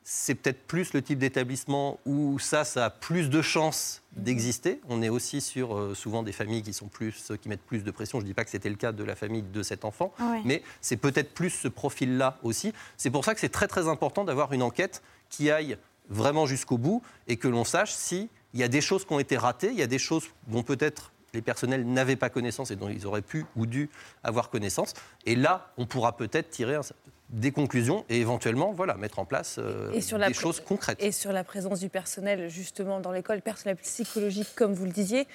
c'est 0.09 0.37
peut-être 0.37 0.63
plus 0.69 0.93
le 0.93 1.03
type 1.03 1.19
d'établissement 1.19 1.99
où 2.07 2.39
ça, 2.39 2.63
ça 2.65 2.85
a 2.85 2.91
plus 2.91 3.29
de 3.29 3.43
chances 3.43 4.03
d'exister. 4.13 4.81
On 4.89 5.03
est 5.03 5.09
aussi 5.09 5.41
sur 5.41 5.77
euh, 5.77 5.95
souvent 5.97 6.23
des 6.23 6.31
familles 6.31 6.63
qui 6.63 6.73
sont 6.73 6.87
plus, 6.87 7.33
qui 7.43 7.49
mettent 7.49 7.61
plus 7.67 7.83
de 7.83 7.91
pression. 7.91 8.21
Je 8.21 8.23
ne 8.25 8.29
dis 8.29 8.35
pas 8.35 8.45
que 8.45 8.51
c'était 8.51 8.69
le 8.71 8.77
cas 8.77 8.93
de 8.93 9.03
la 9.03 9.17
famille 9.17 9.43
de 9.43 9.63
cet 9.65 9.85
enfant, 9.85 10.13
mais 10.45 10.63
c'est 10.81 10.97
peut-être 10.97 11.35
plus 11.35 11.51
ce 11.51 11.67
profil-là 11.67 12.39
aussi. 12.45 12.73
C'est 12.97 13.11
pour 13.11 13.25
ça 13.25 13.35
que 13.35 13.41
c'est 13.41 13.49
très 13.49 13.67
très 13.67 13.89
important 13.89 14.23
d'avoir 14.23 14.53
une 14.53 14.63
enquête 14.63 15.03
qui 15.29 15.51
aille 15.51 15.77
vraiment 16.09 16.47
jusqu'au 16.47 16.79
bout 16.79 17.03
et 17.27 17.37
que 17.37 17.49
l'on 17.49 17.65
sache 17.65 17.93
si 17.93 18.29
il 18.55 18.61
y 18.61 18.63
a 18.63 18.69
des 18.69 18.81
choses 18.81 19.05
qui 19.05 19.13
ont 19.13 19.19
été 19.19 19.37
ratées, 19.37 19.71
il 19.71 19.77
y 19.77 19.83
a 19.83 19.89
des 19.89 19.99
choses 19.99 20.29
dont 20.47 20.63
peut-être 20.63 21.11
les 21.35 21.43
personnels 21.43 21.85
n'avaient 21.85 22.15
pas 22.15 22.31
connaissance 22.31 22.71
et 22.71 22.77
dont 22.77 22.89
ils 22.89 23.07
auraient 23.09 23.23
pu 23.23 23.45
ou 23.57 23.67
dû 23.67 23.91
avoir 24.23 24.51
connaissance. 24.51 24.95
Et 25.27 25.35
là, 25.35 25.73
on 25.77 25.85
pourra 25.85 26.17
peut-être 26.17 26.49
tirer 26.51 26.77
un- 26.77 26.83
des 27.31 27.51
conclusions 27.51 28.05
et 28.09 28.21
éventuellement 28.21 28.73
voilà, 28.73 28.95
mettre 28.95 29.19
en 29.19 29.25
place 29.25 29.57
euh, 29.59 29.93
Et 29.93 30.01
sur 30.01 30.19
la 30.19 30.29
des 30.29 30.35
choses 30.35 30.61
concrètes. 30.61 31.03
Et 31.03 31.13
sur 31.13 31.33
la 31.33 31.45
présence 31.45 31.81
du 31.81 31.89
personnel, 31.89 32.49
justement, 32.49 33.01
dans 33.01 33.13
l'école, 33.13 33.43
personnel 33.43 33.77
psychologique, 33.77 34.49
comme 34.55 34.75
vous 34.75 34.85
le 34.85 34.93
disiez, 34.93 35.27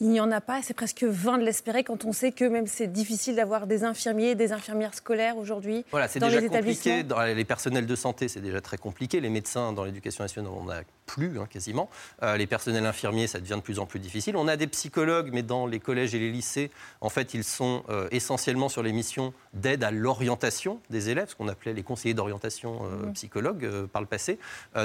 il 0.00 0.08
n'y 0.08 0.20
en 0.20 0.30
a 0.30 0.40
pas. 0.40 0.60
C'est 0.62 0.74
presque 0.74 1.02
vain 1.04 1.38
de 1.38 1.44
l'espérer 1.44 1.84
quand 1.84 2.04
on 2.04 2.12
sait 2.12 2.32
que 2.32 2.44
même 2.44 2.66
c'est 2.66 2.86
difficile 2.86 3.36
d'avoir 3.36 3.66
des 3.66 3.84
infirmiers, 3.84 4.34
des 4.34 4.52
infirmières 4.52 4.94
scolaires 4.94 5.36
aujourd'hui 5.38 5.84
Voilà, 5.90 6.08
c'est 6.08 6.20
déjà 6.20 6.40
les 6.40 6.48
compliqué. 6.48 7.02
Dans 7.02 7.20
les 7.22 7.44
personnels 7.44 7.86
de 7.86 7.96
santé, 7.96 8.28
c'est 8.28 8.40
déjà 8.40 8.60
très 8.60 8.78
compliqué. 8.78 9.20
Les 9.20 9.28
médecins 9.30 9.72
dans 9.72 9.84
l'éducation 9.84 10.22
nationale, 10.24 10.52
on 10.54 10.64
n'en 10.64 10.70
a 10.72 10.80
plus 11.06 11.38
hein, 11.38 11.46
quasiment. 11.50 11.88
Euh, 12.22 12.36
les 12.36 12.46
personnels 12.46 12.86
infirmiers, 12.86 13.26
ça 13.26 13.40
devient 13.40 13.56
de 13.56 13.60
plus 13.62 13.78
en 13.78 13.86
plus 13.86 13.98
difficile. 13.98 14.36
On 14.36 14.46
a 14.48 14.56
des 14.56 14.66
psychologues, 14.66 15.30
mais 15.32 15.42
dans 15.42 15.66
les 15.66 15.80
collèges 15.80 16.14
et 16.14 16.18
les 16.18 16.30
lycées, 16.30 16.70
en 17.00 17.08
fait, 17.08 17.34
ils 17.34 17.44
sont 17.44 17.82
euh, 17.88 18.08
essentiellement 18.10 18.68
sur 18.68 18.82
les 18.82 18.92
missions 18.92 19.32
d'aide 19.54 19.82
à 19.84 19.90
l'orientation 19.90 20.80
des 20.90 21.08
élèves, 21.10 21.30
ce 21.30 21.34
qu'on 21.34 21.48
appelait 21.48 21.72
les 21.72 21.82
conseillers 21.82 22.14
d'orientation 22.14 22.80
euh, 22.84 23.06
Mhm. 23.06 23.12
psychologues 23.14 23.86
par 23.92 24.02
le 24.02 24.06
passé. 24.06 24.38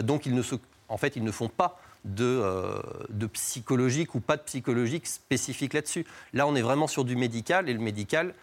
Donc, 0.04 0.26
ils 0.26 0.34
ne 0.34 0.42
se- 0.42 0.56
en 0.90 0.98
fait, 0.98 1.16
ils 1.16 1.24
ne 1.24 1.32
font 1.32 1.50
pas 1.50 1.80
de, 2.06 2.26
euh, 2.26 2.82
de 3.10 3.28
psychologique 3.28 4.16
ou 4.16 4.20
pas 4.20 4.38
de 4.38 4.42
psychologique 4.42 5.08
spécifique 5.08 5.74
là-dessus. 5.74 6.06
Là, 6.34 6.48
on 6.48 6.56
est 6.56 6.62
vraiment 6.62 6.88
sur 6.88 7.06
du 7.06 7.16
médical, 7.16 7.70
et 7.70 7.74
le 7.74 7.80
médical, 7.80 8.34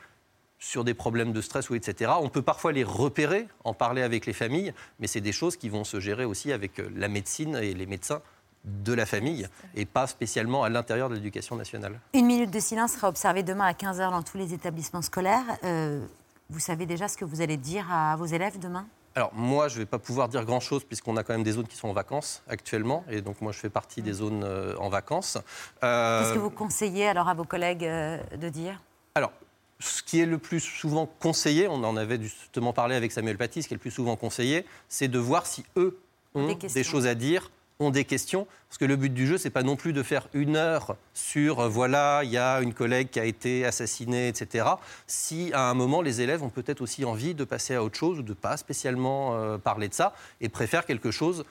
sur 0.59 0.85
des 0.85 0.95
problèmes 0.95 1.33
de 1.33 1.41
stress 1.41 1.71
ou 1.71 1.75
etc. 1.75 2.13
On 2.21 2.29
peut 2.29 2.43
parfois 2.43 2.73
les 2.73 2.85
repérer, 2.85 3.49
en 3.65 3.75
parler 3.75 4.03
avec 4.03 4.27
les 4.27 4.33
familles, 4.33 4.73
mais 4.99 5.07
c'est 5.07 5.21
des 5.21 5.33
choses 5.33 5.57
qui 5.57 5.69
vont 5.69 5.85
se 5.85 6.01
gérer 6.01 6.25
aussi 6.25 6.53
avec 6.53 6.79
euh, 6.79 6.89
la 6.95 7.09
médecine 7.09 7.57
et 7.57 7.75
les 7.75 7.87
médecins 7.87 8.21
de 8.65 8.93
la 8.93 9.07
famille, 9.07 9.49
et 9.75 9.87
pas 9.87 10.07
spécialement 10.07 10.65
à 10.65 10.69
l'intérieur 10.69 11.09
de 11.09 11.15
l'éducation 11.15 11.57
nationale. 11.57 11.99
Une 12.13 12.27
minute 12.27 12.51
de 12.51 12.61
silence 12.61 12.93
sera 12.93 13.09
observée 13.09 13.43
demain 13.43 13.65
à 13.65 13.73
15h 13.73 14.11
dans 14.11 14.23
tous 14.23 14.37
les 14.37 14.53
établissements 14.53 15.01
scolaires. 15.01 15.47
Euh, 15.65 16.05
vous 16.51 16.59
savez 16.59 16.85
déjà 16.85 17.09
ce 17.09 17.17
que 17.17 17.25
vous 17.25 17.41
allez 17.41 17.57
dire 17.57 17.91
à 17.91 18.17
vos 18.17 18.27
élèves 18.27 18.59
demain? 18.59 18.87
Alors 19.17 19.33
moi, 19.35 19.69
je 19.69 19.75
ne 19.75 19.81
vais 19.81 19.87
pas 19.87 19.99
pouvoir 19.99 20.29
dire 20.29 20.45
grand-chose 20.45 20.85
puisqu'on 20.85 21.17
a 21.17 21.25
quand 21.25 21.33
même 21.33 21.43
des 21.43 21.53
zones 21.53 21.67
qui 21.67 21.77
sont 21.77 21.89
en 21.89 21.93
vacances 21.93 22.43
actuellement, 22.49 23.05
et 23.11 23.21
donc 23.21 23.41
moi 23.41 23.53
je 23.53 23.59
fais 23.59 23.71
partie 23.71 24.03
des 24.03 24.13
zones 24.13 24.45
euh, 24.45 24.77
en 24.79 24.89
vacances. 24.89 25.39
Euh, 25.83 26.23
Qu'est-ce 26.23 26.35
que 26.35 26.39
vous 26.39 26.51
conseillez 26.51 27.09
alors 27.09 27.29
à 27.29 27.35
vos 27.35 27.45
collègues 27.45 27.85
euh, 27.85 28.19
de 28.37 28.49
dire? 28.49 28.81
Alors, 29.15 29.33
ce 29.81 30.03
qui 30.03 30.21
est 30.21 30.27
le 30.27 30.39
plus 30.39 30.61
souvent 30.61 31.09
conseillé, 31.19 31.67
on 31.67 31.83
en 31.83 31.97
avait 31.97 32.21
justement 32.21 32.73
parlé 32.73 32.95
avec 32.95 33.11
Samuel 33.11 33.37
Paty, 33.37 33.63
ce 33.63 33.69
qui 33.69 33.75
est 33.75 33.77
le 33.77 33.81
plus 33.81 33.91
souvent 33.91 34.15
conseillé, 34.15 34.65
c'est 34.89 35.09
de 35.09 35.19
voir 35.19 35.47
si 35.47 35.65
eux 35.77 35.99
ont 36.35 36.55
Des 36.55 36.85
choses 36.85 37.09
à 37.09 37.17
dire, 37.17 37.51
ont 37.81 37.91
des 37.91 38.05
questions. 38.05 38.47
Parce 38.69 38.79
que 38.79 38.85
le 38.85 38.95
but 38.95 39.13
du 39.13 39.27
jeu, 39.27 39.39
c'est 39.39 39.51
pas 39.51 39.65
non 39.65 39.75
plus 39.75 39.93
de 39.93 40.03
faire 40.03 40.29
une 40.33 40.55
heure 40.55 40.97
sur, 41.15 41.61
euh, 41.61 41.69
voilà, 41.69 42.21
il 42.23 42.31
y 42.31 42.39
a 42.39 42.61
une 42.61 42.73
collègue 42.73 43.09
qui 43.11 43.19
a 43.19 43.25
été 43.25 43.65
assassinée, 43.65 44.29
etc. 44.29 44.67
Si 45.07 45.51
à 45.53 45.69
un 45.69 45.75
moment, 45.75 46.03
les 46.03 46.21
élèves 46.21 46.43
ont 46.45 46.51
peut-être 46.51 46.83
aussi 46.83 47.05
envie 47.05 47.35
de 47.35 47.45
passer 47.45 47.75
à 47.75 47.83
autre 47.83 47.99
chose 47.99 48.21
ou 48.21 48.23
de 48.23 48.35
pas 48.35 48.57
spécialement 48.57 49.35
euh, 49.35 49.59
parler 49.59 49.89
de 49.89 49.95
ça 49.95 50.15
et 50.41 50.49
préfèrent 50.49 50.87
quelque 50.87 51.11
chose 51.11 51.45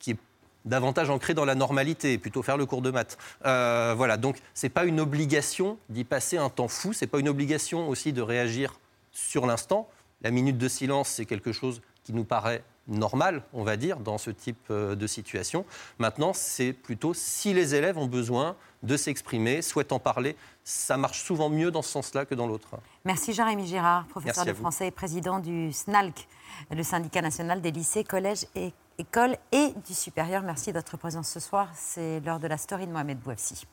qui 0.00 0.12
est 0.12 0.18
davantage 0.64 1.10
ancré 1.10 1.34
dans 1.34 1.44
la 1.44 1.54
normalité, 1.54 2.16
plutôt 2.18 2.42
faire 2.42 2.56
le 2.56 2.66
cours 2.66 2.82
de 2.82 2.90
maths. 2.90 3.18
Euh, 3.44 3.94
voilà, 3.96 4.16
donc 4.16 4.38
c'est 4.54 4.70
pas 4.70 4.84
une 4.84 4.98
obligation 4.98 5.78
d'y 5.90 6.04
passer 6.04 6.38
un 6.38 6.48
temps 6.48 6.68
fou, 6.68 6.92
c'est 6.92 7.06
pas 7.06 7.20
une 7.20 7.28
obligation 7.28 7.88
aussi 7.88 8.12
de 8.12 8.22
réagir 8.22 8.80
sur 9.12 9.46
l'instant. 9.46 9.88
La 10.22 10.30
minute 10.30 10.56
de 10.56 10.68
silence, 10.68 11.08
c'est 11.10 11.26
quelque 11.26 11.52
chose 11.52 11.82
qui 12.02 12.12
nous 12.12 12.24
paraît 12.24 12.62
normal, 12.88 13.42
on 13.52 13.64
va 13.64 13.76
dire, 13.76 13.98
dans 13.98 14.18
ce 14.18 14.30
type 14.30 14.66
euh, 14.70 14.94
de 14.94 15.06
situation. 15.06 15.64
Maintenant, 15.98 16.32
c'est 16.32 16.72
plutôt 16.72 17.14
si 17.14 17.54
les 17.54 17.74
élèves 17.74 17.98
ont 17.98 18.06
besoin 18.06 18.56
de 18.82 18.96
s'exprimer, 18.96 19.62
souhaitent 19.62 19.92
en 19.92 19.98
parler, 19.98 20.36
ça 20.62 20.96
marche 20.96 21.22
souvent 21.22 21.48
mieux 21.48 21.70
dans 21.70 21.82
ce 21.82 21.90
sens-là 21.90 22.26
que 22.26 22.34
dans 22.34 22.46
l'autre. 22.46 22.76
Merci 23.04 23.32
Jérémy 23.32 23.66
Girard, 23.66 24.06
professeur 24.06 24.44
de 24.44 24.52
vous. 24.52 24.60
français 24.60 24.88
et 24.88 24.90
président 24.90 25.38
du 25.38 25.72
SNALC, 25.72 26.28
le 26.70 26.82
syndicat 26.82 27.22
national 27.22 27.62
des 27.62 27.70
lycées, 27.70 28.04
collèges 28.04 28.46
et 28.54 28.72
écoles 28.98 29.36
et 29.52 29.72
du 29.86 29.94
supérieur. 29.94 30.42
Merci 30.42 30.70
de 30.72 30.78
votre 30.78 30.96
présence 30.96 31.28
ce 31.28 31.40
soir. 31.40 31.68
C'est 31.74 32.20
l'heure 32.20 32.40
de 32.40 32.46
la 32.46 32.58
story 32.58 32.86
de 32.86 32.92
Mohamed 32.92 33.18
Bouafsi. 33.18 33.66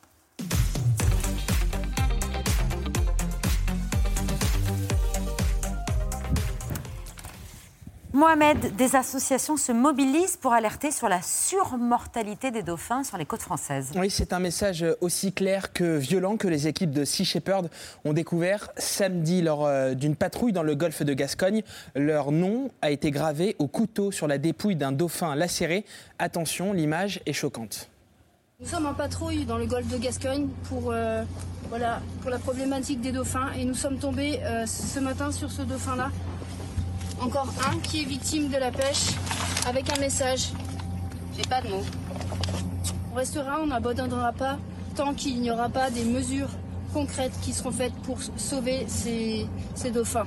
Mohamed, 8.22 8.76
des 8.76 8.94
associations 8.94 9.56
se 9.56 9.72
mobilisent 9.72 10.36
pour 10.36 10.52
alerter 10.52 10.92
sur 10.92 11.08
la 11.08 11.20
surmortalité 11.22 12.52
des 12.52 12.62
dauphins 12.62 13.02
sur 13.02 13.18
les 13.18 13.24
côtes 13.24 13.42
françaises. 13.42 13.90
Oui, 13.96 14.10
c'est 14.10 14.32
un 14.32 14.38
message 14.38 14.86
aussi 15.00 15.32
clair 15.32 15.72
que 15.72 15.96
violent 15.96 16.36
que 16.36 16.46
les 16.46 16.68
équipes 16.68 16.92
de 16.92 17.04
Sea 17.04 17.24
Shepherd 17.24 17.68
ont 18.04 18.12
découvert 18.12 18.70
samedi 18.76 19.42
lors 19.42 19.66
euh, 19.66 19.94
d'une 19.94 20.14
patrouille 20.14 20.52
dans 20.52 20.62
le 20.62 20.76
golfe 20.76 21.02
de 21.02 21.12
Gascogne. 21.14 21.62
Leur 21.96 22.30
nom 22.30 22.70
a 22.80 22.92
été 22.92 23.10
gravé 23.10 23.56
au 23.58 23.66
couteau 23.66 24.12
sur 24.12 24.28
la 24.28 24.38
dépouille 24.38 24.76
d'un 24.76 24.92
dauphin 24.92 25.34
lacéré. 25.34 25.84
Attention, 26.20 26.72
l'image 26.72 27.20
est 27.26 27.32
choquante. 27.32 27.90
Nous 28.60 28.68
sommes 28.68 28.86
en 28.86 28.94
patrouille 28.94 29.46
dans 29.46 29.58
le 29.58 29.66
golfe 29.66 29.88
de 29.88 29.98
Gascogne 29.98 30.46
pour, 30.68 30.92
euh, 30.92 31.24
voilà, 31.70 32.00
pour 32.20 32.30
la 32.30 32.38
problématique 32.38 33.00
des 33.00 33.10
dauphins 33.10 33.50
et 33.58 33.64
nous 33.64 33.74
sommes 33.74 33.98
tombés 33.98 34.38
euh, 34.44 34.64
ce 34.66 35.00
matin 35.00 35.32
sur 35.32 35.50
ce 35.50 35.62
dauphin-là. 35.62 36.12
Encore 37.22 37.54
un 37.70 37.78
qui 37.78 38.02
est 38.02 38.04
victime 38.04 38.48
de 38.48 38.56
la 38.56 38.72
pêche 38.72 39.10
avec 39.68 39.88
un 39.96 40.00
message. 40.00 40.48
J'ai 41.36 41.48
pas 41.48 41.62
de 41.62 41.68
mots. 41.68 41.84
On 43.12 43.14
restera, 43.14 43.60
on 43.62 43.66
n'abandonnera 43.68 44.32
pas 44.32 44.58
tant 44.96 45.14
qu'il 45.14 45.40
n'y 45.40 45.48
aura 45.48 45.68
pas 45.68 45.88
des 45.90 46.04
mesures 46.04 46.50
concrètes 46.92 47.32
qui 47.40 47.52
seront 47.52 47.70
faites 47.70 47.94
pour 48.02 48.18
sauver 48.36 48.86
ces, 48.88 49.46
ces 49.76 49.92
dauphins. 49.92 50.26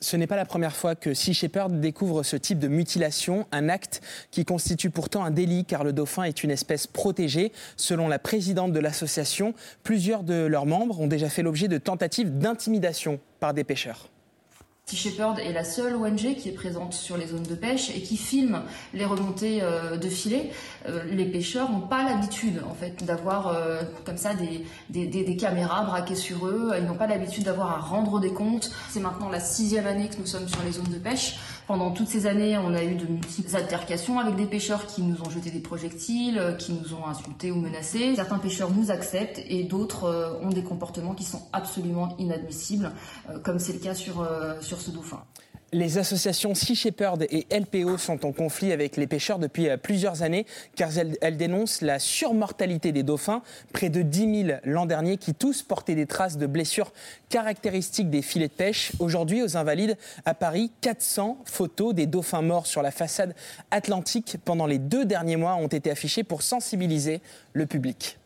Ce 0.00 0.16
n'est 0.16 0.28
pas 0.28 0.36
la 0.36 0.44
première 0.44 0.76
fois 0.76 0.94
que 0.94 1.12
Sea 1.12 1.34
Shepherd 1.34 1.80
découvre 1.80 2.22
ce 2.22 2.36
type 2.36 2.60
de 2.60 2.68
mutilation, 2.68 3.46
un 3.50 3.68
acte 3.68 4.00
qui 4.30 4.44
constitue 4.44 4.90
pourtant 4.90 5.24
un 5.24 5.32
délit 5.32 5.64
car 5.64 5.82
le 5.82 5.92
dauphin 5.92 6.22
est 6.22 6.44
une 6.44 6.52
espèce 6.52 6.86
protégée. 6.86 7.50
Selon 7.76 8.06
la 8.06 8.20
présidente 8.20 8.72
de 8.72 8.78
l'association, 8.78 9.54
plusieurs 9.82 10.22
de 10.22 10.46
leurs 10.46 10.66
membres 10.66 11.00
ont 11.00 11.08
déjà 11.08 11.28
fait 11.28 11.42
l'objet 11.42 11.66
de 11.66 11.78
tentatives 11.78 12.38
d'intimidation 12.38 13.18
par 13.40 13.54
des 13.54 13.64
pêcheurs. 13.64 14.08
Sea 14.88 14.96
Shepherd 14.96 15.38
est 15.40 15.52
la 15.52 15.64
seule 15.64 15.96
ONG 15.96 16.34
qui 16.36 16.48
est 16.48 16.52
présente 16.52 16.94
sur 16.94 17.18
les 17.18 17.26
zones 17.26 17.42
de 17.42 17.54
pêche 17.54 17.90
et 17.94 18.00
qui 18.00 18.16
filme 18.16 18.62
les 18.94 19.04
remontées 19.04 19.58
euh, 19.60 19.98
de 19.98 20.08
filets. 20.08 20.50
Euh, 20.88 21.02
les 21.10 21.26
pêcheurs 21.26 21.70
n'ont 21.70 21.86
pas 21.86 22.04
l'habitude 22.04 22.62
en 22.66 22.72
fait 22.72 23.04
d'avoir 23.04 23.48
euh, 23.48 23.82
comme 24.06 24.16
ça 24.16 24.30
des, 24.32 25.36
caméras 25.36 25.82
braquées 25.82 26.14
sur 26.14 26.46
eux. 26.46 26.72
Ils 26.78 26.86
n'ont 26.86 26.94
pas 26.94 27.06
l'habitude 27.06 27.44
d'avoir 27.44 27.72
à 27.72 27.80
rendre 27.80 28.18
des 28.18 28.32
comptes. 28.32 28.70
C'est 28.88 29.00
maintenant 29.00 29.28
la 29.28 29.40
sixième 29.40 29.86
année 29.86 30.08
que 30.08 30.16
nous 30.16 30.26
sommes 30.26 30.48
sur 30.48 30.62
les 30.62 30.72
zones 30.72 30.90
de 30.90 30.98
pêche. 30.98 31.36
Pendant 31.68 31.90
toutes 31.90 32.08
ces 32.08 32.26
années, 32.26 32.56
on 32.56 32.72
a 32.72 32.82
eu 32.82 32.94
de 32.94 33.04
multiples 33.04 33.54
altercations 33.54 34.18
avec 34.18 34.36
des 34.36 34.46
pêcheurs 34.46 34.86
qui 34.86 35.02
nous 35.02 35.20
ont 35.20 35.28
jeté 35.28 35.50
des 35.50 35.60
projectiles, 35.60 36.38
euh, 36.38 36.54
qui 36.54 36.72
nous 36.72 36.94
ont 36.94 37.06
insultés 37.06 37.52
ou 37.52 37.56
menacés. 37.56 38.14
Certains 38.16 38.38
pêcheurs 38.38 38.70
nous 38.70 38.90
acceptent 38.90 39.42
et 39.46 39.64
d'autres 39.64 40.04
euh, 40.04 40.40
ont 40.40 40.48
des 40.48 40.62
comportements 40.62 41.12
qui 41.12 41.24
sont 41.24 41.42
absolument 41.52 42.16
inadmissibles, 42.18 42.90
euh, 43.28 43.38
comme 43.40 43.58
c'est 43.58 43.74
le 43.74 43.80
cas 43.80 43.92
sur, 43.92 44.26
sur 44.62 44.80
ce 44.80 44.90
dauphin. 44.90 45.22
Les 45.70 45.98
associations 45.98 46.54
Sea 46.54 46.74
Shepherd 46.74 47.26
et 47.28 47.46
LPO 47.50 47.98
sont 47.98 48.24
en 48.24 48.32
conflit 48.32 48.72
avec 48.72 48.96
les 48.96 49.06
pêcheurs 49.06 49.38
depuis 49.38 49.68
euh, 49.68 49.76
plusieurs 49.76 50.22
années 50.22 50.46
car 50.76 50.90
elles, 50.96 51.36
dénoncent 51.36 51.82
la 51.82 51.98
surmortalité 51.98 52.90
des 52.90 53.02
dauphins, 53.02 53.42
près 53.74 53.90
de 53.90 54.00
10 54.00 54.46
000 54.46 54.58
l'an 54.64 54.86
dernier, 54.86 55.18
qui 55.18 55.34
tous 55.34 55.62
portaient 55.62 55.94
des 55.94 56.06
traces 56.06 56.38
de 56.38 56.46
blessures 56.46 56.90
caractéristiques 57.28 58.08
des 58.08 58.22
filets 58.22 58.48
de 58.48 58.52
pêche. 58.54 58.92
Aujourd'hui, 58.98 59.42
aux 59.42 59.58
Invalides, 59.58 59.98
à 60.24 60.32
Paris, 60.32 60.70
400 60.80 61.36
photos 61.44 61.94
des 61.94 62.06
dauphins 62.06 62.40
morts 62.40 62.66
sur 62.66 62.80
la 62.80 62.90
façade 62.90 63.34
atlantique 63.70 64.38
pendant 64.46 64.66
les 64.66 64.78
deux 64.78 65.04
derniers 65.04 65.36
mois 65.36 65.56
ont 65.56 65.66
été 65.66 65.90
affichées 65.90 66.24
pour 66.24 66.40
sensibiliser 66.40 67.20
le 67.52 67.66
public. 67.66 68.18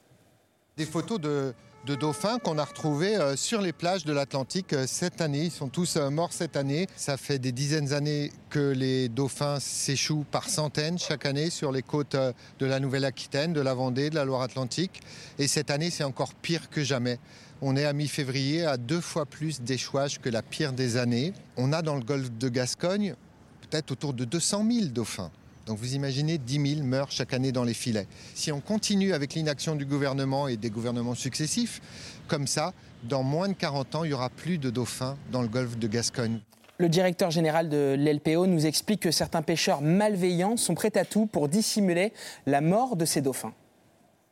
Des 0.77 0.87
photos 0.87 1.21
de, 1.21 1.53
de 1.87 1.97
dauphins 1.97 2.39
qu'on 2.39 2.59
a 2.59 2.65
retrouvés 2.65 3.17
euh, 3.17 3.35
sur 3.35 3.61
les 3.61 3.73
plages 3.73 4.05
de 4.05 4.13
l'Atlantique 4.13 4.73
euh, 4.73 4.85
cette 4.87 5.21
année. 5.21 5.47
Ils 5.47 5.51
sont 5.51 5.69
tous 5.69 5.97
euh, 5.97 6.11
morts 6.11 6.33
cette 6.33 6.57
année. 6.57 6.87
Ça 6.95 7.17
fait 7.17 7.41
des 7.41 7.51
dizaines 7.51 7.87
d'années 7.87 8.31
que 8.51 8.71
les 8.73 9.09
dauphins 9.09 9.59
s'échouent 9.59 10.25
par 10.31 10.49
centaines 10.49 10.99
chaque 10.99 11.27
année 11.27 11.51
sur 11.51 11.73
les 11.73 11.83
côtes 11.83 12.15
de 12.15 12.67
la 12.67 12.79
Nouvelle-Aquitaine, 12.79 13.53
de 13.53 13.61
la 13.61 13.75
Vendée, 13.75 14.11
de 14.11 14.15
la 14.15 14.25
Loire-Atlantique. 14.25 15.01
Et 15.39 15.49
cette 15.49 15.71
année, 15.71 15.91
c'est 15.91 16.05
encore 16.05 16.35
pire 16.35 16.71
que 16.71 16.85
jamais. 16.85 17.19
On 17.61 17.77
est 17.77 17.85
à 17.85 17.93
mi-février 17.93 18.65
à 18.65 18.77
deux 18.77 19.01
fois 19.01 19.27
plus 19.27 19.61
d'échouages 19.61 20.21
que 20.21 20.29
la 20.29 20.43
pire 20.43 20.73
des 20.73 20.97
années. 20.97 21.33
On 21.57 21.73
a 21.73 21.83
dans 21.83 21.97
le 21.97 22.05
golfe 22.05 22.31
de 22.31 22.49
Gascogne 22.49 23.17
peut-être 23.63 23.91
autour 23.91 24.13
de 24.13 24.25
200 24.25 24.67
000 24.71 24.87
dauphins. 24.87 25.31
Donc 25.67 25.79
vous 25.79 25.95
imaginez, 25.95 26.39
10 26.39 26.77
000 26.77 26.87
meurent 26.87 27.11
chaque 27.11 27.33
année 27.33 27.53
dans 27.53 27.65
les 27.65 27.75
filets. 27.75 28.07
Si 28.35 28.51
on 28.51 28.61
continue 28.61 29.13
avec 29.13 29.35
l'inaction 29.35 29.77
du 29.77 29.87
gouvernement 29.87 30.49
et 30.49 30.57
des 30.57 30.71
gouvernements 30.71 31.15
successifs, 31.15 31.81
comme 32.29 32.47
ça, 32.47 32.73
dans 33.05 33.23
moins 33.23 33.49
de 33.49 33.55
40 33.55 33.95
ans, 33.95 34.05
il 34.05 34.09
n'y 34.09 34.15
aura 34.15 34.31
plus 34.31 34.59
de 34.59 34.71
dauphins 34.71 35.17
dans 35.31 35.43
le 35.43 35.49
golfe 35.49 35.79
de 35.79 35.89
Gascogne. 35.89 36.41
Le 36.79 36.89
directeur 36.89 37.31
général 37.31 37.69
de 37.69 37.95
l'LPO 37.97 38.47
nous 38.47 38.67
explique 38.67 39.01
que 39.01 39.11
certains 39.11 39.43
pêcheurs 39.43 39.83
malveillants 39.83 40.57
sont 40.57 40.75
prêts 40.75 40.97
à 40.97 41.05
tout 41.05 41.27
pour 41.27 41.49
dissimuler 41.49 42.13
la 42.47 42.61
mort 42.61 42.97
de 42.97 43.05
ces 43.05 43.21
dauphins. 43.21 43.53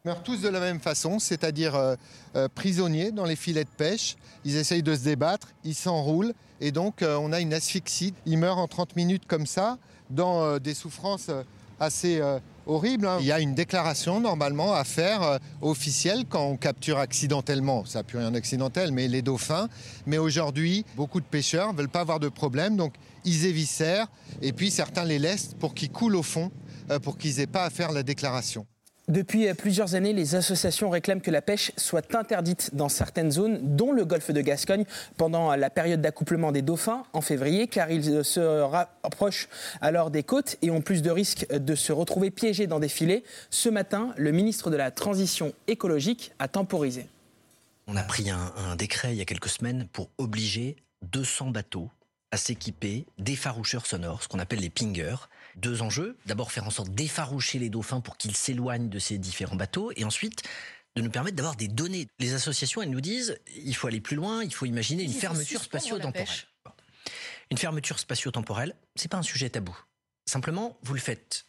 Ils 0.04 0.08
meurent 0.08 0.22
tous 0.22 0.40
de 0.40 0.48
la 0.48 0.60
même 0.60 0.80
façon, 0.80 1.18
c'est-à-dire 1.18 1.74
euh, 1.74 1.94
euh, 2.34 2.48
prisonniers 2.52 3.12
dans 3.12 3.26
les 3.26 3.36
filets 3.36 3.64
de 3.64 3.68
pêche. 3.68 4.16
Ils 4.46 4.56
essayent 4.56 4.82
de 4.82 4.94
se 4.94 5.04
débattre, 5.04 5.48
ils 5.62 5.74
s'enroulent 5.74 6.32
et 6.62 6.72
donc 6.72 7.02
euh, 7.02 7.18
on 7.20 7.32
a 7.32 7.40
une 7.40 7.52
asphyxie. 7.52 8.14
Ils 8.24 8.38
meurent 8.38 8.58
en 8.58 8.66
30 8.66 8.96
minutes 8.96 9.26
comme 9.26 9.46
ça, 9.46 9.78
dans 10.10 10.44
euh, 10.44 10.58
des 10.58 10.74
souffrances 10.74 11.28
euh, 11.28 11.42
assez 11.78 12.20
euh, 12.20 12.38
horribles. 12.66 13.06
hein. 13.06 13.18
Il 13.20 13.26
y 13.26 13.32
a 13.32 13.40
une 13.40 13.54
déclaration 13.54 14.20
normalement 14.20 14.74
à 14.74 14.84
faire 14.84 15.38
officielle 15.62 16.24
quand 16.28 16.44
on 16.44 16.56
capture 16.56 16.98
accidentellement. 16.98 17.84
Ça 17.86 18.00
n'a 18.00 18.02
plus 18.04 18.18
rien 18.18 18.30
d'accidentel, 18.30 18.92
mais 18.92 19.08
les 19.08 19.22
dauphins. 19.22 19.68
Mais 20.06 20.18
aujourd'hui, 20.18 20.84
beaucoup 20.96 21.20
de 21.20 21.26
pêcheurs 21.26 21.72
ne 21.72 21.78
veulent 21.78 21.88
pas 21.88 22.00
avoir 22.00 22.20
de 22.20 22.28
problème, 22.28 22.76
donc 22.76 22.94
ils 23.24 23.46
éviscèrent 23.46 24.08
et 24.42 24.52
puis 24.52 24.70
certains 24.70 25.04
les 25.04 25.18
laissent 25.18 25.54
pour 25.58 25.74
qu'ils 25.74 25.90
coulent 25.90 26.16
au 26.16 26.22
fond, 26.22 26.50
pour 27.02 27.16
qu'ils 27.16 27.36
n'aient 27.36 27.46
pas 27.46 27.64
à 27.64 27.70
faire 27.70 27.92
la 27.92 28.02
déclaration. 28.02 28.66
Depuis 29.10 29.48
euh, 29.48 29.54
plusieurs 29.54 29.96
années, 29.96 30.12
les 30.12 30.36
associations 30.36 30.88
réclament 30.88 31.20
que 31.20 31.32
la 31.32 31.42
pêche 31.42 31.72
soit 31.76 32.14
interdite 32.14 32.70
dans 32.74 32.88
certaines 32.88 33.32
zones, 33.32 33.58
dont 33.76 33.90
le 33.90 34.04
golfe 34.04 34.30
de 34.30 34.40
Gascogne, 34.40 34.84
pendant 35.16 35.54
la 35.56 35.68
période 35.68 36.00
d'accouplement 36.00 36.52
des 36.52 36.62
dauphins 36.62 37.02
en 37.12 37.20
février, 37.20 37.66
car 37.66 37.90
ils 37.90 38.08
euh, 38.08 38.22
se 38.22 38.40
rapprochent 38.40 39.48
alors 39.80 40.12
des 40.12 40.22
côtes 40.22 40.56
et 40.62 40.70
ont 40.70 40.80
plus 40.80 41.02
de 41.02 41.10
risques 41.10 41.48
de 41.52 41.74
se 41.74 41.92
retrouver 41.92 42.30
piégés 42.30 42.68
dans 42.68 42.78
des 42.78 42.88
filets. 42.88 43.24
Ce 43.50 43.68
matin, 43.68 44.14
le 44.16 44.30
ministre 44.30 44.70
de 44.70 44.76
la 44.76 44.92
Transition 44.92 45.52
écologique 45.66 46.32
a 46.38 46.46
temporisé. 46.46 47.08
On 47.88 47.96
a 47.96 48.04
pris 48.04 48.30
un, 48.30 48.52
un 48.56 48.76
décret 48.76 49.12
il 49.12 49.16
y 49.16 49.22
a 49.22 49.24
quelques 49.24 49.48
semaines 49.48 49.88
pour 49.92 50.08
obliger 50.18 50.76
200 51.02 51.50
bateaux 51.50 51.90
à 52.30 52.36
s'équiper 52.36 53.06
d'effaroucheurs 53.18 53.86
sonores, 53.86 54.22
ce 54.22 54.28
qu'on 54.28 54.38
appelle 54.38 54.60
les 54.60 54.70
pingers. 54.70 55.16
Deux 55.56 55.82
enjeux. 55.82 56.16
D'abord, 56.26 56.52
faire 56.52 56.66
en 56.66 56.70
sorte 56.70 56.90
d'effaroucher 56.90 57.58
les 57.58 57.70
dauphins 57.70 58.00
pour 58.00 58.16
qu'ils 58.16 58.36
s'éloignent 58.36 58.88
de 58.88 58.98
ces 58.98 59.18
différents 59.18 59.56
bateaux. 59.56 59.92
Et 59.96 60.04
ensuite, 60.04 60.42
de 60.96 61.02
nous 61.02 61.10
permettre 61.10 61.36
d'avoir 61.36 61.56
des 61.56 61.68
données. 61.68 62.08
Les 62.18 62.34
associations, 62.34 62.82
elles 62.82 62.90
nous 62.90 63.00
disent, 63.00 63.38
il 63.56 63.74
faut 63.74 63.86
aller 63.86 64.00
plus 64.00 64.16
loin, 64.16 64.42
il 64.42 64.52
faut 64.52 64.66
imaginer 64.66 65.04
une 65.04 65.12
fermeture 65.12 65.62
spatio-temporelle. 65.62 66.28
Une 67.50 67.58
fermeture 67.58 67.98
spatio-temporelle, 67.98 68.74
c'est 68.96 69.10
pas 69.10 69.18
un 69.18 69.22
sujet 69.22 69.50
tabou. 69.50 69.76
Simplement, 70.26 70.78
vous 70.82 70.94
le 70.94 71.00
faites 71.00 71.46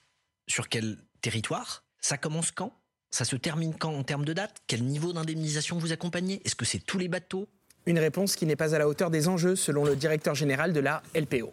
sur 0.48 0.70
quel 0.70 0.98
territoire? 1.22 1.84
Ça 2.00 2.18
commence 2.18 2.52
quand? 2.52 2.76
Ça 3.12 3.26
se 3.26 3.36
termine 3.36 3.76
quand 3.76 3.94
en 3.94 4.04
termes 4.04 4.26
de 4.26 4.34
date? 4.34 4.62
Quel 4.68 4.84
niveau 4.84 5.14
d'indemnisation 5.14 5.78
vous 5.78 5.92
accompagnez? 5.92 6.42
Est-ce 6.46 6.56
que 6.56 6.66
c'est 6.66 6.80
tous 6.80 6.98
les 6.98 7.08
bateaux? 7.08 7.48
Une 7.86 8.00
réponse 8.00 8.36
qui 8.36 8.46
n'est 8.46 8.56
pas 8.56 8.74
à 8.74 8.80
la 8.80 8.88
hauteur 8.88 9.12
des 9.12 9.28
enjeux, 9.28 9.56
selon 9.56 9.86
le 9.86 9.96
directeur 9.96 10.34
général 10.34 10.72
de 10.72 10.80
la 10.80 11.04
LPO. 11.14 11.52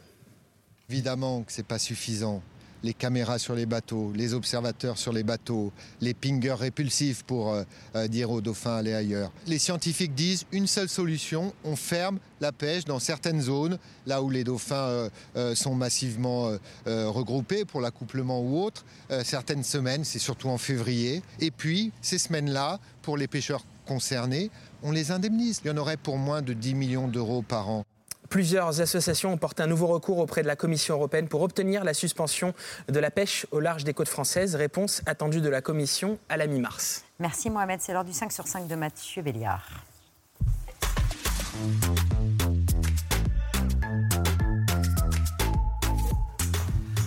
Évidemment 0.91 1.43
que 1.43 1.53
ce 1.53 1.59
n'est 1.59 1.65
pas 1.65 1.79
suffisant. 1.79 2.41
Les 2.83 2.95
caméras 2.95 3.39
sur 3.39 3.55
les 3.55 3.67
bateaux, 3.67 4.11
les 4.15 4.33
observateurs 4.33 4.97
sur 4.97 5.13
les 5.13 5.23
bateaux, 5.23 5.71
les 6.01 6.15
pingers 6.15 6.55
répulsifs 6.55 7.25
pour 7.25 7.53
euh, 7.53 7.65
euh, 7.95 8.09
dire 8.09 8.31
aux 8.31 8.41
dauphins 8.41 8.77
aller 8.77 8.95
ailleurs. 8.95 9.31
Les 9.47 9.59
scientifiques 9.59 10.15
disent 10.15 10.47
une 10.51 10.67
seule 10.67 10.89
solution, 10.89 11.53
on 11.63 11.77
ferme 11.77 12.19
la 12.41 12.53
pêche 12.53 12.87
dans 12.87 13.01
certaines 13.01 13.43
zones, 13.43 13.79
là 14.07 14.23
où 14.23 14.31
les 14.31 14.45
dauphins 14.45 15.11
euh, 15.37 15.55
sont 15.55 15.75
massivement 15.75 16.57
regroupés 16.87 17.67
pour 17.67 17.83
l'accouplement 17.83 18.41
ou 18.41 18.63
autre. 18.63 18.87
Certaines 19.25 19.65
semaines, 19.65 20.05
c'est 20.05 20.19
surtout 20.19 20.49
en 20.49 20.57
février. 20.57 21.23
Et 21.41 21.51
puis, 21.51 21.93
ces 22.01 22.17
semaines-là, 22.17 22.79
pour 23.03 23.19
les 23.19 23.29
pêcheurs 23.29 23.67
concernés, 23.87 24.51
on 24.83 24.93
les 24.93 25.11
indemnise. 25.11 25.61
Il 25.65 25.69
y 25.69 25.71
en 25.71 25.77
aurait 25.77 25.99
pour 25.99 26.17
moins 26.17 26.41
de 26.41 26.55
10 26.55 26.75
millions 26.75 27.09
d'euros 27.09 27.43
par 27.43 27.69
an. 27.69 27.85
Plusieurs 28.29 28.81
associations 28.81 29.33
ont 29.33 29.39
porté 29.39 29.63
un 29.63 29.67
nouveau 29.67 29.87
recours 29.87 30.19
auprès 30.19 30.43
de 30.43 30.47
la 30.47 30.57
Commission 30.57 30.95
européenne 30.95 31.29
pour 31.29 31.43
obtenir 31.43 31.83
la 31.83 31.95
suspension 31.95 32.53
de 32.89 33.01
la 33.01 33.11
pêche 33.11 33.47
au 33.53 33.61
large 33.61 33.85
des 33.85 33.95
côtes 33.95 34.09
françaises. 34.09 34.55
Réponse 34.55 35.03
attendue 35.07 35.41
de 35.41 35.49
la 35.49 35.63
Commission 35.63 36.19
à 36.29 36.37
la 36.37 36.47
mi-mars. 36.47 37.05
Merci 37.19 37.49
Mohamed, 37.49 37.81
c'est 37.81 37.93
l'heure 37.93 38.05
du 38.05 38.13
5 38.13 38.31
sur 38.31 38.47
5 38.47 38.67
de 38.67 38.75
Mathieu 38.75 39.23
Béliard. 39.23 39.67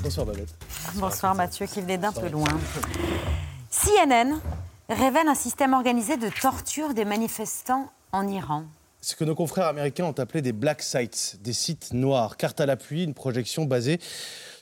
Bonsoir 0.03 0.25
Babette. 0.25 0.55
Bonsoir 0.95 1.35
Mathieu, 1.35 1.67
qui 1.67 1.81
venait 1.81 1.99
d'un 1.99 2.11
peu 2.11 2.27
loin. 2.27 2.49
CNN 3.69 4.39
révèle 4.89 5.27
un 5.27 5.35
système 5.35 5.73
organisé 5.73 6.17
de 6.17 6.29
torture 6.41 6.93
des 6.95 7.05
manifestants 7.05 7.89
en 8.11 8.27
Iran. 8.27 8.65
Ce 9.03 9.15
que 9.15 9.23
nos 9.23 9.33
confrères 9.33 9.65
américains 9.65 10.05
ont 10.05 10.19
appelé 10.19 10.43
des 10.43 10.51
black 10.51 10.83
sites, 10.83 11.39
des 11.41 11.53
sites 11.53 11.91
noirs. 11.91 12.37
Carte 12.37 12.61
à 12.61 12.67
l'appui, 12.67 13.03
une 13.03 13.15
projection 13.15 13.65
basée 13.65 13.99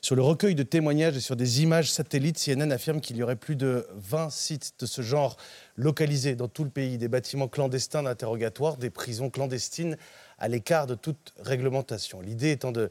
sur 0.02 0.16
le 0.16 0.22
recueil 0.22 0.56
de 0.56 0.64
témoignages 0.64 1.18
et 1.18 1.20
sur 1.20 1.36
des 1.36 1.62
images 1.62 1.92
satellites. 1.92 2.38
CNN 2.38 2.72
affirme 2.72 3.02
qu'il 3.02 3.18
y 3.18 3.24
aurait 3.24 3.36
plus 3.36 3.58
de 3.58 3.86
20 3.96 4.30
sites 4.30 4.76
de 4.80 4.86
ce 4.86 5.02
genre 5.02 5.36
localisés 5.76 6.36
dans 6.36 6.48
tout 6.48 6.64
le 6.64 6.70
pays, 6.70 6.98
des 6.98 7.10
bâtiments 7.10 7.50
clandestins 7.50 8.04
d'interrogatoire, 8.04 8.78
des 8.78 8.90
prisons 8.90 9.30
clandestines 9.30 9.98
à 10.38 10.48
l'écart 10.48 10.88
de 10.88 10.96
toute 10.96 11.34
réglementation. 11.42 12.22
L'idée 12.22 12.52
étant 12.52 12.72
de 12.72 12.90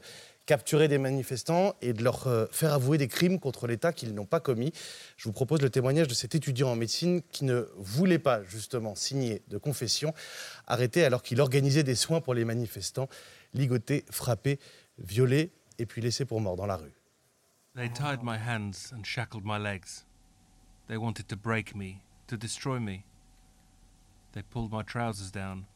capturer 0.49 0.87
des 0.87 0.97
manifestants 0.97 1.75
et 1.79 1.93
de 1.93 2.03
leur 2.03 2.25
euh, 2.25 2.47
faire 2.51 2.73
avouer 2.73 2.97
des 2.97 3.07
crimes 3.07 3.39
contre 3.39 3.67
l'État 3.67 3.93
qu'ils 3.93 4.15
n'ont 4.15 4.25
pas 4.25 4.39
commis. 4.39 4.73
Je 5.15 5.25
vous 5.25 5.31
propose 5.31 5.61
le 5.61 5.69
témoignage 5.69 6.07
de 6.07 6.15
cet 6.15 6.33
étudiant 6.33 6.71
en 6.71 6.75
médecine 6.75 7.21
qui 7.21 7.45
ne 7.45 7.67
voulait 7.77 8.17
pas 8.17 8.43
justement 8.45 8.95
signer 8.95 9.43
de 9.49 9.59
confession, 9.59 10.11
arrêté 10.65 11.05
alors 11.05 11.21
qu'il 11.21 11.39
organisait 11.39 11.83
des 11.83 11.93
soins 11.93 12.19
pour 12.19 12.33
les 12.33 12.45
manifestants, 12.45 13.07
ligoté, 13.53 14.05
frappé, 14.09 14.57
violé 14.97 15.51
et 15.77 15.85
puis 15.85 16.01
laissé 16.01 16.25
pour 16.25 16.41
mort 16.41 16.55
dans 16.55 16.65
la 16.65 16.77
rue. 16.77 16.95
They 17.75 17.87
tied 17.87 18.23
my 18.23 18.39
hands 18.39 18.91
and 18.91 19.03
shackled 19.03 19.45
my 19.45 19.59
legs. 19.59 20.03
They 20.87 20.97
me, 21.75 22.01
to 22.25 22.37
me. 22.79 23.03
They 24.33 24.41
pulled 24.41 24.71
my 24.71 24.81
trousers 24.81 25.31
down. 25.31 25.67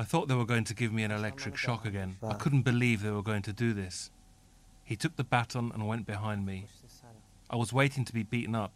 I 0.00 0.04
thought 0.04 0.28
they 0.28 0.34
were 0.36 0.44
going 0.44 0.62
to 0.64 0.74
give 0.74 0.92
me 0.92 1.02
an 1.02 1.10
electric 1.10 1.56
shock 1.56 1.84
again. 1.84 2.18
I 2.22 2.34
couldn't 2.34 2.62
believe 2.62 3.02
they 3.02 3.10
were 3.10 3.22
going 3.22 3.42
to 3.42 3.52
do 3.52 3.72
this. 3.72 4.12
He 4.84 4.94
took 4.94 5.16
the 5.16 5.24
baton 5.24 5.72
and 5.74 5.88
went 5.88 6.06
behind 6.06 6.46
me. 6.46 6.66
I 7.50 7.56
was 7.56 7.72
waiting 7.72 8.04
to 8.04 8.12
be 8.12 8.22
beaten 8.22 8.54
up. 8.54 8.72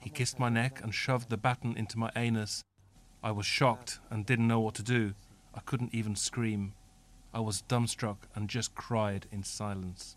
He 0.00 0.10
kissed 0.10 0.40
my 0.40 0.48
neck 0.48 0.80
and 0.82 0.92
shoved 0.92 1.30
the 1.30 1.36
baton 1.36 1.76
into 1.76 1.96
my 1.96 2.10
anus. 2.16 2.64
I 3.22 3.30
was 3.30 3.46
shocked 3.46 4.00
and 4.10 4.26
didn't 4.26 4.48
know 4.48 4.58
what 4.58 4.74
to 4.74 4.82
do. 4.82 5.14
I 5.54 5.60
couldn't 5.60 5.94
even 5.94 6.16
scream. 6.16 6.74
I 7.32 7.38
was 7.40 7.62
dumbstruck 7.62 8.18
and 8.34 8.48
just 8.48 8.74
cried 8.74 9.26
in 9.30 9.44
silence. 9.44 10.16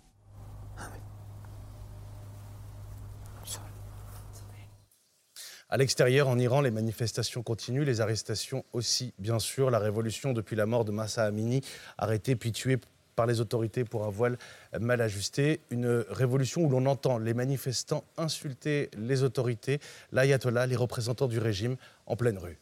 À 5.72 5.78
l'extérieur, 5.78 6.28
en 6.28 6.40
Iran, 6.40 6.62
les 6.62 6.72
manifestations 6.72 7.44
continuent, 7.44 7.84
les 7.84 8.02
arrestations 8.02 8.66
aussi, 8.74 9.14
bien 9.20 9.38
sûr. 9.38 9.70
La 9.70 9.78
révolution 9.78 10.34
depuis 10.34 10.56
la 10.56 10.66
mort 10.66 10.84
de 10.84 10.92
Massa 10.92 11.26
Amini, 11.26 11.62
arrêté 12.00 12.36
puis 12.36 12.52
tué 12.52 12.80
par 13.16 13.28
les 13.28 13.40
autorités 13.40 13.84
pour 13.84 14.04
un 14.06 14.10
voile 14.10 14.40
mal 14.80 15.00
ajusté. 15.00 15.60
Une 15.70 16.04
révolution 16.10 16.64
où 16.64 16.70
l'on 16.70 16.88
entend 16.88 17.20
les 17.20 17.36
manifestants 17.36 18.04
insulter 18.18 18.90
les 18.98 19.22
autorités, 19.22 19.80
l'ayatollah, 20.12 20.66
les 20.66 20.76
représentants 20.76 21.28
du 21.28 21.38
régime 21.38 21.76
en 22.08 22.16
pleine 22.16 22.40
rue. 22.40 22.58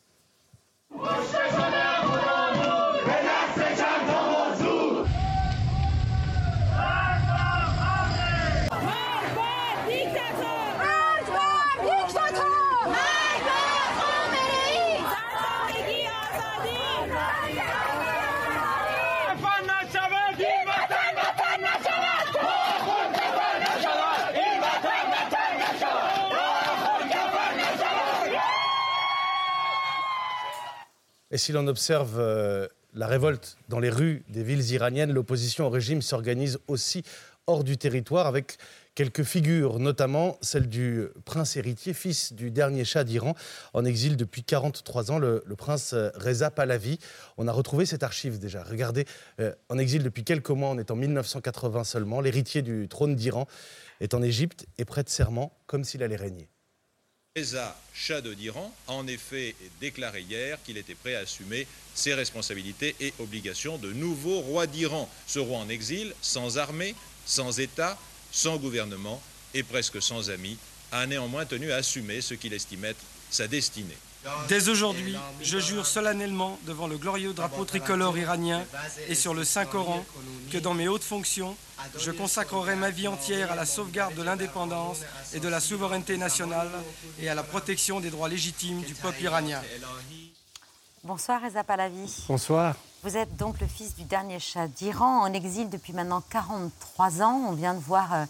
Et 31.38 31.40
si 31.40 31.52
l'on 31.52 31.68
observe 31.68 32.16
euh, 32.18 32.68
la 32.96 33.06
révolte 33.06 33.60
dans 33.70 33.78
les 33.78 33.92
rues 33.92 34.24
des 34.28 34.42
villes 34.42 34.72
iraniennes, 34.72 35.12
l'opposition 35.12 35.68
au 35.68 35.70
régime 35.70 36.02
s'organise 36.02 36.58
aussi 36.68 37.04
hors 37.46 37.64
du 37.64 37.78
territoire 37.78 38.26
avec 38.26 38.58
quelques 38.96 39.22
figures, 39.22 39.78
notamment 39.78 40.40
celle 40.42 40.68
du 40.68 41.06
prince 41.26 41.56
héritier, 41.56 41.94
fils 41.94 42.34
du 42.34 42.50
dernier 42.50 42.86
Shah 42.86 43.04
d'Iran, 43.04 43.36
en 43.76 43.86
exil 43.86 44.18
depuis 44.18 44.44
43 44.44 45.12
ans, 45.12 45.20
le, 45.20 45.44
prince 45.56 45.94
euh, 45.94 46.10
Reza 46.16 46.50
Pahlavi. 46.50 46.98
On 47.38 47.48
a 47.48 47.52
retrouvé 47.52 47.86
cette 47.86 48.02
archive 48.02 48.40
déjà. 48.40 48.64
Regardez, 48.64 49.06
euh, 49.40 49.54
en 49.70 49.78
exil 49.78 50.02
depuis 50.02 50.24
quelques 50.24 50.50
mois, 50.50 50.70
on 50.70 50.80
est 50.80 50.90
en 50.90 50.96
1980 50.96 51.84
seulement. 51.84 52.20
L'héritier 52.20 52.64
du 52.64 52.88
trône 52.88 53.16
d'Iran 53.16 53.46
est 54.00 54.16
en 54.16 54.24
Égypte 54.24 54.66
et 54.80 54.86
prête 54.86 55.10
serment 55.10 55.56
comme 55.68 55.84
s'il 55.84 56.02
allait 56.02 56.16
régner. 56.16 56.50
Reza 57.38 57.78
Shah 57.94 58.20
d'Iran 58.22 58.74
a 58.88 58.94
en 58.94 59.06
effet 59.06 59.56
déclaré 59.80 60.22
hier 60.22 60.58
qu'il 60.66 60.78
était 60.78 60.96
prêt 60.96 61.16
à 61.16 61.20
assumer 61.20 61.68
ses 61.94 62.16
responsabilités 62.16 62.96
et 63.00 63.14
obligations 63.20 63.78
de 63.78 63.94
nouveau 63.94 64.40
roi 64.40 64.66
d'Iran. 64.66 65.08
Ce 65.28 65.38
roi 65.38 65.60
en 65.60 65.70
exil, 65.70 66.16
sans 66.22 66.58
armée, 66.58 66.96
sans 67.28 67.60
État, 67.60 67.98
sans 68.32 68.58
gouvernement 68.58 69.22
et 69.54 69.62
presque 69.62 70.02
sans 70.02 70.32
amis, 70.32 70.58
a 70.92 71.06
néanmoins 71.06 71.46
tenu 71.46 71.72
à 71.72 71.78
assumer 71.78 72.22
ce 72.22 72.34
qu'il 72.34 72.54
estime 72.54 72.86
être 72.86 73.04
sa 73.30 73.48
destinée. 73.48 73.98
Dès 74.48 74.70
aujourd'hui, 74.70 75.16
je 75.42 75.60
jure 75.60 75.86
solennellement 75.86 76.58
devant 76.66 76.88
le 76.88 76.98
glorieux 76.98 77.34
drapeau 77.34 77.66
tricolore 77.66 78.18
iranien 78.18 78.64
et 79.08 79.16
sur 79.16 79.34
le 79.34 79.44
Saint-Coran 79.44 80.04
que 80.52 80.58
dans 80.58 80.74
mes 80.74 80.88
hautes 80.88 81.04
fonctions, 81.04 81.56
je 81.98 82.12
consacrerai 82.12 82.76
ma 82.76 82.90
vie 82.90 83.08
entière 83.08 83.52
à 83.52 83.56
la 83.56 83.66
sauvegarde 83.66 84.16
de 84.16 84.24
l'indépendance 84.24 85.00
et 85.34 85.40
de 85.40 85.48
la 85.48 85.60
souveraineté 85.60 86.18
nationale 86.18 86.70
et 87.20 87.30
à 87.30 87.36
la 87.36 87.44
protection 87.44 88.00
des 88.00 88.10
droits 88.10 88.30
légitimes 88.30 88.82
du 88.82 88.96
peuple 88.96 89.22
iranien. 89.22 89.62
Bonsoir 91.04 91.42
Reza 91.42 91.64
Pahlavi. 91.64 92.26
Bonsoir. 92.28 92.76
Vous 93.04 93.16
êtes 93.16 93.38
donc 93.38 93.62
le 93.62 93.68
fils 93.68 93.96
du 93.96 94.04
dernier 94.04 94.40
Shah 94.40 94.68
d'Iran, 94.68 95.22
en 95.22 95.32
exil 95.32 95.70
depuis 95.70 95.94
maintenant 95.94 96.22
43 96.30 97.22
ans. 97.22 97.46
On 97.48 97.54
vient 97.54 97.76
de 97.76 97.80
voir 97.80 98.28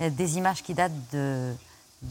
euh, 0.00 0.10
des 0.10 0.38
images 0.38 0.62
qui 0.62 0.72
datent 0.72 0.92
d'il 1.10 1.56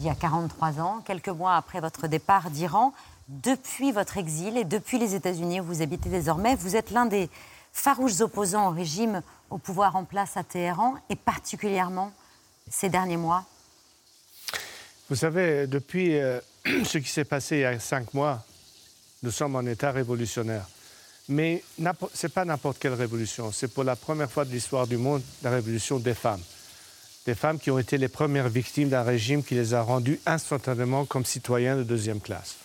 y 0.02 0.08
a 0.08 0.14
43 0.14 0.80
ans, 0.80 1.02
quelques 1.04 1.28
mois 1.28 1.56
après 1.56 1.80
votre 1.80 2.06
départ 2.06 2.50
d'Iran. 2.50 2.92
Depuis 3.28 3.90
votre 3.90 4.18
exil 4.18 4.58
et 4.58 4.64
depuis 4.64 4.98
les 4.98 5.14
États-Unis 5.14 5.60
où 5.60 5.64
vous 5.64 5.82
habitez 5.82 6.10
désormais, 6.10 6.56
vous 6.56 6.76
êtes 6.76 6.90
l'un 6.90 7.06
des 7.06 7.30
farouches 7.72 8.20
opposants 8.20 8.68
au 8.68 8.70
régime 8.70 9.22
au 9.50 9.56
pouvoir 9.56 9.96
en 9.96 10.04
place 10.04 10.36
à 10.36 10.44
Téhéran 10.44 10.94
et 11.08 11.16
particulièrement 11.16 12.12
ces 12.70 12.90
derniers 12.90 13.16
mois 13.16 13.44
Vous 15.08 15.16
savez, 15.16 15.66
depuis 15.66 16.18
euh, 16.18 16.38
ce 16.84 16.98
qui 16.98 17.08
s'est 17.08 17.24
passé 17.24 17.56
il 17.56 17.60
y 17.60 17.64
a 17.64 17.78
cinq 17.80 18.12
mois, 18.12 18.44
nous 19.22 19.30
sommes 19.30 19.56
en 19.56 19.62
état 19.62 19.90
révolutionnaire. 19.90 20.66
Mais 21.30 21.64
ce 21.78 22.26
n'est 22.26 22.30
pas 22.30 22.44
n'importe 22.44 22.78
quelle 22.78 22.92
révolution. 22.92 23.50
C'est 23.52 23.68
pour 23.68 23.84
la 23.84 23.96
première 23.96 24.30
fois 24.30 24.44
de 24.44 24.50
l'histoire 24.50 24.86
du 24.86 24.98
monde 24.98 25.22
la 25.42 25.50
révolution 25.50 25.98
des 25.98 26.12
femmes. 26.12 26.42
Des 27.24 27.34
femmes 27.34 27.58
qui 27.58 27.70
ont 27.70 27.78
été 27.78 27.96
les 27.96 28.08
premières 28.08 28.50
victimes 28.50 28.90
d'un 28.90 29.02
régime 29.02 29.42
qui 29.42 29.54
les 29.54 29.72
a 29.72 29.80
rendues 29.80 30.20
instantanément 30.26 31.06
comme 31.06 31.24
citoyens 31.24 31.76
de 31.78 31.82
deuxième 31.82 32.20
classe. 32.20 32.56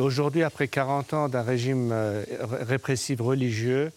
Et 0.00 0.02
aujourd'hui, 0.02 0.44
après 0.44 0.66
40 0.66 1.12
ans 1.12 1.28
d'un 1.28 1.42
régime 1.42 1.90
euh, 1.92 2.24
répressif 2.40 3.20
religieux, 3.20 3.92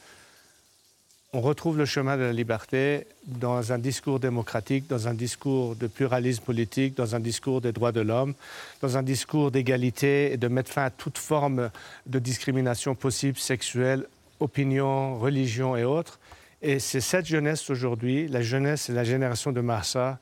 on 1.31 1.39
retrouve 1.39 1.77
le 1.77 1.85
chemin 1.85 2.17
de 2.17 2.23
la 2.23 2.33
liberté 2.33 3.07
dans 3.25 3.71
un 3.71 3.77
discours 3.77 4.19
démocratique, 4.19 4.85
dans 4.89 5.07
un 5.07 5.13
discours 5.13 5.77
de 5.77 5.87
pluralisme 5.87 6.43
politique, 6.43 6.97
dans 6.97 7.15
un 7.15 7.21
discours 7.21 7.61
des 7.61 7.71
droits 7.71 7.93
de 7.93 8.01
l'homme, 8.01 8.33
dans 8.81 8.97
un 8.97 9.01
discours 9.01 9.49
d'égalité 9.49 10.33
et 10.33 10.35
de 10.35 10.49
mettre 10.49 10.73
fin 10.73 10.83
à 10.83 10.89
toute 10.89 11.17
forme 11.17 11.69
de 12.05 12.19
discrimination 12.19 12.95
possible, 12.95 13.37
sexuelle, 13.37 14.05
opinion, 14.41 15.17
religion 15.17 15.77
et 15.77 15.85
autres. 15.85 16.19
Et 16.61 16.79
c'est 16.79 16.99
cette 16.99 17.27
jeunesse 17.27 17.69
aujourd'hui, 17.69 18.27
la 18.27 18.41
jeunesse 18.41 18.89
et 18.89 18.93
la 18.93 19.05
génération 19.05 19.53
de 19.53 19.61
Marsa, 19.61 20.19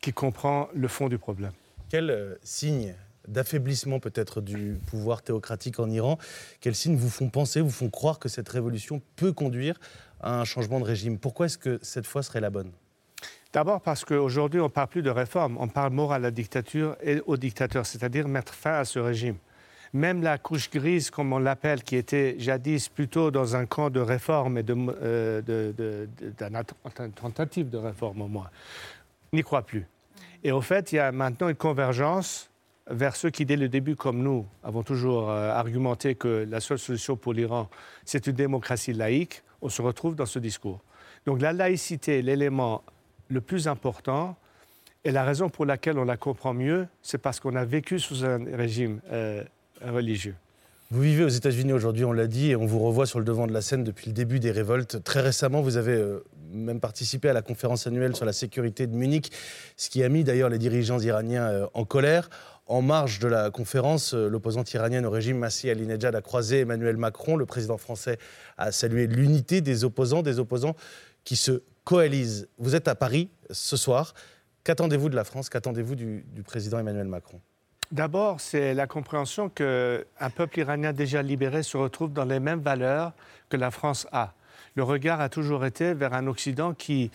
qui 0.00 0.12
comprend 0.12 0.68
le 0.74 0.88
fond 0.88 1.08
du 1.08 1.18
problème. 1.18 1.52
Quel 1.88 2.10
euh, 2.10 2.34
signe 2.42 2.96
d'affaiblissement 3.28 4.00
peut-être 4.00 4.40
du 4.40 4.78
pouvoir 4.86 5.22
théocratique 5.22 5.78
en 5.80 5.88
Iran, 5.90 6.18
quels 6.60 6.74
signes 6.74 6.96
vous 6.96 7.10
font 7.10 7.28
penser, 7.28 7.60
vous 7.60 7.70
font 7.70 7.90
croire 7.90 8.18
que 8.18 8.28
cette 8.28 8.48
révolution 8.48 9.00
peut 9.16 9.32
conduire 9.32 9.78
à 10.20 10.40
un 10.40 10.44
changement 10.44 10.80
de 10.80 10.84
régime? 10.84 11.18
Pourquoi 11.18 11.46
est-ce 11.46 11.58
que 11.58 11.78
cette 11.82 12.06
fois 12.06 12.22
serait 12.22 12.40
la 12.40 12.50
bonne? 12.50 12.72
D'abord 13.52 13.80
parce 13.80 14.04
qu'aujourd'hui, 14.04 14.60
on 14.60 14.64
ne 14.64 14.68
parle 14.68 14.88
plus 14.88 15.02
de 15.02 15.10
réforme, 15.10 15.56
on 15.60 15.68
parle 15.68 15.92
mort 15.92 16.12
à 16.12 16.18
la 16.18 16.32
dictature 16.32 16.96
et 17.00 17.20
aux 17.26 17.36
dictateurs, 17.36 17.86
c'est-à-dire 17.86 18.26
mettre 18.26 18.52
fin 18.52 18.74
à 18.74 18.84
ce 18.84 18.98
régime. 18.98 19.36
Même 19.92 20.22
la 20.22 20.38
couche 20.38 20.68
grise, 20.70 21.08
comme 21.08 21.32
on 21.32 21.38
l'appelle, 21.38 21.84
qui 21.84 21.94
était 21.94 22.34
jadis 22.36 22.88
plutôt 22.88 23.30
dans 23.30 23.54
un 23.54 23.64
camp 23.64 23.90
de 23.90 24.00
réforme 24.00 24.58
et 24.58 24.64
euh, 24.68 25.40
d'une 25.40 27.12
tentative 27.14 27.70
de 27.70 27.78
réforme 27.78 28.22
au 28.22 28.26
moins, 28.26 28.50
n'y 29.32 29.44
croit 29.44 29.62
plus. 29.62 29.86
Et 30.42 30.50
au 30.50 30.60
fait, 30.60 30.90
il 30.90 30.96
y 30.96 30.98
a 30.98 31.12
maintenant 31.12 31.48
une 31.48 31.54
convergence 31.54 32.50
vers 32.88 33.16
ceux 33.16 33.30
qui, 33.30 33.44
dès 33.44 33.56
le 33.56 33.68
début, 33.68 33.96
comme 33.96 34.22
nous, 34.22 34.46
avons 34.62 34.82
toujours 34.82 35.30
euh, 35.30 35.50
argumenté 35.50 36.14
que 36.14 36.46
la 36.48 36.60
seule 36.60 36.78
solution 36.78 37.16
pour 37.16 37.32
l'Iran, 37.32 37.68
c'est 38.04 38.26
une 38.26 38.34
démocratie 38.34 38.92
laïque. 38.92 39.42
On 39.62 39.68
se 39.68 39.80
retrouve 39.80 40.14
dans 40.14 40.26
ce 40.26 40.38
discours. 40.38 40.80
Donc 41.26 41.40
la 41.40 41.52
laïcité 41.52 42.18
est 42.18 42.22
l'élément 42.22 42.82
le 43.28 43.40
plus 43.40 43.68
important. 43.68 44.36
Et 45.04 45.12
la 45.12 45.24
raison 45.24 45.48
pour 45.48 45.66
laquelle 45.66 45.98
on 45.98 46.04
la 46.04 46.16
comprend 46.16 46.54
mieux, 46.54 46.86
c'est 47.02 47.18
parce 47.18 47.40
qu'on 47.40 47.56
a 47.56 47.64
vécu 47.64 47.98
sous 47.98 48.24
un 48.24 48.44
régime 48.56 49.00
euh, 49.10 49.44
religieux. 49.82 50.36
Vous 50.94 51.00
vivez 51.00 51.24
aux 51.24 51.28
États-Unis 51.28 51.72
aujourd'hui, 51.72 52.04
on 52.04 52.12
l'a 52.12 52.28
dit, 52.28 52.52
et 52.52 52.56
on 52.56 52.66
vous 52.66 52.78
revoit 52.78 53.04
sur 53.04 53.18
le 53.18 53.24
devant 53.24 53.48
de 53.48 53.52
la 53.52 53.62
scène 53.62 53.82
depuis 53.82 54.06
le 54.06 54.12
début 54.12 54.38
des 54.38 54.52
révoltes. 54.52 55.02
Très 55.02 55.22
récemment, 55.22 55.60
vous 55.60 55.76
avez 55.76 55.94
euh, 55.94 56.22
même 56.52 56.78
participé 56.78 57.28
à 57.28 57.32
la 57.32 57.42
conférence 57.42 57.88
annuelle 57.88 58.14
sur 58.14 58.24
la 58.24 58.32
sécurité 58.32 58.86
de 58.86 58.94
Munich, 58.94 59.32
ce 59.76 59.90
qui 59.90 60.04
a 60.04 60.08
mis 60.08 60.22
d'ailleurs 60.22 60.50
les 60.50 60.58
dirigeants 60.58 61.00
iraniens 61.00 61.48
euh, 61.48 61.66
en 61.74 61.84
colère. 61.84 62.30
En 62.68 62.80
marge 62.80 63.18
de 63.18 63.26
la 63.26 63.50
conférence, 63.50 64.14
euh, 64.14 64.28
l'opposante 64.28 64.72
iranienne 64.72 65.04
au 65.04 65.10
régime 65.10 65.36
Masih 65.36 65.68
Alinejad 65.68 66.14
a 66.14 66.22
croisé 66.22 66.60
Emmanuel 66.60 66.96
Macron. 66.96 67.34
Le 67.34 67.44
président 67.44 67.76
français 67.76 68.16
a 68.56 68.70
salué 68.70 69.08
l'unité 69.08 69.62
des 69.62 69.82
opposants, 69.82 70.22
des 70.22 70.38
opposants 70.38 70.76
qui 71.24 71.34
se 71.34 71.64
coalisent. 71.82 72.46
Vous 72.58 72.76
êtes 72.76 72.86
à 72.86 72.94
Paris 72.94 73.30
ce 73.50 73.76
soir. 73.76 74.14
Qu'attendez-vous 74.62 75.08
de 75.08 75.16
la 75.16 75.24
France? 75.24 75.48
Qu'attendez-vous 75.48 75.96
du 75.96 76.42
président 76.44 76.78
Emmanuel 76.78 77.08
Macron? 77.08 77.40
D'abord, 77.92 78.40
c'est 78.40 78.74
la 78.74 78.86
compréhension 78.86 79.48
qu'un 79.48 80.30
peuple 80.34 80.58
iranien 80.60 80.92
déjà 80.92 81.22
libéré 81.22 81.62
se 81.62 81.76
retrouve 81.76 82.12
dans 82.12 82.24
les 82.24 82.40
mêmes 82.40 82.60
valeurs 82.60 83.12
que 83.48 83.56
la 83.56 83.70
France 83.70 84.06
a. 84.12 84.32
Le 84.74 84.82
regard 84.82 85.20
a 85.20 85.28
toujours 85.28 85.64
été 85.64 85.94
vers 85.94 86.14
un 86.14 86.26
Occident 86.26 86.74
qui 86.74 87.10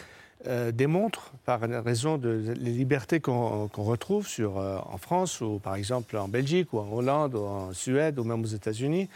euh, 0.48 0.72
démontre, 0.72 1.34
par 1.46 1.60
raison 1.60 2.18
de 2.18 2.54
libertés 2.56 3.20
qu'on 3.20 3.68
retrouve 3.76 4.26
euh, 4.40 4.78
en 4.86 4.98
France 4.98 5.42
ou 5.42 5.60
par 5.60 5.76
exemple 5.76 6.16
en 6.16 6.30
Belgique 6.30 6.72
ou 6.72 6.80
en 6.80 6.90
Hollande 6.90 7.36
ou 7.36 7.44
en 7.44 7.74
Suède 7.74 8.18
ou 8.20 8.24
même 8.24 8.42
aux 8.42 8.48
États-Unis, 8.48 9.10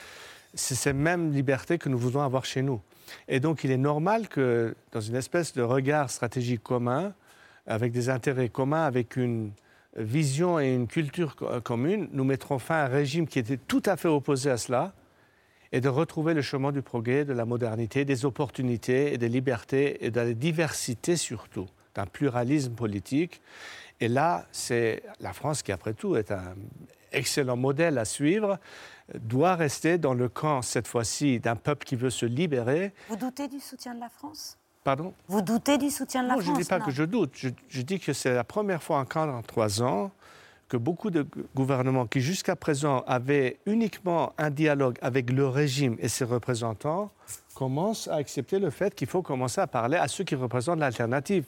c'est 0.53 0.75
ces 0.75 0.91
mêmes 0.91 1.31
libertés 1.31 1.77
que 1.77 1.87
nous 1.87 1.97
voulons 1.97 2.21
avoir 2.21 2.43
chez 2.43 2.61
nous. 2.61 2.81
Et 3.29 3.39
donc 3.39 3.63
il 3.63 3.71
est 3.71 3.77
normal 3.77 4.27
que 4.27 4.75
dans 4.91 4.99
une 4.99 5.15
espèce 5.15 5.53
de 5.53 5.61
regard 5.61 6.09
stratégique 6.09 6.61
commun, 6.61 7.13
avec 7.67 7.93
des 7.93 8.09
intérêts 8.09 8.49
communs, 8.49 8.83
avec 8.83 9.15
une 9.15 9.51
vision 9.95 10.59
et 10.59 10.73
une 10.73 10.87
culture 10.87 11.35
co- 11.35 11.61
commune, 11.61 12.09
nous 12.11 12.23
mettrons 12.23 12.59
fin 12.59 12.75
à 12.75 12.85
un 12.85 12.87
régime 12.87 13.27
qui 13.27 13.39
était 13.39 13.57
tout 13.57 13.83
à 13.85 13.95
fait 13.97 14.07
opposé 14.07 14.49
à 14.49 14.57
cela 14.57 14.93
et 15.71 15.81
de 15.81 15.89
retrouver 15.89 16.33
le 16.33 16.41
chemin 16.41 16.71
du 16.71 16.81
progrès, 16.81 17.25
de 17.25 17.33
la 17.33 17.45
modernité, 17.45 18.05
des 18.05 18.25
opportunités 18.25 19.13
et 19.13 19.17
des 19.17 19.29
libertés 19.29 20.05
et 20.05 20.11
de 20.11 20.19
la 20.19 20.33
diversité 20.33 21.15
surtout, 21.15 21.67
d'un 21.95 22.05
pluralisme 22.05 22.73
politique. 22.73 23.41
Et 23.99 24.07
là, 24.07 24.45
c'est 24.51 25.03
la 25.19 25.33
France 25.33 25.63
qui, 25.63 25.71
après 25.71 25.93
tout, 25.93 26.15
est 26.15 26.31
un 26.31 26.55
excellent 27.11 27.57
modèle 27.57 27.97
à 27.97 28.05
suivre, 28.05 28.59
doit 29.15 29.55
rester 29.55 29.97
dans 29.97 30.13
le 30.13 30.29
camp, 30.29 30.61
cette 30.61 30.87
fois-ci, 30.87 31.39
d'un 31.39 31.55
peuple 31.55 31.85
qui 31.85 31.95
veut 31.95 32.09
se 32.09 32.25
libérer. 32.25 32.93
Vous 33.09 33.15
doutez 33.15 33.47
du 33.47 33.59
soutien 33.59 33.93
de 33.95 33.99
la 33.99 34.09
France? 34.09 34.57
Pardon? 34.83 35.13
Vous 35.27 35.41
doutez 35.41 35.77
du 35.77 35.89
soutien 35.89 36.23
de 36.23 36.27
la 36.27 36.33
non, 36.35 36.39
France 36.41 36.53
je 36.53 36.57
ne 36.59 36.63
dis 36.63 36.67
pas 36.69 36.79
non 36.79 36.85
que 36.85 36.91
je 36.91 37.03
doute. 37.03 37.31
Je, 37.35 37.49
je 37.69 37.81
dis 37.81 37.99
que 37.99 38.11
c'est 38.13 38.33
la 38.33 38.43
première 38.43 38.83
fois 38.83 38.97
en 38.99 39.05
43 39.05 39.81
ans 39.81 40.11
que 40.67 40.77
beaucoup 40.77 41.11
de 41.11 41.25
gouvernements 41.55 42.07
qui 42.07 42.19
jusqu'à 42.19 42.55
présent 42.55 43.03
avaient 43.05 43.59
uniquement 43.65 44.33
un 44.37 44.49
dialogue 44.49 44.97
avec 45.01 45.29
le 45.29 45.47
régime 45.47 45.95
et 45.99 46.07
ses 46.07 46.25
représentants 46.25 47.11
commencent 47.53 48.07
à 48.07 48.15
accepter 48.15 48.57
le 48.59 48.71
fait 48.71 48.95
qu'il 48.95 49.07
faut 49.07 49.21
commencer 49.21 49.61
à 49.61 49.67
parler 49.67 49.97
à 49.97 50.07
ceux 50.07 50.23
qui 50.23 50.35
représentent 50.35 50.79
l'alternative. 50.79 51.45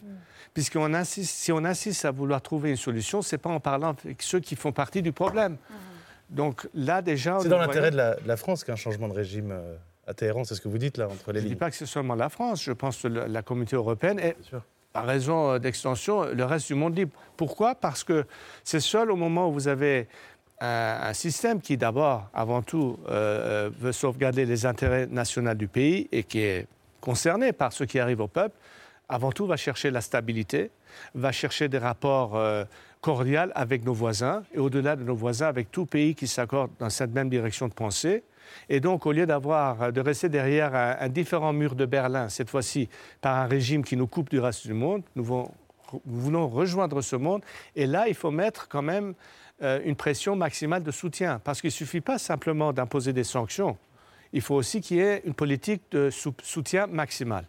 Puisqu'on 0.54 0.94
insiste, 0.94 1.34
si 1.36 1.52
on 1.52 1.66
insiste 1.66 2.06
à 2.06 2.12
vouloir 2.12 2.42
trouver 2.42 2.70
une 2.70 2.78
solution, 2.78 3.22
ce 3.22 3.36
n'est 3.36 3.40
pas 3.40 3.50
en 3.50 3.60
parlant 3.60 3.96
avec 4.06 4.22
ceux 4.22 4.40
qui 4.40 4.56
font 4.56 4.72
partie 4.72 5.02
du 5.02 5.12
problème. 5.12 5.58
Donc 6.30 6.68
là 6.74 7.02
déjà... 7.02 7.40
C'est 7.42 7.50
dans 7.50 7.58
l'intérêt 7.58 7.90
voyons- 7.90 7.92
de 7.92 7.98
la, 7.98 8.16
de 8.16 8.28
la 8.28 8.38
France 8.38 8.64
qu'un 8.64 8.76
changement 8.76 9.08
de 9.08 9.14
régime 9.14 9.52
euh, 9.52 9.76
à 10.08 10.14
Téhéran, 10.14 10.44
c'est 10.44 10.56
ce 10.56 10.62
que 10.62 10.68
vous 10.68 10.78
dites 10.78 10.98
là, 10.98 11.08
entre 11.08 11.32
les 11.32 11.40
Je 11.40 11.44
ne 11.44 11.48
dis 11.48 11.50
lignes. 11.50 11.58
pas 11.58 11.70
que 11.70 11.76
c'est 11.76 11.86
seulement 11.86 12.16
la 12.16 12.30
France, 12.30 12.64
je 12.64 12.72
pense 12.72 13.02
que 13.02 13.08
la 13.08 13.42
communauté 13.42 13.76
européenne 13.76 14.20
et, 14.20 14.36
par 14.94 15.06
raison 15.06 15.52
euh, 15.52 15.60
d'extension, 15.60 16.26
le 16.26 16.46
reste 16.46 16.68
du 16.68 16.76
monde 16.76 16.96
libre. 16.96 17.12
Pourquoi? 17.38 17.76
Parce 17.76 18.04
que 18.04 18.26
c'est 18.64 18.80
seul 18.80 19.12
au 19.12 19.16
moment 19.16 19.50
où 19.50 19.54
vous 19.54 19.68
avez 19.68 20.08
un, 20.62 21.00
un 21.04 21.14
système 21.14 21.60
qui, 21.60 21.76
d'abord, 21.78 22.30
avant 22.34 22.62
tout, 22.62 22.98
euh, 23.08 23.68
euh, 23.68 23.70
veut 23.78 23.92
sauvegarder 23.92 24.46
les 24.46 24.66
intérêts 24.66 25.08
nationaux 25.08 25.54
du 25.54 25.68
pays 25.68 26.08
et 26.12 26.24
qui 26.24 26.40
est 26.40 26.68
concerné 27.02 27.52
par 27.52 27.74
ce 27.74 27.84
qui 27.84 28.00
arrive 28.00 28.22
au 28.22 28.28
peuple, 28.28 28.56
avant 29.10 29.32
tout, 29.32 29.46
va 29.46 29.58
chercher 29.58 29.92
la 29.92 30.02
stabilité, 30.02 30.72
va 31.14 31.32
chercher 31.32 31.68
des 31.68 31.78
rapports 31.78 32.36
euh, 32.36 32.64
cordiaux 33.02 33.52
avec 33.54 33.84
nos 33.86 33.94
voisins 33.94 34.44
et 34.54 34.60
au-delà 34.60 34.96
de 34.96 35.04
nos 35.04 35.16
voisins, 35.16 35.48
avec 35.48 35.72
tout 35.72 35.86
pays 35.86 36.16
qui 36.16 36.28
s'accorde 36.28 36.72
dans 36.80 36.90
cette 36.90 37.12
même 37.12 37.30
direction 37.30 37.68
de 37.68 37.74
pensée. 37.74 38.24
Et 38.70 38.80
donc, 38.80 39.06
au 39.06 39.12
lieu 39.12 39.26
d'avoir, 39.26 39.92
de 39.92 40.02
rester 40.02 40.30
derrière 40.30 40.76
un, 40.76 41.10
différent 41.10 41.54
mur 41.54 41.76
de 41.76 41.86
Berlin, 41.86 42.30
cette 42.30 42.50
fois-ci 42.50 42.90
par 43.22 43.38
un 43.38 43.46
régime 43.46 43.84
qui 43.84 43.96
nous 43.96 44.08
coupe 44.08 44.30
du 44.30 44.40
reste 44.40 44.66
du 44.68 44.74
monde, 44.74 45.04
nous 45.16 45.24
voulons, 46.06 46.48
rejoindre 46.48 47.02
ce 47.02 47.16
monde. 47.16 47.42
Et 47.76 47.86
là, 47.86 48.08
il 48.08 48.16
faut 48.16 48.32
mettre 48.32 48.68
quand 48.68 48.82
même 48.82 49.14
euh, 49.62 49.80
une 49.86 49.96
pression 49.96 50.36
maximale 50.36 50.84
de 50.84 50.92
soutien, 50.92 51.40
parce 51.44 51.62
qu'il 51.62 51.70
ne 51.70 51.74
suffit 51.74 52.02
pas 52.02 52.18
simplement 52.18 52.74
d'imposer 52.74 53.14
des 53.14 53.24
sanctions. 53.24 53.78
Il 54.34 54.42
faut 54.42 54.56
aussi 54.56 54.82
qu'il 54.82 54.98
y 54.98 55.00
ait 55.02 55.22
une 55.26 55.34
politique 55.34 55.82
de 55.92 56.10
sou- 56.10 56.34
soutien 56.44 56.88
maximal. 56.88 57.46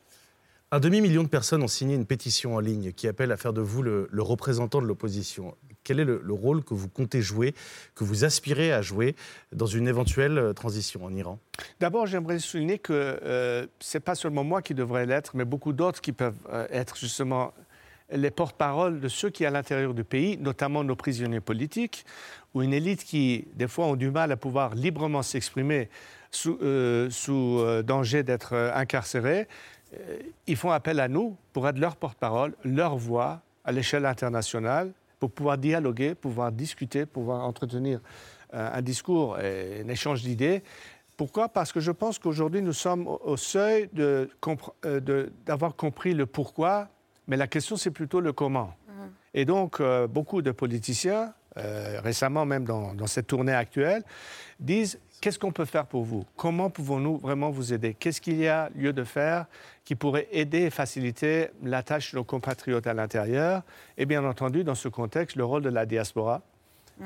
Un 0.73 0.81
demi-million 0.81 1.23
de 1.23 1.29
personnes 1.29 1.62
ont 1.62 1.69
signé 1.69 1.95
une 1.95 2.07
pétition 2.07 2.57
en 2.57 2.61
ligne 2.61 2.91
qui 2.91 3.07
appelle 3.07 3.31
à 3.31 3.37
faire 3.37 3.53
de 3.53 3.61
vous 3.61 3.83
le, 3.83 4.09
représentant 4.19 4.83
de 4.83 4.87
l'opposition. 4.87 5.57
Quel 5.85 6.01
est 6.01 6.05
le, 6.05 6.21
le 6.25 6.33
rôle 6.33 6.64
que 6.64 6.75
vous 6.75 6.89
comptez 6.89 7.23
jouer, 7.23 7.55
que 7.95 8.03
vous 8.03 8.25
aspirez 8.25 8.73
à 8.73 8.83
jouer 8.83 9.14
dans 9.53 9.67
une 9.67 9.87
éventuelle 9.87 10.39
euh, 10.39 10.53
transition 10.53 11.05
en 11.05 11.14
Iran? 11.14 11.39
D'abord, 11.79 12.09
j'aimerais 12.09 12.41
souligner 12.41 12.81
que 12.81 12.93
euh, 12.93 13.69
ce 13.79 13.97
n'est 13.97 14.01
pas 14.01 14.17
seulement 14.17 14.43
moi 14.43 14.61
qui 14.61 14.75
devrais 14.75 15.07
l'être, 15.07 15.37
mais 15.37 15.45
beaucoup 15.45 15.73
d'autres 15.73 16.01
qui 16.01 16.11
peuvent 16.11 16.35
euh, 16.53 16.67
être 16.73 16.97
justement 16.97 17.55
les 18.11 18.33
porte-parole 18.33 18.99
de 18.99 19.07
ceux 19.07 19.31
qui, 19.31 19.47
à 19.47 19.51
l'intérieur 19.51 19.95
du 19.95 20.03
pays, 20.03 20.37
notamment 20.37 20.83
nos 20.83 20.97
prisonniers 20.97 21.41
politiques, 21.41 22.05
ou 22.55 22.62
une 22.62 22.73
élite 22.73 23.05
qui, 23.05 23.47
des 23.55 23.69
fois, 23.69 23.87
ont 23.87 23.97
du 23.97 24.11
mal 24.11 24.33
à 24.33 24.37
pouvoir 24.37 24.75
librement 24.75 25.23
s'exprimer 25.23 25.91
sous, 26.31 26.59
sous, 27.11 27.64
danger 27.83 28.23
d'être 28.23 28.55
incarcérés, 28.55 29.49
ils 30.47 30.57
font 30.57 30.70
appel 30.70 31.01
à 31.01 31.09
nous 31.09 31.36
pour 31.53 31.68
être 31.68 31.78
leur 31.78 31.97
porte-parole, 31.97 32.55
leur 32.64 32.97
voix 32.97 33.40
à 33.64 33.72
l'échelle 33.72 34.07
internationale, 34.07 34.92
pour 35.18 35.30
pouvoir 35.30 35.59
dialoguer, 35.59 36.14
pouvoir 36.14 36.53
discuter, 36.53 37.07
pouvoir 37.07 37.44
entretenir 37.44 38.01
euh, 38.55 38.70
un 38.72 38.82
discours 38.82 39.38
et 39.40 39.82
un 39.84 39.88
échange 39.88 40.22
d'idées. 40.22 40.62
Pourquoi? 41.16 41.49
Parce 41.49 41.72
que 41.72 41.80
je 41.80 41.90
pense 41.90 42.18
qu'aujourd'hui, 42.18 42.61
nous 42.61 42.74
sommes 42.74 43.09
au, 43.09 43.36
seuil 43.36 43.88
compre- 44.42 44.72
euh, 44.84 45.28
d'avoir 45.47 45.74
compris 45.74 46.12
le 46.12 46.26
pourquoi, 46.26 46.88
mais 47.26 47.36
la 47.36 47.47
question, 47.47 47.76
c'est 47.76 47.90
plutôt 47.90 48.20
le 48.20 48.32
comment. 48.32 48.74
Et 49.34 49.44
donc, 49.44 49.80
euh, 49.80 50.07
beaucoup 50.07 50.42
de 50.42 50.51
politiciens, 50.51 51.32
euh, 51.59 52.01
récemment 52.03 52.45
même 52.45 52.65
dans, 52.65 52.95
dans 52.95 53.07
cette 53.07 53.27
tournée 53.27 53.55
actuelle, 53.55 54.03
disent 54.61 54.99
qu'est-ce 55.21 55.39
qu'on 55.39 55.53
peut 55.53 55.65
faire 55.65 55.87
pour 55.87 56.05
vous? 56.05 56.25
Comment 56.37 56.71
pouvons-nous 56.71 57.19
vraiment 57.19 57.51
vous 57.51 57.73
aider? 57.73 57.95
Qu'est-ce 57.95 58.21
qu'il 58.21 58.39
y 58.39 58.49
a 58.49 58.71
lieu 58.75 58.93
de 58.93 59.05
faire 59.05 59.47
qui 59.85 59.95
pourrait 59.95 60.29
aider 60.33 60.63
et 60.63 60.71
faciliter 60.71 61.49
la 61.63 61.83
tâche 61.83 62.13
de 62.13 62.19
nos 62.19 62.25
compatriotes 62.25 62.87
à 62.87 62.95
l'intérieur? 62.95 63.63
Et 63.97 64.07
bien 64.07 64.25
entendu, 64.25 64.65
dans 64.65 64.75
ce 64.75 64.89
contexte, 64.89 65.37
le 65.37 65.45
rôle 65.45 65.63
de 65.63 65.71
la 65.71 65.87
diaspora 65.87 66.43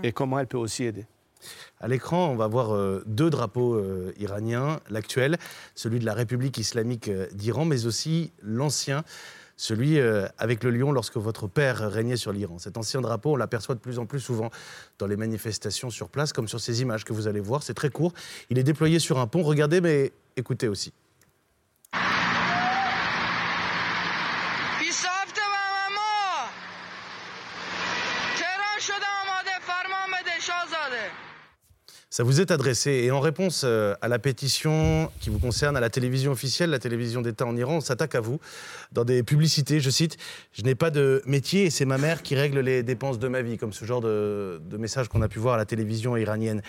et 0.03 0.13
comment 0.13 0.39
elle 0.39 0.47
peut 0.47 0.59
aussi 0.59 0.85
aider. 0.85 1.07
À 1.81 1.89
l'écran, 1.89 2.29
on 2.29 2.37
va 2.37 2.47
voir 2.47 2.75
euh, 2.75 3.03
deux 3.07 3.31
drapeaux 3.31 3.75
euh, 3.75 4.13
iraniens, 4.19 4.81
l'actuel, 4.91 5.39
celui 5.75 5.99
de 5.99 6.05
la 6.05 6.13
République 6.13 6.59
islamique 6.59 7.11
d'Iran, 7.33 7.65
mais 7.65 7.87
aussi 7.87 8.33
l'ancien, 8.43 9.05
celui 9.61 10.01
euh, 10.01 10.27
avec 10.39 10.65
le 10.65 10.71
lion 10.71 10.91
lorsque 10.91 11.19
votre 11.19 11.47
père 11.47 11.91
régnait 11.91 12.17
sur 12.17 12.33
l'Iran. 12.33 12.59
Cet 12.59 12.79
ancien 12.79 13.03
drapeau, 13.03 13.33
on 13.33 13.37
l'aperçoit 13.37 13.75
de 13.75 13.81
plus 13.81 13.99
en 13.99 14.07
plus 14.07 14.19
souvent 14.19 14.49
dans 14.99 15.07
les 15.07 15.17
manifestations 15.17 15.91
sur 15.91 16.09
place, 16.09 16.33
comme 16.33 16.49
sur 16.49 16.59
ces 16.59 16.81
images 16.81 17.05
que 17.05 17.13
vous 17.13 17.29
allez 17.29 17.41
voir. 17.41 17.63
C'est 17.63 17.75
très 17.75 17.91
court. 17.91 18.15
Il 18.49 18.59
est 18.59 18.63
déployé 18.63 18.99
sur 18.99 19.19
un 19.19 19.27
pont. 19.27 19.43
Regardez, 19.43 19.83
mais 19.83 20.13
écoutez 20.35 20.67
aussi. 20.67 20.95
Ça 32.21 32.25
vous 32.25 32.39
est 32.43 32.51
adressé. 32.51 32.91
Et 32.91 33.11
en 33.11 33.21
réponse 33.21 33.62
euh, 33.64 33.95
à 34.03 34.09
la 34.09 34.18
pétition 34.18 35.11
qui 35.21 35.31
vous 35.31 35.39
concerne 35.39 35.75
à 35.79 35.81
la 35.81 35.89
télévision 35.89 36.33
officielle, 36.33 36.68
la 36.68 36.79
télévision 36.79 37.23
d'État 37.23 37.47
en 37.47 37.57
Iran, 37.57 37.77
on 37.77 37.81
s'attaque 37.81 38.14
à 38.14 38.21
vous 38.21 38.39
dans 38.93 39.07
des 39.07 39.23
publicités. 39.23 39.81
Je 39.81 39.89
cite 39.89 40.18
Je 40.53 40.61
n'ai 40.61 40.75
pas 40.75 40.91
de 40.91 41.23
métier 41.25 41.64
et 41.64 41.71
c'est 41.71 41.87
ma 41.87 41.97
mère 41.97 42.23
qui 42.23 42.35
règle 42.35 42.61
les 42.61 42.83
dépenses 42.83 43.18
de 43.18 43.27
ma 43.27 43.41
vie, 43.41 43.57
comme 43.57 43.73
ce 43.73 43.87
genre 43.87 44.03
de, 44.03 44.61
message 44.79 45.09
qu'on 45.09 45.23
a 45.23 45.29
pu 45.29 45.39
voir 45.39 45.55
à 45.55 45.57
la 45.57 45.64
télévision 45.64 46.14
iranienne. 46.14 46.61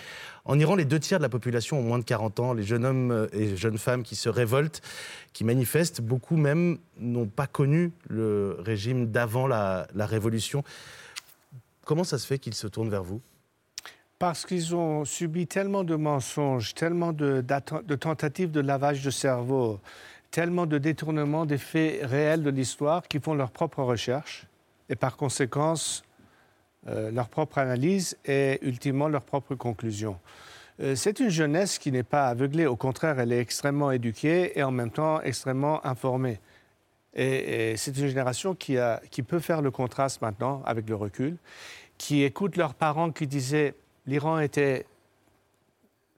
En 0.46 0.58
Iran, 0.58 0.76
les 0.76 0.86
deux 0.86 1.02
tiers 1.02 1.20
de 1.20 1.24
la 1.24 1.28
population 1.28 1.80
ont 1.80 1.84
moins 1.84 2.00
de 2.00 2.06
40 2.06 2.40
ans. 2.40 2.54
Les 2.54 2.64
jeunes 2.64 2.86
hommes 2.86 3.28
et 3.34 3.58
jeunes 3.58 3.78
femmes 3.78 4.04
qui 4.04 4.16
se 4.16 4.30
révoltent, 4.30 4.82
qui 5.34 5.44
manifestent, 5.44 6.00
beaucoup 6.00 6.38
même 6.38 6.78
n'ont 6.98 7.28
pas 7.28 7.48
connu 7.48 7.92
le 8.08 8.56
régime 8.62 9.08
d'avant 9.08 9.48
la 9.48 9.86
révolution. 9.98 10.64
Comment 11.84 12.06
ça 12.06 12.18
se 12.18 12.26
fait 12.26 12.40
qu'ils 12.40 12.54
se 12.54 12.68
tournent 12.68 12.90
vers 12.90 13.04
vous? 13.04 13.20
Parce 14.22 14.46
qu'ils 14.46 14.76
ont 14.76 15.04
subi 15.04 15.48
tellement 15.48 15.84
de 15.84 15.96
mensonges, 15.96 16.76
tellement 16.76 17.12
de, 17.12 17.44
tentatives 17.96 18.52
de 18.52 18.60
lavage 18.60 19.02
de 19.04 19.10
cerveau, 19.10 19.80
tellement 20.30 20.68
de 20.68 20.78
détournements 20.78 21.48
des 21.48 21.58
faits 21.58 22.06
réels 22.06 22.44
de 22.44 22.52
l'histoire 22.52 23.08
qu'ils 23.08 23.22
font 23.22 23.34
leur 23.34 23.50
propre 23.50 23.82
recherche 23.82 24.46
et 24.90 24.96
par 24.96 25.18
conséquent 25.18 25.74
euh, 26.88 27.10
leur 27.10 27.30
propre 27.30 27.58
analyse 27.58 28.16
et 28.24 28.60
ultimement 28.62 29.08
leur 29.08 29.24
propre 29.24 29.56
conclusion. 29.56 30.20
Euh, 30.82 30.94
c'est 30.94 31.20
une 31.20 31.32
jeunesse 31.32 31.80
qui 31.80 31.92
n'est 31.92 32.04
pas 32.04 32.28
aveuglée, 32.28 32.68
au 32.68 32.76
contraire, 32.76 33.20
elle 33.20 33.34
est 33.34 33.40
extrêmement 33.40 33.90
éduquée 33.90 34.52
et 34.56 34.62
en 34.62 34.70
même 34.70 34.92
temps 34.92 35.20
extrêmement 35.24 35.84
informée. 35.84 36.40
Et, 37.16 37.74
c'est 37.76 37.98
une 37.98 38.08
génération 38.08 38.54
qui 38.54 39.24
peut 39.24 39.40
faire 39.40 39.64
le 39.64 39.72
contraste 39.72 40.22
maintenant 40.22 40.62
avec 40.64 40.88
le 40.88 40.96
recul, 40.96 41.38
qui 41.98 42.22
écoute 42.22 42.56
leurs 42.56 42.76
parents 42.76 43.12
qui 43.12 43.26
disaient 43.26 43.74
l'Iran 44.12 44.40
était 44.40 44.86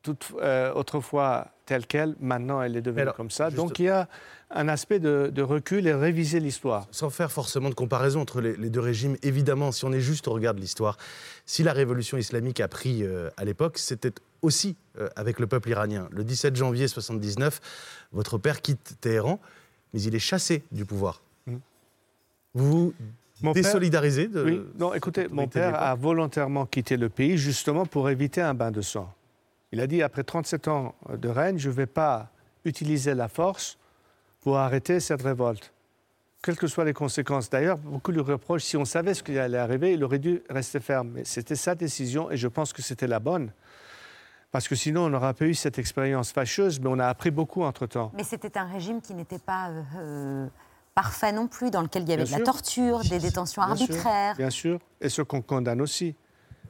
tout, 0.02 0.18
euh, 0.42 0.74
autrefois 0.74 1.50
tel 1.66 1.86
quel, 1.86 2.16
maintenant 2.20 2.62
elle 2.62 2.76
est 2.76 2.82
devenue 2.82 3.12
comme 3.16 3.30
ça. 3.30 3.52
Donc 3.52 3.80
il 3.80 3.86
y 3.86 3.90
a 3.90 4.10
un 4.50 4.68
aspect 4.68 5.00
de, 5.00 5.42
recul 5.42 5.88
et 5.88 5.94
réviser 5.94 6.40
l'histoire. 6.40 6.88
Sans 6.92 7.10
faire 7.10 7.32
forcément 7.32 7.70
de 7.70 7.76
comparaison 7.76 8.22
entre 8.22 8.42
les, 8.42 8.70
deux 8.70 8.80
régimes, 8.80 9.16
évidemment, 9.22 9.72
si 9.72 9.86
on 9.86 9.94
est 9.94 10.02
juste 10.02 10.28
au 10.28 10.34
regard 10.34 10.56
de 10.56 10.60
l'histoire, 10.60 10.98
si 11.46 11.64
la 11.64 11.72
révolution 11.72 12.18
islamique 12.18 12.60
a 12.60 12.68
pris 12.68 13.04
euh, 13.04 13.30
à 13.38 13.46
l'époque, 13.46 13.78
c'était 13.78 14.14
aussi 14.42 14.76
euh, 15.00 15.08
avec 15.16 15.40
le 15.40 15.48
peuple 15.48 15.70
iranien. 15.70 16.08
Le 16.12 16.24
17 16.24 16.56
janvier 16.56 16.88
79, 16.88 17.62
votre 18.12 18.38
père 18.38 18.62
quitte 18.62 18.96
Téhéran, 19.02 19.40
mais 19.94 20.02
il 20.02 20.16
est 20.16 20.20
chassé 20.20 20.64
du 20.72 20.84
pouvoir. 20.84 21.22
Hmm. 21.48 21.58
Vous 22.56 22.94
vous 23.44 23.54
désolidarisez 23.54 24.28
de... 24.28 24.44
Oui, 24.44 24.62
non, 24.80 24.94
écoutez, 24.94 25.28
mon 25.30 25.48
père 25.48 25.82
a 25.82 25.94
volontairement 25.96 26.66
quitté 26.66 26.98
le 26.98 27.10
pays 27.10 27.38
justement 27.38 27.86
pour 27.86 28.10
éviter 28.10 28.42
un 28.42 28.54
bain 28.54 28.72
de 28.72 28.82
sang. 28.82 29.14
Il 29.72 29.82
a 29.82 29.88
dit, 29.88 30.02
après 30.02 30.24
37 30.24 30.68
ans 30.68 30.96
de 31.10 31.30
règne, 31.30 31.58
je 31.58 31.70
ne 31.70 31.74
vais 31.74 31.88
pas 31.88 32.30
utiliser 32.66 33.14
la 33.14 33.28
force 33.28 33.78
pour 34.42 34.58
arrêter 34.58 35.00
cette 35.00 35.22
révolte. 35.22 35.74
Quelles 36.44 36.58
que 36.58 36.68
soient 36.68 36.84
les 36.84 36.94
conséquences. 36.94 37.50
D'ailleurs, 37.50 37.78
beaucoup 37.78 38.12
lui 38.12 38.20
reprochent, 38.20 38.64
si 38.64 38.76
on 38.76 38.86
savait 38.86 39.14
ce 39.14 39.24
qui 39.24 39.38
allait 39.38 39.58
arriver, 39.58 39.94
il 39.94 40.04
aurait 40.04 40.20
dû 40.20 40.42
rester 40.50 40.80
ferme. 40.80 41.12
Mais 41.16 41.24
c'était 41.24 41.56
sa 41.56 41.74
décision 41.74 42.30
et 42.30 42.38
je 42.38 42.48
pense 42.48 42.74
que 42.74 42.82
c'était 42.82 43.08
la 43.08 43.20
bonne. 43.20 43.52
Parce 44.52 44.68
que 44.68 44.76
sinon, 44.76 45.06
on 45.06 45.10
n'aurait 45.10 45.34
pas 45.34 45.46
eu 45.46 45.56
cette 45.56 45.80
expérience 45.80 46.32
fâcheuse, 46.32 46.80
mais 46.80 46.88
on 46.88 47.00
a 47.00 47.08
appris 47.08 47.32
beaucoup 47.32 47.64
entre-temps. 47.64 48.12
Mais 48.14 48.24
c'était 48.24 48.56
un 48.58 48.66
régime 48.66 49.02
qui 49.02 49.16
n'était 49.16 49.40
pas 49.40 49.70
euh, 49.70 49.82
euh, 49.98 50.48
parfait 50.96 51.32
non 51.32 51.48
plus, 51.48 51.72
dans 51.72 51.82
lequel 51.82 52.04
il 52.04 52.10
y 52.10 52.14
avait 52.14 52.26
de 52.26 52.32
la 52.32 52.40
torture, 52.40 53.02
des 53.02 53.20
détentions 53.20 53.62
arbitraires. 53.62 54.36
bien 54.36 54.50
sûr, 54.50 54.80
et 55.02 55.10
ce 55.10 55.22
qu'on 55.22 55.42
condamne 55.42 55.82
aussi. 55.82 56.16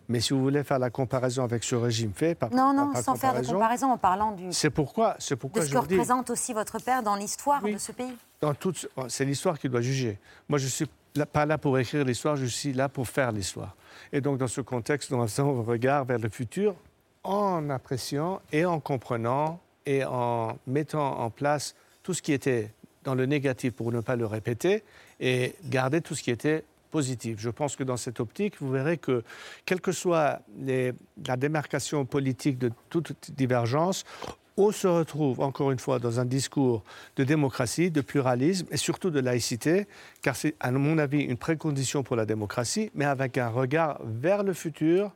Mais 0.10 0.20
si 0.20 0.34
vous 0.34 0.42
voulez 0.42 0.64
faire 0.64 0.80
la 0.80 0.90
comparaison 0.90 1.44
avec 1.44 1.64
ce 1.64 1.76
régime 1.76 2.12
fait, 2.14 2.36
par 2.36 2.52
non, 2.52 2.74
non, 2.74 2.94
sans 3.02 3.16
faire 3.16 3.40
de 3.40 3.48
comparaison, 3.48 3.92
en 3.92 3.98
parlant 3.98 4.32
du. 4.32 4.52
C'est 4.52 4.70
pourquoi, 4.70 5.16
c'est 5.18 5.38
pourquoi 5.38 5.62
de 5.62 5.68
ce 5.68 5.72
que 5.72 5.78
représente 5.78 6.30
aussi 6.30 6.54
votre 6.54 6.78
père 6.80 7.04
dans 7.04 7.16
l'histoire 7.16 7.62
de 7.62 7.78
ce 7.78 7.92
pays. 7.94 8.16
Dans 8.42 8.54
toute, 8.54 8.88
c'est 9.08 9.24
l'histoire 9.24 9.58
qui 9.58 9.70
doit 9.70 9.82
juger. 9.82 10.20
Moi, 10.50 10.60
je 10.60 10.68
suis 10.68 10.88
pas 11.32 11.46
là 11.46 11.58
pour 11.58 11.78
écrire 11.80 12.04
l'histoire, 12.04 12.36
je 12.36 12.46
suis 12.46 12.74
là 12.74 12.90
pour 12.90 13.08
faire 13.08 13.32
l'histoire. 13.32 13.76
Et 14.12 14.20
donc, 14.20 14.40
dans 14.40 14.48
ce 14.48 14.62
contexte, 14.62 15.12
nous 15.12 15.22
avons 15.22 15.62
un 15.62 15.64
regard 15.64 16.04
vers 16.04 16.20
le 16.20 16.30
futur 16.30 16.76
en 17.24 17.70
appréciant 17.70 18.42
et 18.52 18.66
en 18.66 18.80
comprenant 18.82 19.60
et 19.86 20.04
en 20.04 20.58
mettant 20.68 21.20
en 21.20 21.30
place 21.30 21.76
tout 22.02 22.14
ce 22.14 22.22
qui 22.22 22.34
était 22.34 22.74
dans 23.04 23.16
le 23.16 23.26
négatif 23.26 23.74
pour 23.74 23.92
ne 23.92 24.02
pas 24.02 24.16
le 24.16 24.26
répéter 24.26 24.84
et 25.20 25.56
garder 25.66 26.02
tout 26.02 26.16
ce 26.16 26.24
qui 26.24 26.32
était 26.32 26.64
je 27.02 27.50
pense 27.50 27.76
que 27.76 27.84
dans 27.84 27.98
cette 27.98 28.20
optique, 28.20 28.56
vous 28.60 28.72
verrez 28.72 28.98
que, 28.98 29.24
quelle 29.66 29.82
que 29.82 29.92
soit 29.92 30.42
la 30.60 31.38
démarcation 31.38 32.06
politique 32.06 32.58
de 32.58 32.72
toute 32.90 33.32
divergence, 33.32 34.04
on 34.56 34.72
se 34.72 34.88
retrouve 34.88 35.40
encore 35.40 35.72
une 35.72 35.80
fois 35.80 35.98
dans 35.98 36.20
un 36.20 36.26
discours 36.26 36.84
de 37.16 37.24
démocratie, 37.24 37.90
de 37.90 38.02
pluralisme 38.02 38.68
et 38.70 38.78
surtout 38.78 39.10
de 39.10 39.20
laïcité, 39.20 39.88
car 40.22 40.36
c'est 40.36 40.56
à 40.60 40.70
mon 40.72 41.00
avis 41.00 41.22
une 41.22 41.38
précondition 41.38 42.04
pour 42.04 42.16
la 42.16 42.26
démocratie, 42.26 42.92
mais 42.94 43.06
avec 43.06 43.40
un 43.40 43.50
regard 43.50 44.00
vers 44.04 44.44
le 44.44 44.54
futur 44.54 45.12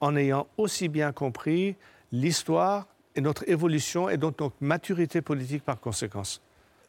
en 0.00 0.14
ayant 0.16 0.46
aussi 0.58 0.88
bien 0.88 1.12
compris 1.12 1.76
l'histoire 2.10 2.86
et 3.14 3.22
notre 3.22 3.48
évolution 3.48 4.10
et 4.10 4.18
donc 4.18 4.38
notre 4.40 4.56
maturité 4.60 5.22
politique 5.22 5.64
par 5.64 5.80
conséquence. 5.80 6.42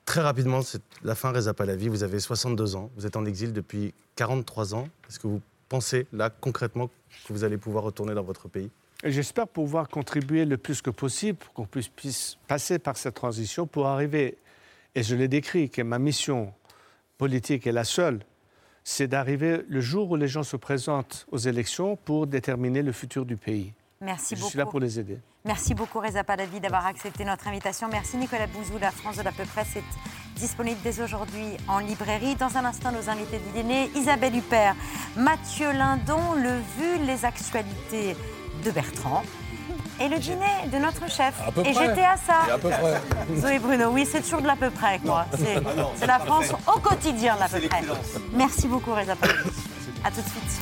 Très 0.05 0.21
rapidement, 0.21 0.61
c'est 0.61 0.81
la 1.03 1.15
fin 1.15 1.31
Reza 1.31 1.53
Pahlavi. 1.53 1.87
Vous 1.87 2.03
avez 2.03 2.19
62 2.19 2.75
ans, 2.75 2.91
vous 2.95 3.05
êtes 3.05 3.15
en 3.15 3.25
exil 3.25 3.53
depuis 3.53 3.93
43 4.15 4.75
ans. 4.75 4.87
Est-ce 5.09 5.19
que 5.19 5.27
vous 5.27 5.41
pensez, 5.69 6.07
là, 6.11 6.29
concrètement, 6.29 6.89
que 7.25 7.33
vous 7.33 7.43
allez 7.43 7.57
pouvoir 7.57 7.83
retourner 7.83 8.13
dans 8.13 8.23
votre 8.23 8.47
pays? 8.47 8.69
J'espère 9.05 9.47
pouvoir 9.47 9.89
contribuer 9.89 10.45
le 10.45 10.57
plus 10.57 10.81
que 10.81 10.89
possible 10.89 11.37
pour 11.37 11.53
qu'on 11.53 11.65
puisse 11.65 12.37
passer 12.47 12.79
par 12.79 12.95
cette 12.95 13.15
transition 13.15 13.67
pour 13.67 13.87
arriver, 13.87 14.37
et 14.95 15.03
je 15.03 15.15
l'ai 15.15 15.27
décrit, 15.27 15.69
que 15.69 15.81
ma 15.81 15.99
mission 15.99 16.53
politique 17.17 17.67
est 17.67 17.71
la 17.71 17.83
seule, 17.83 18.19
c'est 18.83 19.07
d'arriver 19.07 19.61
le 19.67 19.81
jour 19.81 20.11
où 20.11 20.15
les 20.15 20.27
gens 20.27 20.43
se 20.43 20.57
présentent 20.57 21.25
aux 21.31 21.37
élections 21.37 21.95
pour 21.95 22.27
déterminer 22.27 22.81
le 22.81 22.91
futur 22.91 23.25
du 23.25 23.37
pays. 23.37 23.73
Merci 24.01 24.35
beaucoup. 24.35 24.45
Je 24.47 24.49
suis 24.49 24.59
là 24.59 24.65
pour 24.65 24.79
les 24.79 24.99
aider. 24.99 25.19
Merci 25.45 25.73
beaucoup 25.73 25.99
Reza 25.99 26.23
Padavi 26.23 26.59
d'avoir 26.59 26.85
accepté 26.85 27.23
notre 27.23 27.47
invitation. 27.47 27.87
Merci 27.91 28.17
Nicolas 28.17 28.47
Bouzou. 28.47 28.77
La 28.79 28.91
France 28.91 29.17
de 29.17 29.21
la 29.23 29.31
peu 29.31 29.45
près 29.45 29.61
est 29.61 29.83
disponible 30.35 30.79
dès 30.83 31.01
aujourd'hui 31.01 31.57
en 31.67 31.79
librairie. 31.79 32.35
Dans 32.35 32.57
un 32.57 32.65
instant, 32.65 32.91
nos 32.91 33.09
invités 33.09 33.39
du 33.39 33.61
dîner, 33.61 33.89
Isabelle 33.95 34.35
Huppert, 34.35 34.75
Mathieu 35.15 35.71
Lindon, 35.71 36.33
le 36.35 36.55
vu, 36.77 37.05
les 37.05 37.23
actualités 37.25 38.15
de 38.65 38.71
Bertrand. 38.71 39.23
Et 40.01 40.09
le 40.09 40.17
dîner 40.17 40.67
de 40.71 40.77
notre 40.79 41.09
chef. 41.09 41.33
Et 41.63 41.73
j'étais 41.73 42.03
à 42.03 42.17
ça. 42.17 42.53
à 42.55 42.57
peu 42.57 42.69
près. 42.69 42.99
Zoé 43.37 43.59
Bruno, 43.59 43.89
oui, 43.91 44.07
c'est 44.09 44.21
toujours 44.21 44.41
de 44.41 44.47
l'à 44.47 44.55
peu 44.55 44.71
près, 44.71 44.99
quoi. 44.99 45.27
C'est 45.37 46.07
la 46.07 46.19
France 46.19 46.51
au 46.67 46.79
quotidien 46.79 47.35
de 47.35 47.39
l'à 47.41 47.47
peu 47.47 47.61
près. 47.67 47.81
Merci 48.33 48.67
beaucoup, 48.67 48.93
Reza 48.93 49.15
Padavi. 49.15 49.49
À 50.03 50.09
tout 50.09 50.21
de 50.21 50.27
suite. 50.29 50.61